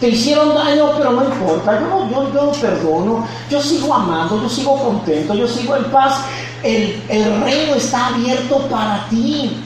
te 0.00 0.10
hicieron 0.10 0.54
daño, 0.54 0.92
pero 0.96 1.12
no 1.12 1.24
importa, 1.24 1.80
yo, 1.80 2.08
yo, 2.10 2.32
yo 2.32 2.52
perdono, 2.52 3.26
yo 3.50 3.60
sigo 3.60 3.92
amando, 3.92 4.40
yo 4.40 4.48
sigo 4.48 4.78
contento, 4.78 5.34
yo 5.34 5.48
sigo 5.48 5.76
en 5.76 5.84
paz. 5.84 6.20
El, 6.62 7.02
el 7.08 7.40
reino 7.42 7.74
está 7.74 8.08
abierto 8.08 8.58
para 8.68 9.08
ti. 9.08 9.56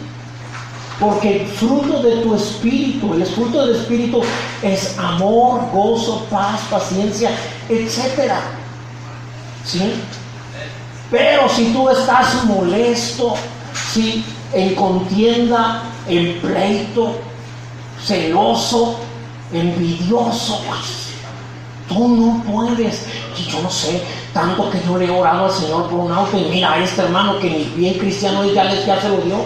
Porque 1.00 1.42
el 1.42 1.48
fruto 1.48 2.02
de 2.02 2.16
tu 2.16 2.34
espíritu, 2.34 3.14
el 3.14 3.26
fruto 3.26 3.66
del 3.66 3.76
espíritu 3.76 4.22
es 4.62 4.96
amor, 4.98 5.68
gozo, 5.72 6.26
paz, 6.30 6.60
paciencia, 6.70 7.30
etc. 7.68 8.32
¿Sí? 9.64 9.94
Pero 11.10 11.48
si 11.48 11.72
tú 11.72 11.88
estás 11.88 12.44
molesto, 12.44 13.34
¿sí? 13.92 14.24
en 14.52 14.74
contienda, 14.74 15.82
en 16.08 16.40
pleito, 16.40 17.16
celoso, 18.04 18.96
envidioso, 19.52 20.62
pues. 20.66 21.02
Tú 21.88 22.08
no 22.08 22.42
puedes. 22.44 23.06
Y 23.38 23.50
yo 23.50 23.60
no 23.60 23.70
sé, 23.70 24.02
tanto 24.32 24.70
que 24.70 24.80
yo 24.86 24.96
le 24.96 25.06
he 25.06 25.10
orado 25.10 25.46
al 25.46 25.52
Señor 25.52 25.88
por 25.88 26.00
un 26.00 26.12
auto 26.12 26.38
y 26.38 26.44
mira 26.44 26.72
a 26.72 26.82
este 26.82 27.02
hermano 27.02 27.38
que 27.38 27.50
ni 27.50 27.64
bien 27.76 27.98
cristiano 27.98 28.44
ya, 28.44 28.64
les, 28.64 28.86
ya 28.86 29.00
se 29.00 29.08
lo 29.08 29.18
dio. 29.18 29.36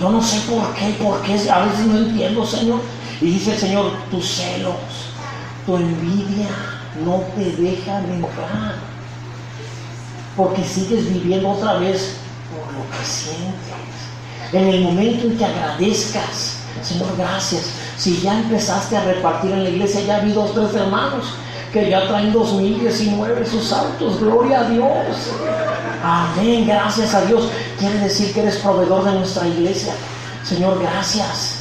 Yo 0.00 0.10
no 0.10 0.22
sé 0.22 0.40
por 0.50 0.74
qué, 0.74 0.96
por 1.02 1.20
qué, 1.22 1.32
a 1.50 1.66
veces 1.66 1.86
no 1.86 1.98
entiendo, 1.98 2.46
Señor. 2.46 2.80
Y 3.20 3.32
dice 3.32 3.52
el 3.52 3.58
Señor, 3.58 3.92
tus 4.10 4.26
celos, 4.26 4.74
tu 5.66 5.76
envidia 5.76 6.48
no 7.04 7.22
te 7.36 7.52
dejan 7.62 8.10
entrar. 8.10 8.76
Porque 10.36 10.64
sigues 10.64 11.12
viviendo 11.12 11.50
otra 11.50 11.74
vez 11.74 12.16
por 12.50 12.72
lo 12.72 12.90
que 12.90 13.04
sientes. 13.04 14.52
En 14.52 14.68
el 14.68 14.80
momento 14.80 15.26
en 15.26 15.36
que 15.36 15.44
agradezcas, 15.44 16.56
Señor, 16.82 17.14
gracias 17.18 17.66
si 18.00 18.18
ya 18.22 18.40
empezaste 18.40 18.96
a 18.96 19.04
repartir 19.04 19.52
en 19.52 19.64
la 19.64 19.68
iglesia, 19.68 20.00
ya 20.00 20.20
vi 20.20 20.32
dos, 20.32 20.54
tres 20.54 20.74
hermanos 20.74 21.26
que 21.72 21.88
ya 21.88 22.06
traen 22.08 22.32
2019 22.32 23.46
sus 23.46 23.72
autos. 23.72 24.20
Gloria 24.20 24.60
a 24.60 24.68
Dios. 24.68 24.88
Amén. 26.02 26.66
Gracias 26.66 27.14
a 27.14 27.22
Dios. 27.22 27.48
Quiere 27.78 27.98
decir 27.98 28.32
que 28.32 28.40
eres 28.40 28.56
proveedor 28.56 29.04
de 29.04 29.12
nuestra 29.12 29.46
iglesia. 29.46 29.94
Señor, 30.44 30.80
gracias. 30.80 31.60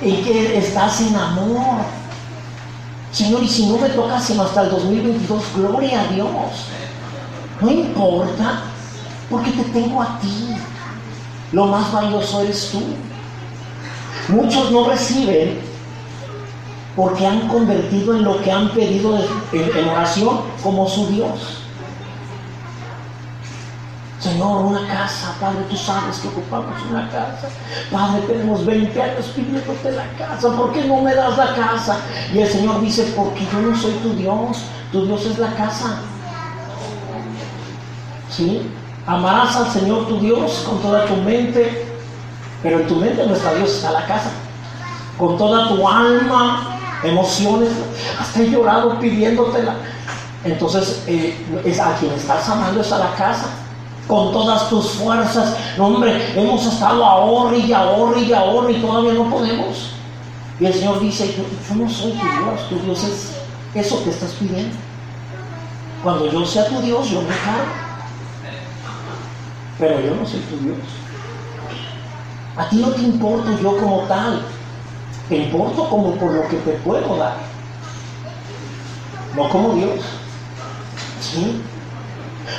Y 0.00 0.12
que 0.16 0.58
estás 0.58 1.00
en 1.02 1.14
amor. 1.16 1.84
Señor, 3.12 3.42
y 3.42 3.48
si 3.48 3.66
no 3.66 3.76
me 3.76 3.90
tocas 3.90 4.24
sino 4.24 4.42
hasta 4.42 4.62
el 4.62 4.70
2022, 4.70 5.42
gloria 5.54 6.00
a 6.00 6.06
Dios. 6.08 6.28
No 7.60 7.70
importa, 7.70 8.62
porque 9.30 9.50
te 9.50 9.64
tengo 9.64 10.00
a 10.00 10.18
ti. 10.18 10.48
Lo 11.52 11.66
más 11.66 11.92
valioso 11.92 12.40
eres 12.40 12.70
tú. 12.72 12.82
Muchos 14.28 14.70
no 14.70 14.88
reciben 14.88 15.71
porque 16.96 17.26
han 17.26 17.48
convertido 17.48 18.14
en 18.14 18.24
lo 18.24 18.40
que 18.42 18.52
han 18.52 18.68
pedido 18.70 19.18
en, 19.52 19.88
oración 19.88 20.40
como 20.62 20.86
su 20.88 21.06
Dios. 21.08 21.58
Señor, 24.20 24.66
una 24.66 24.86
casa, 24.86 25.34
Padre, 25.40 25.64
tú 25.68 25.76
sabes 25.76 26.18
que 26.18 26.28
ocupamos 26.28 26.74
una 26.88 27.10
casa. 27.10 27.48
Padre, 27.90 28.20
tenemos 28.28 28.64
20 28.64 29.02
años 29.02 29.26
pidiéndote 29.34 29.90
la 29.92 30.06
casa, 30.16 30.56
¿por 30.56 30.72
qué 30.72 30.84
no 30.84 31.00
me 31.00 31.14
das 31.14 31.36
la 31.36 31.54
casa? 31.54 31.98
Y 32.32 32.38
el 32.38 32.48
Señor 32.48 32.80
dice, 32.80 33.12
porque 33.16 33.44
yo 33.52 33.60
no 33.60 33.76
soy 33.76 33.92
tu 33.94 34.12
Dios, 34.14 34.58
tu 34.92 35.06
Dios 35.06 35.26
es 35.26 35.38
la 35.38 35.52
casa. 35.54 35.96
¿Sí? 38.30 38.70
Amarás 39.06 39.56
al 39.56 39.70
Señor 39.72 40.06
tu 40.06 40.20
Dios 40.20 40.64
con 40.68 40.80
toda 40.80 41.06
tu 41.06 41.16
mente, 41.16 41.86
pero 42.62 42.80
en 42.80 42.86
tu 42.86 42.96
mente 42.96 43.26
nuestra 43.26 43.54
Dios 43.54 43.70
está 43.70 43.90
la 43.90 44.06
casa. 44.06 44.30
Con 45.18 45.36
toda 45.36 45.68
tu 45.68 45.86
alma, 45.86 46.71
emociones, 47.04 47.70
hasta 48.18 48.40
he 48.40 48.50
llorado 48.50 48.98
pidiéndotela. 48.98 49.76
Entonces, 50.44 51.02
eh, 51.06 51.36
es 51.64 51.78
a 51.78 51.94
quien 51.96 52.12
estás 52.12 52.48
amando 52.48 52.80
es 52.80 52.90
la 52.90 53.14
casa. 53.16 53.46
Con 54.08 54.32
todas 54.32 54.68
tus 54.68 54.90
fuerzas. 54.90 55.56
No, 55.78 55.86
hombre, 55.86 56.32
hemos 56.36 56.66
estado 56.66 57.04
ahorre 57.04 57.58
y 57.58 57.72
ahorre 57.72 58.20
y 58.20 58.32
ahorre 58.32 58.72
y 58.72 58.80
todavía 58.80 59.12
no 59.12 59.30
podemos. 59.30 59.92
Y 60.58 60.66
el 60.66 60.74
Señor 60.74 61.00
dice, 61.00 61.34
yo, 61.36 61.74
no 61.74 61.88
soy 61.88 62.12
tu 62.12 62.18
Dios, 62.18 62.68
tu 62.68 62.78
Dios 62.80 63.04
es 63.04 63.32
eso 63.74 64.02
que 64.04 64.10
estás 64.10 64.32
pidiendo. 64.32 64.76
Cuando 66.02 66.30
yo 66.30 66.44
sea 66.44 66.66
tu 66.66 66.80
Dios, 66.80 67.10
yo 67.10 67.22
me 67.22 67.28
cargo. 67.28 67.72
Pero 69.78 70.00
yo 70.00 70.14
no 70.16 70.26
soy 70.26 70.40
tu 70.40 70.56
Dios. 70.58 70.78
A 72.56 72.68
ti 72.68 72.76
no 72.76 72.88
te 72.88 73.02
importo 73.02 73.58
yo 73.60 73.76
como 73.78 74.00
tal. 74.02 74.42
Te 75.32 75.38
importo 75.38 75.88
como 75.88 76.12
por 76.16 76.30
lo 76.30 76.46
que 76.46 76.58
te 76.58 76.72
puedo 76.72 77.16
dar. 77.16 77.36
No 79.34 79.48
como 79.48 79.72
Dios. 79.72 80.00
¿Sí? 81.22 81.58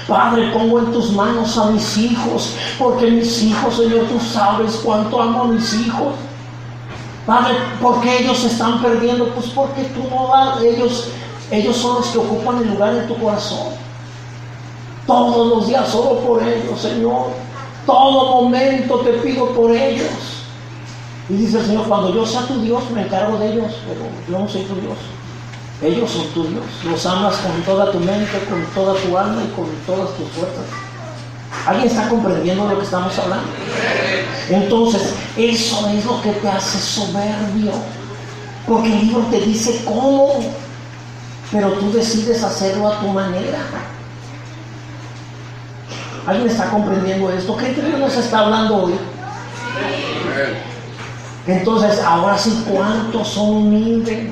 Padre, 0.08 0.50
pongo 0.52 0.80
en 0.80 0.92
tus 0.92 1.12
manos 1.12 1.56
a 1.60 1.68
mis 1.68 1.96
hijos, 1.98 2.56
porque 2.80 3.12
mis 3.12 3.44
hijos, 3.44 3.76
Señor, 3.76 4.08
tú 4.08 4.20
sabes 4.20 4.82
cuánto 4.84 5.22
amo 5.22 5.44
a 5.44 5.48
mis 5.50 5.72
hijos. 5.72 6.16
Padre, 7.28 7.54
¿por 7.80 8.02
qué 8.02 8.22
ellos 8.22 8.40
se 8.40 8.48
están 8.48 8.82
perdiendo? 8.82 9.28
Pues 9.36 9.50
porque 9.50 9.84
tú 9.84 10.08
no 10.10 10.30
vas, 10.30 10.60
ellos, 10.64 11.10
ellos 11.52 11.78
son 11.78 11.98
los 11.98 12.08
que 12.08 12.18
ocupan 12.18 12.58
el 12.58 12.72
lugar 12.72 12.96
en 12.96 13.08
tu 13.08 13.16
corazón. 13.20 13.68
Todos 15.06 15.48
los 15.48 15.68
días 15.68 15.88
solo 15.90 16.22
por 16.22 16.42
ellos, 16.42 16.82
Señor. 16.82 17.28
Todo 17.86 18.42
momento 18.42 18.98
te 19.02 19.12
pido 19.20 19.50
por 19.50 19.70
ellos. 19.70 20.33
Y 21.30 21.34
dice 21.34 21.60
el 21.60 21.66
Señor, 21.66 21.88
cuando 21.88 22.14
yo 22.14 22.26
sea 22.26 22.42
tu 22.42 22.62
Dios, 22.62 22.84
me 22.92 23.04
encargo 23.04 23.38
de 23.38 23.54
ellos, 23.54 23.74
pero 23.88 24.02
yo 24.30 24.44
no 24.44 24.50
soy 24.50 24.64
tu 24.64 24.76
Dios. 24.76 24.98
Ellos 25.82 26.10
son 26.10 26.28
tuyos. 26.28 26.64
Los 26.86 27.06
amas 27.06 27.36
con 27.38 27.62
toda 27.64 27.92
tu 27.92 28.00
mente, 28.00 28.40
con 28.50 28.64
toda 28.74 28.94
tu 29.02 29.18
alma 29.18 29.42
y 29.44 29.56
con 29.56 29.68
todas 29.86 30.16
tus 30.16 30.30
fuerzas. 30.30 30.66
¿Alguien 31.66 31.88
está 31.88 32.10
comprendiendo 32.10 32.68
lo 32.68 32.78
que 32.78 32.86
estamos 32.86 33.18
hablando? 33.20 33.46
Entonces, 34.50 35.14
eso 35.38 35.88
es 35.90 36.06
lo 36.06 36.22
que 36.22 36.32
te 36.32 36.50
hace 36.50 36.78
soberbio. 36.78 37.72
Porque 38.68 38.94
el 38.94 39.08
libro 39.08 39.22
te 39.30 39.42
dice 39.42 39.84
cómo, 39.86 40.40
pero 41.52 41.72
tú 41.74 41.92
decides 41.92 42.44
hacerlo 42.44 42.88
a 42.88 43.00
tu 43.00 43.08
manera. 43.08 43.60
¿Alguien 46.26 46.50
está 46.50 46.70
comprendiendo 46.70 47.30
esto? 47.32 47.58
¿Qué 47.58 47.74
Dios 47.74 48.00
nos 48.00 48.16
está 48.16 48.40
hablando 48.40 48.84
hoy? 48.84 48.94
Entonces, 51.46 52.00
ahora 52.00 52.38
sí, 52.38 52.64
¿cuántos 52.70 53.28
son 53.28 53.50
humildes? 53.50 54.32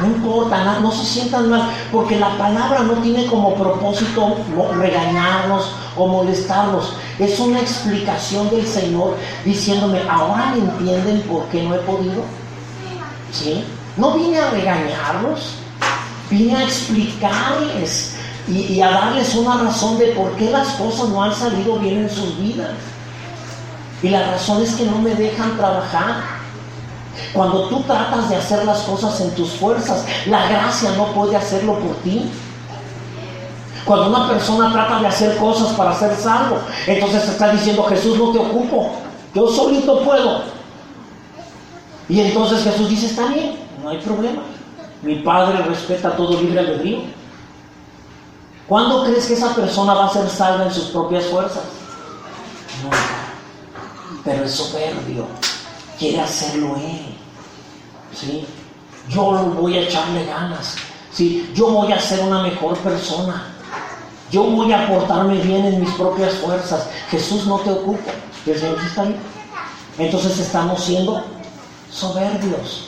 No 0.00 0.06
importa, 0.06 0.80
no, 0.80 0.90
se 0.90 1.04
sientan 1.04 1.50
mal, 1.50 1.70
porque 1.92 2.18
la 2.18 2.36
palabra 2.38 2.80
no 2.80 2.94
tiene 2.94 3.26
como 3.26 3.54
propósito 3.54 4.38
regañarnos 4.74 5.72
o 5.96 6.06
molestarnos. 6.06 6.94
Es 7.18 7.38
una 7.38 7.60
explicación 7.60 8.48
del 8.50 8.66
Señor 8.66 9.16
diciéndome, 9.44 10.00
ahora 10.08 10.54
entienden 10.56 11.20
por 11.22 11.44
qué 11.48 11.62
no 11.62 11.74
he 11.74 11.78
podido. 11.80 12.22
¿Sí? 13.30 13.64
No 13.96 14.14
vine 14.14 14.38
a 14.38 14.50
regañarlos, 14.50 15.56
vine 16.30 16.56
a 16.56 16.64
explicarles 16.64 18.16
y 18.48 18.80
a 18.80 18.90
darles 18.90 19.34
una 19.34 19.62
razón 19.62 19.98
de 19.98 20.06
por 20.08 20.32
qué 20.32 20.50
las 20.50 20.68
cosas 20.70 21.10
no 21.10 21.22
han 21.22 21.34
salido 21.34 21.78
bien 21.78 21.98
en 21.98 22.10
sus 22.10 22.40
vidas. 22.40 22.70
Y 24.02 24.08
la 24.08 24.30
razón 24.30 24.62
es 24.62 24.74
que 24.74 24.84
no 24.84 24.98
me 24.98 25.14
dejan 25.14 25.56
trabajar. 25.56 26.40
Cuando 27.32 27.68
tú 27.68 27.82
tratas 27.82 28.28
de 28.28 28.36
hacer 28.36 28.64
las 28.64 28.80
cosas 28.80 29.20
en 29.20 29.34
tus 29.34 29.50
fuerzas, 29.52 30.04
la 30.26 30.48
gracia 30.48 30.92
no 30.96 31.06
puede 31.12 31.36
hacerlo 31.36 31.78
por 31.78 31.94
ti. 31.96 32.30
Cuando 33.84 34.08
una 34.08 34.28
persona 34.28 34.72
trata 34.72 35.00
de 35.00 35.06
hacer 35.06 35.36
cosas 35.36 35.72
para 35.74 35.94
ser 35.94 36.14
salvo, 36.16 36.58
entonces 36.86 37.28
está 37.28 37.50
diciendo, 37.52 37.82
Jesús, 37.84 38.18
no 38.18 38.32
te 38.32 38.38
ocupo, 38.38 38.92
yo 39.34 39.48
solito 39.48 40.02
puedo. 40.02 40.42
Y 42.08 42.20
entonces 42.20 42.62
Jesús 42.64 42.88
dice, 42.88 43.06
está 43.06 43.26
bien, 43.26 43.56
no 43.82 43.90
hay 43.90 43.98
problema. 43.98 44.42
Mi 45.02 45.16
Padre 45.16 45.62
respeta 45.62 46.16
todo 46.16 46.40
libre 46.40 46.60
albedrío. 46.60 47.00
¿Cuándo 48.68 49.04
crees 49.04 49.26
que 49.26 49.34
esa 49.34 49.54
persona 49.54 49.94
va 49.94 50.06
a 50.06 50.12
ser 50.12 50.28
salva 50.28 50.64
en 50.64 50.72
sus 50.72 50.84
propias 50.86 51.24
fuerzas? 51.24 51.62
No, 52.82 53.19
pero 54.24 54.44
es 54.44 54.52
soberbio 54.52 55.26
quiere 56.00 56.20
hacerlo 56.20 56.74
Él. 56.76 57.14
¿sí? 58.18 58.46
Yo 59.10 59.22
voy 59.60 59.76
a 59.76 59.82
echarle 59.82 60.24
ganas. 60.24 60.76
¿sí? 61.12 61.48
Yo 61.54 61.68
voy 61.70 61.92
a 61.92 62.00
ser 62.00 62.20
una 62.20 62.42
mejor 62.42 62.76
persona. 62.78 63.54
Yo 64.32 64.44
voy 64.44 64.72
a 64.72 64.88
portarme 64.88 65.36
bien 65.42 65.66
en 65.66 65.80
mis 65.80 65.90
propias 65.90 66.34
fuerzas. 66.34 66.88
Jesús 67.10 67.46
no 67.46 67.58
te 67.58 67.70
ocupa. 67.70 68.12
el 68.46 68.58
Señor 68.58 68.78
está 68.84 69.02
ahí. 69.02 69.16
Entonces 69.98 70.38
estamos 70.38 70.82
siendo 70.82 71.22
soberbios. 71.90 72.86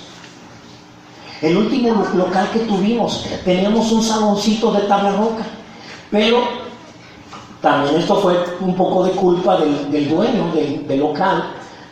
El 1.43 1.57
último 1.57 2.07
local 2.15 2.49
que 2.53 2.61
tuvimos, 2.61 3.27
teníamos 3.45 3.91
un 3.91 4.03
saloncito 4.03 4.73
de 4.73 4.83
tabla 4.83 5.11
roca, 5.17 5.45
pero 6.09 6.62
también 7.63 7.95
esto 7.95 8.17
fue 8.17 8.45
un 8.61 8.75
poco 8.75 9.05
de 9.05 9.13
culpa 9.13 9.57
del, 9.57 10.09
dueño 10.11 10.51
del 10.53 10.99
local, 10.99 11.45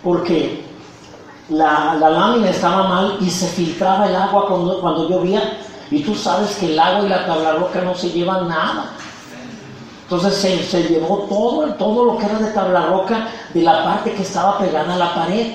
porque 0.02 0.64
la, 1.48 1.94
lámina 1.94 2.50
estaba 2.50 2.88
mal 2.88 3.16
y 3.20 3.30
se 3.30 3.46
filtraba 3.46 4.08
el 4.08 4.16
agua 4.16 4.48
cuando, 4.48 4.80
cuando 4.80 5.08
llovía. 5.08 5.58
Y 5.92 6.02
tú 6.02 6.14
sabes 6.14 6.56
que 6.56 6.72
el 6.72 6.78
agua 6.78 7.06
y 7.06 7.08
la 7.08 7.24
tabla 7.24 7.52
roca 7.52 7.82
no 7.82 7.94
se 7.94 8.10
llevan 8.10 8.48
nada. 8.48 8.86
Entonces 10.02 10.34
se, 10.34 10.62
se, 10.64 10.88
llevó 10.88 11.26
todo, 11.28 11.72
todo 11.74 12.04
lo 12.04 12.18
que 12.18 12.26
era 12.26 12.38
de 12.40 12.50
tabla 12.50 12.86
roca 12.86 13.28
de 13.54 13.62
la 13.62 13.84
parte 13.84 14.12
que 14.12 14.22
estaba 14.22 14.58
pegada 14.58 14.94
a 14.94 14.98
la 14.98 15.14
pared. 15.14 15.52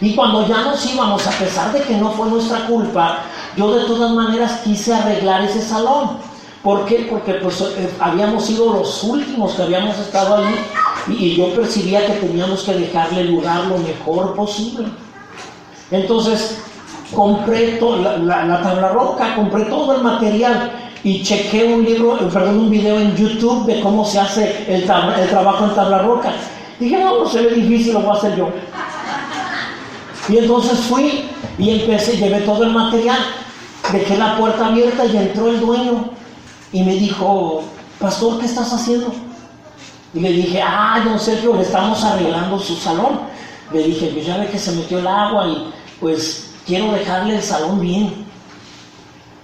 Y 0.00 0.14
cuando 0.14 0.46
ya 0.46 0.62
nos 0.62 0.86
íbamos, 0.86 1.26
a 1.26 1.32
pesar 1.32 1.72
de 1.72 1.82
que 1.82 1.96
no 1.98 2.12
fue 2.12 2.28
nuestra 2.28 2.66
culpa, 2.66 3.18
yo 3.56 3.74
de 3.74 3.84
todas 3.84 4.12
maneras 4.12 4.60
quise 4.64 4.94
arreglar 4.94 5.42
ese 5.42 5.60
salón. 5.60 6.27
¿Por 6.62 6.86
qué? 6.86 7.06
Porque 7.08 7.34
pues 7.34 7.60
eh, 7.60 7.88
habíamos 8.00 8.44
sido 8.44 8.72
los 8.72 9.04
últimos 9.04 9.52
que 9.52 9.62
habíamos 9.62 9.96
estado 9.98 10.36
ahí 10.36 10.54
y, 11.08 11.36
yo 11.36 11.54
percibía 11.54 12.04
que 12.04 12.14
teníamos 12.14 12.62
que 12.64 12.74
dejarle 12.74 13.20
el 13.20 13.30
lugar 13.30 13.66
lo 13.66 13.78
mejor 13.78 14.34
posible. 14.34 14.88
Entonces, 15.90 16.58
compré 17.14 17.80
la, 17.80 18.44
la, 18.44 18.62
tabla 18.62 18.88
roca, 18.88 19.36
compré 19.36 19.64
todo 19.66 19.96
el 19.96 20.02
material 20.02 20.72
y 21.04 21.22
chequé 21.22 21.64
un 21.64 21.84
libro, 21.84 22.16
eh, 22.16 22.28
perdón, 22.32 22.58
un 22.58 22.70
video 22.70 22.98
en 22.98 23.14
YouTube 23.16 23.64
de 23.66 23.80
cómo 23.80 24.04
se 24.04 24.18
hace 24.18 24.64
el, 24.68 24.84
trabajo 24.84 25.64
en 25.64 25.74
tabla 25.74 25.98
roca. 26.00 26.32
Dije, 26.80 26.98
no, 26.98 27.20
no 27.20 27.28
se 27.28 27.40
ve 27.40 27.54
difícil, 27.54 27.94
lo 27.94 28.00
voy 28.00 28.10
a 28.10 28.18
hacer 28.18 28.36
yo. 28.36 28.50
Y 30.28 30.38
entonces 30.38 30.78
fui 30.80 31.24
y 31.56 31.70
empecé, 31.70 32.16
llevé 32.16 32.40
todo 32.40 32.64
el 32.64 32.72
material, 32.72 33.18
dejé 33.92 34.16
la 34.16 34.36
puerta 34.36 34.66
abierta 34.66 35.06
y 35.06 35.16
entró 35.16 35.48
el 35.48 35.60
dueño 35.60 36.18
y 36.72 36.82
me 36.82 36.94
dijo, 36.94 37.62
pastor, 37.98 38.38
¿qué 38.38 38.46
estás 38.46 38.72
haciendo? 38.72 39.12
Y 40.14 40.20
le 40.20 40.32
dije, 40.32 40.62
ah, 40.62 41.00
don 41.04 41.18
Sergio, 41.18 41.54
le 41.54 41.62
estamos 41.62 42.02
arreglando 42.04 42.58
su 42.58 42.76
salón. 42.76 43.20
Le 43.72 43.82
dije, 43.82 44.10
pues 44.12 44.26
ya 44.26 44.38
ve 44.38 44.48
que 44.48 44.58
se 44.58 44.72
metió 44.72 44.98
el 44.98 45.06
agua 45.06 45.46
y 45.46 45.72
pues 46.00 46.50
quiero 46.66 46.92
dejarle 46.92 47.36
el 47.36 47.42
salón 47.42 47.80
bien. 47.80 48.26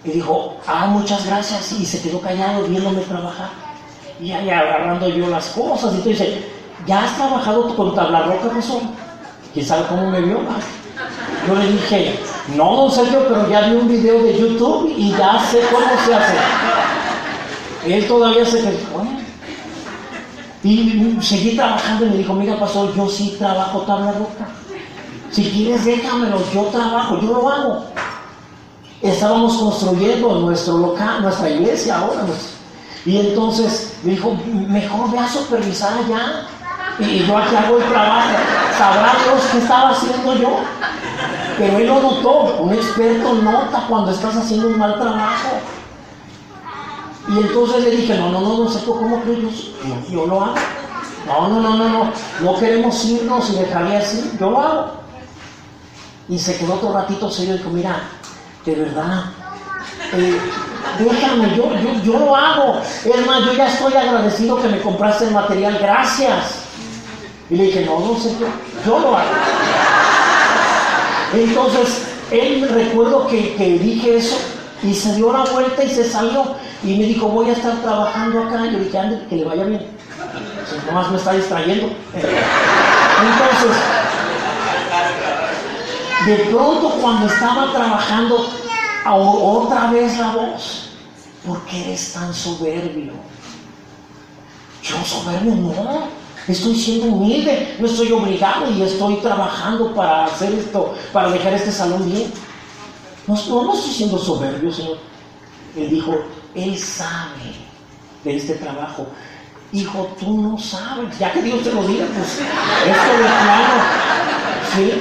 Y 0.05 0.11
dijo, 0.11 0.57
ah, 0.67 0.87
muchas 0.87 1.27
gracias. 1.27 1.73
Y 1.73 1.85
se 1.85 2.01
quedó 2.03 2.21
callado 2.21 2.67
viéndome 2.67 3.01
trabajar. 3.03 3.51
Y 4.21 4.33
ahí 4.33 4.49
agarrando 4.49 5.09
yo 5.09 5.27
las 5.29 5.49
cosas. 5.49 5.93
Y 5.93 5.97
entonces 5.97 6.19
dice, 6.19 6.45
¿ya 6.87 7.05
has 7.05 7.17
trabajado 7.17 7.75
con 7.77 7.95
tabla 7.95 8.23
roca, 8.23 8.49
pastor? 8.51 8.83
¿Quién 9.53 9.67
sabe 9.67 9.87
cómo 9.87 10.11
me 10.11 10.21
vio? 10.21 10.41
Yo 11.47 11.55
le 11.55 11.73
dije, 11.73 12.19
No, 12.57 12.77
don 12.77 12.91
Sergio, 12.91 13.27
pero 13.29 13.49
ya 13.49 13.69
vi 13.69 13.77
un 13.77 13.89
video 13.89 14.23
de 14.23 14.39
YouTube 14.39 14.93
y 14.97 15.11
ya 15.11 15.39
sé 15.51 15.61
cómo 15.71 15.87
se 16.05 16.15
hace. 16.15 16.35
Él 17.87 18.07
todavía 18.07 18.45
se 18.45 18.61
quedó. 18.61 19.07
Y 20.63 21.19
seguí 21.21 21.57
trabajando 21.57 22.07
y 22.07 22.11
me 22.11 22.17
dijo, 22.17 22.33
mira, 22.33 22.59
pastor, 22.59 22.95
yo 22.95 23.09
sí 23.09 23.37
trabajo 23.39 23.83
tabla 23.83 24.13
roca. 24.13 24.49
Si 25.31 25.45
quieres, 25.51 25.85
déjamelo, 25.85 26.41
yo 26.55 26.63
trabajo, 26.65 27.21
yo 27.21 27.29
lo 27.29 27.51
hago. 27.51 27.85
Estábamos 29.03 29.59
construyendo 29.59 30.41
nuestro 30.41 30.79
local, 30.79 31.23
nuestra 31.23 31.51
iglesia 31.51 31.99
ahora. 31.99 32.25
Y 33.05 33.19
entonces 33.19 33.99
me 34.03 34.13
dijo, 34.13 34.35
mejor 34.47 35.11
ve 35.11 35.19
a 35.19 35.29
supervisar 35.29 35.93
allá. 35.93 36.47
Y 36.99 37.27
yo 37.27 37.37
aquí 37.37 37.55
hago 37.55 37.77
el 37.77 37.85
trabajo. 37.85 38.31
Sabrá 38.79 39.13
Dios 39.25 39.43
qué 39.53 39.59
estaba 39.59 39.91
haciendo 39.91 40.35
yo. 40.37 40.61
Pero 41.59 41.79
él 41.79 41.87
lo 41.87 42.01
notó. 42.01 42.63
Un 42.63 42.73
experto 42.73 43.35
nota 43.35 43.85
cuando 43.89 44.13
estás 44.13 44.37
haciendo 44.37 44.69
un 44.69 44.79
mal 44.79 44.95
trabajo. 44.95 45.59
Y 47.35 47.39
entonces 47.39 47.85
le 47.85 47.91
dije, 47.91 48.17
no, 48.17 48.31
no, 48.31 48.41
no, 48.41 48.65
no 48.65 48.71
sé 48.71 48.85
cómo 48.85 49.23
que 49.25 49.43
yo, 50.11 50.27
lo 50.27 50.41
hago. 50.41 50.55
No, 51.27 51.49
no, 51.49 51.61
no, 51.61 51.77
no, 51.77 51.89
no, 51.89 52.13
no 52.41 52.59
queremos 52.59 53.05
irnos 53.07 53.51
y 53.51 53.57
dejarle 53.57 53.97
así, 53.97 54.33
yo 54.39 54.51
lo 54.51 54.61
hago. 54.61 54.87
Y 56.29 56.39
se 56.39 56.57
quedó 56.57 56.75
otro 56.75 56.93
ratito 56.93 57.31
serio 57.31 57.55
y 57.55 57.59
dijo, 57.59 57.71
mira, 57.71 58.03
de 58.65 58.75
verdad, 58.75 59.25
eh, 60.13 60.39
déjame, 60.99 61.57
yo, 61.57 61.75
yo, 61.75 62.03
yo 62.05 62.19
lo 62.21 62.37
hago. 62.37 62.81
Es 63.05 63.27
yo 63.27 63.53
ya 63.53 63.67
estoy 63.67 63.95
agradecido 63.95 64.63
que 64.63 64.69
me 64.69 64.81
compraste 64.81 65.25
el 65.25 65.33
material, 65.33 65.79
gracias. 65.81 66.61
Y 67.51 67.57
le 67.57 67.65
dije, 67.65 67.85
no, 67.85 67.99
no 68.01 68.17
sé, 68.19 68.31
yo, 68.39 68.47
yo 68.87 68.99
lo 69.01 69.17
hago. 69.17 69.31
Entonces, 71.35 72.03
él 72.31 72.69
recuerdo 72.69 73.27
que, 73.27 73.57
que 73.57 73.79
dije 73.79 74.19
eso 74.19 74.37
y 74.85 74.95
se 74.95 75.15
dio 75.17 75.33
la 75.33 75.45
vuelta 75.45 75.83
y 75.83 75.91
se 75.91 76.09
salió. 76.09 76.55
Y 76.85 76.99
me 76.99 77.05
dijo, 77.05 77.29
voy 77.29 77.49
a 77.49 77.53
estar 77.53 77.81
trabajando 77.81 78.43
acá. 78.43 78.67
Y 78.67 78.73
yo 78.73 78.79
dije, 78.79 78.99
ande, 78.99 79.27
que 79.29 79.37
le 79.37 79.45
vaya 79.45 79.65
bien. 79.65 79.87
Si 80.69 80.87
nomás 80.87 81.11
me 81.11 81.17
está 81.17 81.33
distrayendo. 81.33 81.89
Entonces, 82.15 83.77
de 86.27 86.37
pronto 86.51 86.91
cuando 87.01 87.27
estaba 87.27 87.73
trabajando, 87.73 88.49
otra 89.07 89.91
vez 89.91 90.19
la 90.19 90.33
voz, 90.33 90.91
¿por 91.47 91.61
qué 91.67 91.85
eres 91.85 92.13
tan 92.13 92.33
soberbio? 92.35 93.13
Yo 94.83 94.97
soberbio 95.05 95.55
no, 95.55 96.09
estoy 96.47 96.77
siendo 96.77 97.07
humilde, 97.07 97.77
no 97.79 97.87
estoy 97.87 98.13
obligado 98.13 98.71
y 98.71 98.83
estoy 98.83 99.17
trabajando 99.17 99.95
para 99.95 100.27
hacer 100.27 100.53
esto, 100.53 100.95
para 101.13 101.31
dejar 101.31 101.55
este 101.55 101.73
salón 101.73 102.11
bien. 102.11 102.31
No, 103.27 103.35
no, 103.49 103.65
no 103.65 103.75
estoy 103.75 103.93
siendo 103.93 104.19
soberbio, 104.19 104.71
Señor. 104.71 104.99
Él 105.77 105.91
dijo, 105.91 106.15
Él 106.55 106.79
sabe 106.79 107.55
de 108.25 108.37
este 108.37 108.55
trabajo. 108.55 109.07
Hijo, 109.73 110.15
tú 110.19 110.41
no 110.41 110.59
sabes. 110.59 111.19
Ya 111.19 111.33
que 111.33 111.43
Dios 111.43 111.63
te 111.63 111.73
lo 111.73 111.87
diga, 111.87 112.07
pues 112.15 112.29
esto 112.29 113.13
de 113.13 113.25
claro. 113.25 113.83
¿sí? 114.75 114.93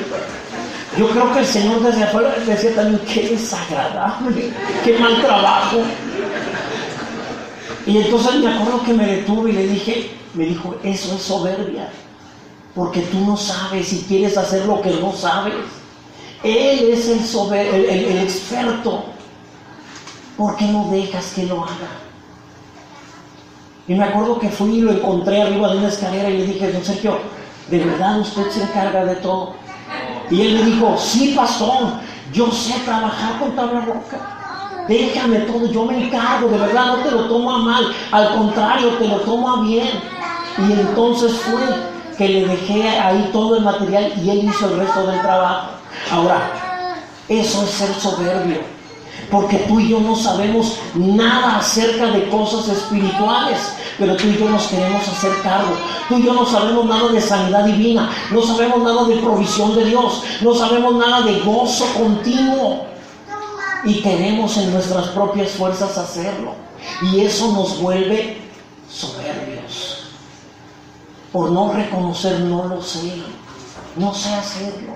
Yo 0.97 1.09
creo 1.09 1.33
que 1.33 1.39
el 1.39 1.45
Señor 1.45 1.81
desde 1.81 2.03
afuera 2.03 2.35
decía 2.45 2.75
también, 2.75 3.01
qué 3.11 3.29
desagradable, 3.29 4.51
qué 4.83 4.97
mal 4.99 5.21
trabajo. 5.21 5.77
Y 7.85 7.97
entonces 7.97 8.35
me 8.35 8.53
acuerdo 8.53 8.83
que 8.83 8.93
me 8.93 9.05
detuve 9.05 9.49
y 9.49 9.53
le 9.53 9.67
dije, 9.67 10.11
me 10.33 10.45
dijo, 10.45 10.75
eso 10.83 11.15
es 11.15 11.21
soberbia, 11.21 11.89
porque 12.75 13.01
tú 13.01 13.19
no 13.19 13.35
sabes 13.35 13.91
y 13.91 14.01
quieres 14.03 14.37
hacer 14.37 14.65
lo 14.65 14.81
que 14.81 14.91
no 14.91 15.11
sabes. 15.13 15.55
Él 16.43 16.91
es 16.91 17.07
el, 17.09 17.23
sober, 17.25 17.65
el, 17.73 18.19
experto. 18.19 19.05
¿Por 20.37 20.55
qué 20.55 20.65
no 20.65 20.89
dejas 20.89 21.33
que 21.33 21.45
lo 21.45 21.63
haga? 21.63 21.89
Y 23.87 23.93
me 23.95 24.05
acuerdo 24.05 24.39
que 24.39 24.49
fui 24.49 24.77
y 24.77 24.81
lo 24.81 24.91
encontré 24.91 25.41
arriba 25.41 25.69
de 25.69 25.77
una 25.77 25.89
escalera 25.89 26.29
y 26.29 26.37
le 26.37 26.45
dije, 26.45 26.71
don 26.71 26.83
Sergio, 26.83 27.17
¿de 27.69 27.79
verdad 27.79 28.19
usted 28.19 28.49
se 28.49 28.63
encarga 28.63 29.05
de 29.05 29.15
todo? 29.17 29.55
Y 30.31 30.41
él 30.41 30.55
me 30.55 30.63
dijo, 30.63 30.95
sí, 30.97 31.33
pastor, 31.35 31.87
yo 32.31 32.49
sé 32.51 32.79
trabajar 32.85 33.39
con 33.39 33.55
tabla 33.55 33.81
roca. 33.81 34.39
Déjame 34.87 35.39
todo, 35.39 35.71
yo 35.71 35.85
me 35.85 36.05
encargo, 36.05 36.47
de 36.49 36.57
verdad 36.57 36.87
no 36.87 36.95
te 37.03 37.11
lo 37.11 37.25
tomo 37.27 37.51
a 37.51 37.57
mal, 37.59 37.93
al 38.11 38.35
contrario, 38.35 38.89
te 38.97 39.07
lo 39.07 39.17
tomo 39.17 39.49
a 39.49 39.61
bien. 39.61 39.87
Y 40.57 40.71
entonces 40.73 41.33
fue 41.33 41.61
que 42.17 42.27
le 42.27 42.47
dejé 42.47 42.89
ahí 42.89 43.29
todo 43.31 43.57
el 43.57 43.63
material 43.63 44.13
y 44.17 44.29
él 44.29 44.45
hizo 44.45 44.69
el 44.69 44.79
resto 44.79 45.07
del 45.07 45.21
trabajo. 45.21 45.69
Ahora, 46.11 46.49
eso 47.27 47.63
es 47.63 47.69
ser 47.69 47.93
soberbio, 47.93 48.59
porque 49.29 49.57
tú 49.67 49.79
y 49.79 49.89
yo 49.89 49.99
no 49.99 50.15
sabemos 50.15 50.77
nada 50.93 51.57
acerca 51.57 52.07
de 52.07 52.29
cosas 52.29 52.67
espirituales, 52.69 53.59
pero 53.97 54.15
tú 54.15 54.27
y 54.27 54.37
yo 54.37 54.49
nos 54.49 54.67
queremos 54.67 55.07
hacer 55.07 55.31
cargo. 55.41 55.75
Tú 56.07 56.19
y 56.19 56.25
yo 56.25 56.33
no 56.33 56.45
sabemos 56.45 56.85
nada 56.85 57.11
de 57.11 57.21
sanidad 57.21 57.65
divina, 57.65 58.11
no 58.31 58.41
sabemos 58.43 58.83
nada 58.83 59.05
de 59.05 59.15
provisión 59.17 59.75
de 59.75 59.85
Dios, 59.85 60.23
no 60.41 60.53
sabemos 60.53 60.95
nada 60.95 61.21
de 61.21 61.39
gozo 61.39 61.85
continuo. 61.97 62.85
Y 63.85 64.01
queremos 64.01 64.55
en 64.57 64.71
nuestras 64.71 65.07
propias 65.07 65.51
fuerzas 65.51 65.97
hacerlo. 65.97 66.53
Y 67.01 67.21
eso 67.21 67.51
nos 67.51 67.81
vuelve 67.81 68.37
soberbios. 68.89 70.09
Por 71.31 71.51
no 71.51 71.73
reconocer, 71.73 72.39
no 72.41 72.65
lo 72.65 72.81
sé, 72.81 73.15
no 73.95 74.13
sé 74.13 74.33
hacerlo. 74.33 74.93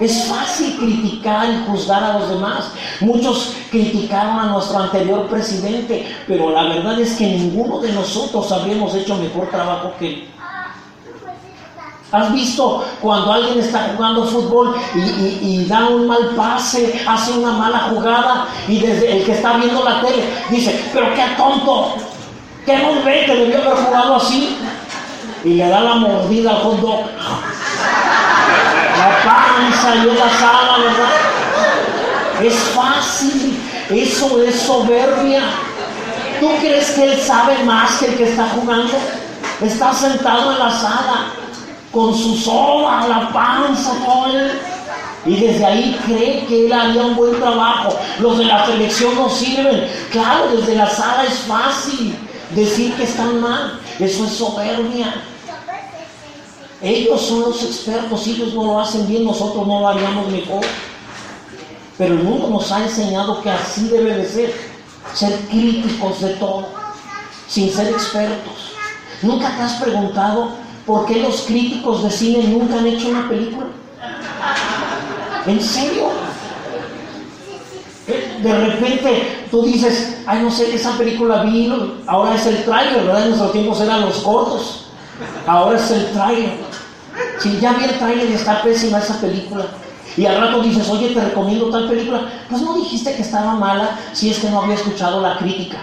Es 0.00 0.24
fácil 0.24 0.76
criticar 0.78 1.48
y 1.48 1.70
juzgar 1.70 2.02
a 2.02 2.18
los 2.18 2.28
demás. 2.28 2.72
Muchos 3.00 3.54
criticaron 3.70 4.38
a 4.38 4.46
nuestro 4.46 4.78
anterior 4.78 5.26
presidente, 5.28 6.16
pero 6.26 6.50
la 6.50 6.64
verdad 6.64 6.98
es 7.00 7.14
que 7.14 7.26
ninguno 7.26 7.78
de 7.78 7.92
nosotros 7.92 8.50
habríamos 8.50 8.94
hecho 8.94 9.16
mejor 9.16 9.48
trabajo 9.50 9.92
que 9.98 10.06
él. 10.06 10.28
¿Has 12.12 12.30
visto 12.30 12.84
cuando 13.00 13.32
alguien 13.32 13.58
está 13.58 13.90
jugando 13.96 14.26
fútbol 14.26 14.74
y, 14.94 15.64
da 15.64 15.88
un 15.88 16.06
mal 16.06 16.32
pase, 16.36 17.00
hace 17.06 17.32
una 17.32 17.52
mala 17.52 17.88
jugada 17.88 18.46
y 18.68 18.78
desde 18.80 19.16
el 19.16 19.24
que 19.24 19.32
está 19.32 19.56
viendo 19.56 19.82
la 19.82 20.02
tele 20.02 20.22
dice, 20.50 20.90
pero 20.92 21.14
qué 21.14 21.22
tonto, 21.38 21.94
qué 22.66 22.76
no 22.76 23.02
ve 23.02 23.24
que 23.24 23.34
debió 23.34 23.62
haber 23.62 23.84
jugado 23.86 24.16
así? 24.16 24.58
Y 25.42 25.54
le 25.54 25.66
da 25.66 25.80
la 25.80 25.94
mordida 25.94 26.50
al 26.50 26.56
hot 26.56 26.80
dog 26.80 27.00
la 29.02 29.22
panza 29.24 29.96
y 29.96 30.06
¿verdad? 30.06 30.30
Es 32.42 32.54
fácil, 32.74 33.58
eso 33.90 34.42
es 34.42 34.60
soberbia. 34.60 35.42
¿Tú 36.40 36.50
crees 36.60 36.90
que 36.92 37.04
él 37.04 37.20
sabe 37.20 37.62
más 37.64 37.98
que 37.98 38.06
el 38.06 38.16
que 38.16 38.30
está 38.30 38.48
jugando? 38.48 38.92
Está 39.60 39.92
sentado 39.92 40.52
en 40.52 40.58
la 40.58 40.70
sala 40.70 41.26
con 41.92 42.14
su 42.14 42.36
soda, 42.36 43.06
la 43.06 43.32
panza, 43.32 43.92
todo 44.04 44.26
él. 44.26 44.52
Y 45.24 45.36
desde 45.36 45.64
ahí 45.64 46.00
cree 46.04 46.46
que 46.46 46.66
él 46.66 46.72
haría 46.72 47.02
un 47.02 47.14
buen 47.14 47.38
trabajo. 47.38 47.96
Los 48.18 48.38
de 48.38 48.44
la 48.44 48.66
selección 48.66 49.14
no 49.14 49.28
sirven. 49.28 49.88
Claro, 50.10 50.48
desde 50.56 50.74
la 50.74 50.88
sala 50.88 51.24
es 51.24 51.38
fácil 51.40 52.16
decir 52.50 52.94
que 52.94 53.04
están 53.04 53.40
mal. 53.40 53.78
Eso 54.00 54.24
es 54.24 54.32
soberbia. 54.32 55.14
Ellos 56.82 57.22
son 57.22 57.42
los 57.42 57.62
expertos, 57.62 58.26
ellos 58.26 58.54
no 58.54 58.64
lo 58.64 58.80
hacen 58.80 59.06
bien, 59.06 59.24
nosotros 59.24 59.66
no 59.66 59.80
lo 59.80 59.88
haríamos 59.88 60.28
mejor. 60.28 60.62
Pero 61.96 62.14
el 62.14 62.24
mundo 62.24 62.48
nos 62.48 62.72
ha 62.72 62.82
enseñado 62.82 63.40
que 63.40 63.50
así 63.50 63.88
debe 63.88 64.16
de 64.16 64.28
ser, 64.28 64.52
ser 65.14 65.38
críticos 65.48 66.20
de 66.20 66.30
todo, 66.34 66.66
sin 67.46 67.72
ser 67.72 67.88
expertos. 67.88 68.72
¿Nunca 69.22 69.56
te 69.56 69.62
has 69.62 69.74
preguntado 69.74 70.48
por 70.84 71.06
qué 71.06 71.20
los 71.20 71.42
críticos 71.42 72.02
de 72.02 72.10
cine 72.10 72.48
nunca 72.48 72.78
han 72.78 72.86
hecho 72.88 73.08
una 73.08 73.28
película? 73.28 73.66
¿En 75.46 75.60
serio? 75.60 76.08
Eh, 78.08 78.38
de 78.42 78.58
repente 78.58 79.46
tú 79.48 79.62
dices, 79.62 80.22
ay 80.26 80.42
no 80.42 80.50
sé, 80.50 80.74
esa 80.74 80.98
película 80.98 81.44
vino, 81.44 81.92
ahora 82.08 82.34
es 82.34 82.44
el 82.46 82.64
trailer, 82.64 83.04
¿verdad? 83.04 83.22
En 83.22 83.28
nuestros 83.28 83.52
tiempos 83.52 83.80
eran 83.80 84.00
los 84.00 84.18
cortos, 84.18 84.86
ahora 85.46 85.78
es 85.78 85.90
el 85.92 86.10
trailer. 86.10 86.71
Si 87.40 87.58
ya 87.58 87.72
vi 87.72 87.84
el 87.84 87.98
trailer 87.98 88.30
y 88.30 88.34
está 88.34 88.62
pésima 88.62 88.98
esa 88.98 89.20
película, 89.20 89.66
y 90.16 90.26
al 90.26 90.40
rato 90.40 90.62
dices, 90.62 90.88
oye, 90.90 91.08
te 91.08 91.20
recomiendo 91.20 91.70
tal 91.70 91.88
película, 91.88 92.28
pues 92.48 92.60
no 92.62 92.74
dijiste 92.76 93.14
que 93.14 93.22
estaba 93.22 93.54
mala 93.54 93.98
si 94.12 94.30
es 94.30 94.38
que 94.38 94.50
no 94.50 94.60
había 94.60 94.74
escuchado 94.74 95.20
la 95.20 95.38
crítica. 95.38 95.78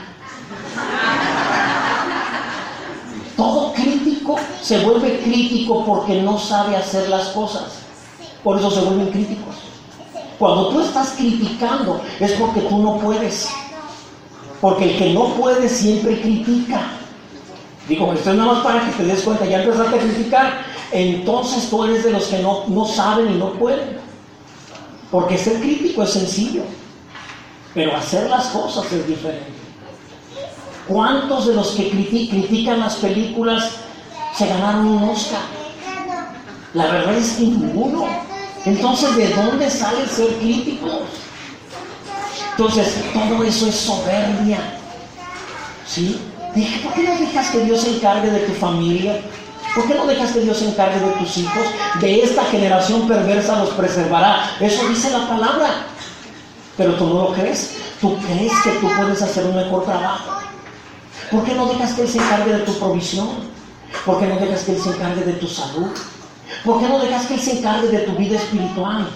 Todo 3.35 3.73
crítico 3.73 4.35
se 4.61 4.79
vuelve 4.79 5.21
crítico 5.21 5.83
porque 5.85 6.21
no 6.21 6.37
sabe 6.37 6.75
hacer 6.75 7.09
las 7.09 7.29
cosas. 7.29 7.79
Por 8.43 8.59
eso 8.59 8.69
se 8.69 8.81
vuelven 8.81 9.11
críticos. 9.11 9.55
Cuando 10.37 10.69
tú 10.69 10.81
estás 10.81 11.13
criticando 11.17 12.01
es 12.19 12.31
porque 12.33 12.61
tú 12.61 12.77
no 12.77 12.97
puedes. 12.99 13.49
Porque 14.61 14.91
el 14.91 14.97
que 14.97 15.13
no 15.13 15.33
puede 15.35 15.67
siempre 15.67 16.21
critica. 16.21 16.81
Digo, 17.87 18.13
esto 18.13 18.29
es 18.29 18.37
nada 18.37 18.53
más 18.53 18.63
para 18.63 18.85
que 18.85 18.91
te 18.91 19.03
des 19.03 19.23
cuenta, 19.23 19.45
ya 19.45 19.63
empezaste 19.63 19.95
a 19.95 19.99
criticar, 19.99 20.61
entonces 20.91 21.69
tú 21.69 21.83
eres 21.83 22.03
de 22.03 22.11
los 22.11 22.25
que 22.25 22.39
no, 22.39 22.65
no 22.67 22.85
saben 22.85 23.33
y 23.33 23.37
no 23.37 23.53
pueden. 23.53 23.99
Porque 25.11 25.37
ser 25.37 25.59
crítico 25.59 26.03
es 26.03 26.11
sencillo, 26.11 26.61
pero 27.73 27.95
hacer 27.95 28.29
las 28.29 28.47
cosas 28.47 28.91
es 28.91 29.07
diferente. 29.07 29.59
¿Cuántos 30.87 31.47
de 31.47 31.55
los 31.55 31.69
que 31.71 31.89
critican 31.89 32.79
las 32.79 32.95
películas 32.95 33.71
se 34.35 34.47
ganaron 34.47 34.87
un 34.87 35.09
Oscar? 35.09 35.41
La 36.73 36.85
verdad 36.85 37.15
es 37.15 37.33
que 37.33 37.43
ninguno. 37.43 38.07
Entonces, 38.65 39.15
¿de 39.15 39.29
dónde 39.29 39.69
sale 39.69 40.07
ser 40.07 40.27
críticos? 40.37 41.01
Entonces, 42.51 42.93
todo 43.13 43.43
eso 43.43 43.67
es 43.67 43.75
soberbia. 43.75 44.59
¿Sí? 45.87 46.19
¿Por 46.83 46.93
qué 46.93 47.03
no 47.03 47.19
dejas 47.19 47.49
que 47.51 47.59
Dios 47.61 47.81
se 47.81 47.95
encargue 47.95 48.29
de 48.29 48.39
tu 48.39 48.53
familia? 48.53 49.21
¿Por 49.79 49.87
qué 49.87 49.95
no 49.95 50.07
dejas 50.07 50.33
que 50.33 50.41
Dios 50.41 50.57
se 50.57 50.67
encargue 50.67 50.99
de 50.99 51.11
tus 51.13 51.37
hijos? 51.37 51.63
De 52.01 52.21
esta 52.21 52.43
generación 52.43 53.07
perversa 53.07 53.59
los 53.59 53.69
preservará. 53.69 54.51
Eso 54.59 54.85
dice 54.89 55.09
la 55.09 55.25
palabra. 55.25 55.85
Pero 56.75 56.95
tú 56.95 57.07
no 57.07 57.13
lo 57.13 57.31
crees. 57.31 57.77
Tú 58.01 58.17
crees 58.17 58.51
que 58.61 58.71
tú 58.71 58.89
puedes 58.97 59.21
hacer 59.21 59.45
un 59.45 59.55
mejor 59.55 59.85
trabajo. 59.85 60.41
¿Por 61.31 61.45
qué 61.45 61.53
no 61.53 61.65
dejas 61.67 61.93
que 61.93 62.01
Él 62.01 62.09
se 62.09 62.17
encargue 62.17 62.57
de 62.57 62.59
tu 62.65 62.73
provisión? 62.77 63.29
¿Por 64.05 64.19
qué 64.19 64.27
no 64.27 64.35
dejas 64.35 64.63
que 64.63 64.73
Él 64.73 64.81
se 64.81 64.89
encargue 64.89 65.23
de 65.23 65.33
tu 65.33 65.47
salud? 65.47 65.91
¿Por 66.65 66.81
qué 66.81 66.89
no 66.89 66.99
dejas 66.99 67.25
que 67.27 67.35
Él 67.35 67.39
se 67.39 67.59
encargue 67.59 67.87
de 67.87 67.99
tu 67.99 68.11
vida 68.17 68.35
espiritual? 68.35 69.07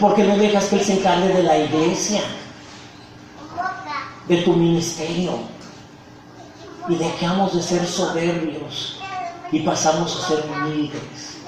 ¿Por 0.00 0.16
qué 0.16 0.24
no 0.24 0.36
dejas 0.36 0.64
que 0.64 0.76
Él 0.80 0.84
se 0.84 0.94
encargue 0.94 1.28
de 1.28 1.42
la 1.44 1.58
iglesia? 1.58 2.22
De 4.26 4.38
tu 4.38 4.52
ministerio. 4.52 5.38
Y 6.88 6.96
dejamos 6.96 7.54
de 7.54 7.62
ser 7.62 7.86
soberbios 7.86 8.97
y 9.50 9.60
pasamos 9.60 10.16
a 10.16 10.28
ser 10.28 10.44
humildes. 10.46 11.38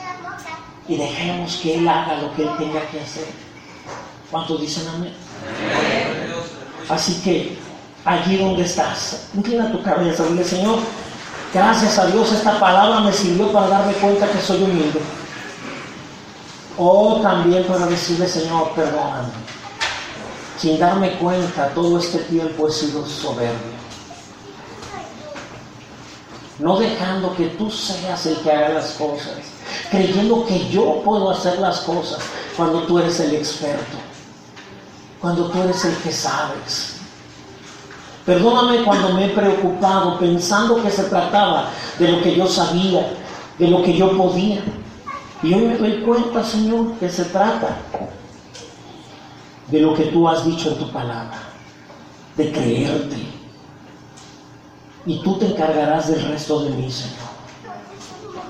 Y 0.88 0.96
dejemos 0.96 1.56
que 1.56 1.78
Él 1.78 1.88
haga 1.88 2.20
lo 2.22 2.34
que 2.34 2.42
Él 2.42 2.50
tenga 2.58 2.80
que 2.90 3.00
hacer. 3.00 3.26
¿Cuántos 4.30 4.60
dicen 4.60 4.88
amén? 4.88 5.14
Así 6.88 7.20
que 7.22 7.58
allí 8.04 8.38
donde 8.38 8.62
estás, 8.62 9.28
inclina 9.34 9.70
tu 9.70 9.82
cabeza, 9.82 10.24
dile 10.24 10.44
Señor, 10.44 10.78
gracias 11.52 11.98
a 11.98 12.06
Dios 12.06 12.32
esta 12.32 12.58
palabra 12.58 13.00
me 13.00 13.12
sirvió 13.12 13.52
para 13.52 13.68
darme 13.68 13.92
cuenta 13.94 14.28
que 14.28 14.40
soy 14.40 14.62
humilde. 14.62 15.00
O 16.78 17.20
también 17.22 17.64
para 17.64 17.86
decirle 17.86 18.26
Señor, 18.26 18.72
perdóname. 18.74 19.28
Sin 20.56 20.78
darme 20.78 21.12
cuenta, 21.18 21.68
todo 21.68 21.98
este 21.98 22.18
tiempo 22.18 22.68
he 22.68 22.72
sido 22.72 23.06
soberbio 23.06 23.79
no 26.60 26.78
dejando 26.78 27.34
que 27.34 27.46
tú 27.46 27.70
seas 27.70 28.26
el 28.26 28.36
que 28.38 28.52
haga 28.52 28.68
las 28.70 28.92
cosas, 28.92 29.34
creyendo 29.90 30.44
que 30.46 30.68
yo 30.68 31.00
puedo 31.02 31.30
hacer 31.30 31.58
las 31.58 31.80
cosas 31.80 32.20
cuando 32.56 32.82
tú 32.82 32.98
eres 32.98 33.18
el 33.20 33.34
experto, 33.34 33.96
cuando 35.20 35.46
tú 35.46 35.62
eres 35.62 35.84
el 35.86 35.96
que 35.96 36.12
sabes. 36.12 36.96
Perdóname 38.26 38.84
cuando 38.84 39.14
me 39.14 39.26
he 39.26 39.28
preocupado 39.30 40.18
pensando 40.18 40.82
que 40.82 40.90
se 40.90 41.04
trataba 41.04 41.70
de 41.98 42.08
lo 42.08 42.22
que 42.22 42.36
yo 42.36 42.46
sabía, 42.46 43.08
de 43.58 43.68
lo 43.68 43.82
que 43.82 43.96
yo 43.96 44.16
podía. 44.16 44.62
Y 45.42 45.54
hoy 45.54 45.62
me 45.62 45.78
doy 45.78 46.02
cuenta, 46.02 46.44
Señor, 46.44 46.92
que 47.00 47.08
se 47.08 47.24
trata 47.24 47.78
de 49.68 49.80
lo 49.80 49.94
que 49.94 50.04
tú 50.04 50.28
has 50.28 50.44
dicho 50.44 50.68
en 50.68 50.78
tu 50.78 50.92
palabra, 50.92 51.38
de 52.36 52.52
creerte 52.52 53.29
y 55.06 55.22
tú 55.22 55.38
te 55.38 55.46
encargarás 55.46 56.08
del 56.08 56.22
resto 56.28 56.60
de 56.60 56.70
mí, 56.70 56.90
Señor. 56.90 57.30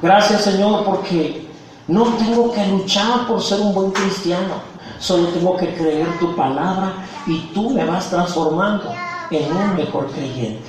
Gracias, 0.03 0.43
Señor, 0.43 0.85
porque 0.85 1.47
no 1.89 2.05
tengo 2.15 2.53
que 2.53 2.67
luchar 2.67 3.27
por 3.27 3.43
ser 3.43 3.61
un 3.61 3.75
buen 3.75 3.91
cristiano, 3.91 4.55
solo 4.99 5.29
tengo 5.29 5.57
que 5.57 5.75
creer 5.75 6.19
tu 6.19 6.35
palabra 6.35 6.95
y 7.27 7.39
tú 7.53 7.71
me 7.71 7.85
vas 7.85 8.09
transformando 8.09 8.93
en 9.31 9.57
un 9.57 9.77
mejor 9.77 10.11
creyente. 10.11 10.63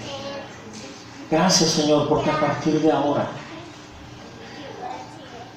Gracias, 1.29 1.69
Señor, 1.69 2.09
porque 2.09 2.29
a 2.29 2.39
partir 2.39 2.81
de 2.81 2.91
ahora, 2.91 3.27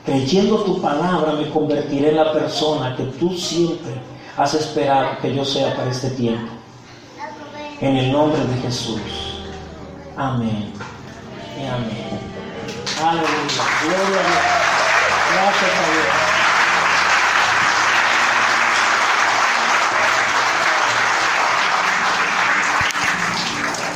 creyendo 0.05 0.59
tu 0.59 0.81
palabra, 0.81 1.33
me 1.33 1.51
convertiré 1.51 2.11
en 2.11 2.17
la 2.17 2.33
persona 2.33 2.95
que 2.97 3.05
tú 3.05 3.35
siempre 3.37 3.93
has 4.37 4.55
esperado 4.55 5.19
que 5.21 5.35
yo 5.35 5.45
sea 5.45 5.75
para 5.75 5.91
este 5.91 6.11
tiempo. 6.11 6.53
En 7.81 7.97
el 7.97 8.13
nombre 8.13 8.39
de 8.39 8.63
Jesús. 8.63 9.34
Amén. 10.17 10.73
Y 11.59 11.67
amén. 11.67 12.21
Aleluya. 13.03 13.65
Gloria 13.83 14.07
a 14.07 14.23
Dios. 14.23 14.45
Gracias 15.35 15.73
a 15.73 15.91
Dios. 15.91 16.07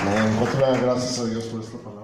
Amén. 0.00 0.38
Otra 0.42 0.66
gracias 0.80 1.18
a 1.20 1.24
Dios 1.26 1.44
por 1.44 1.60
esta 1.60 1.78
palabra. 1.78 1.97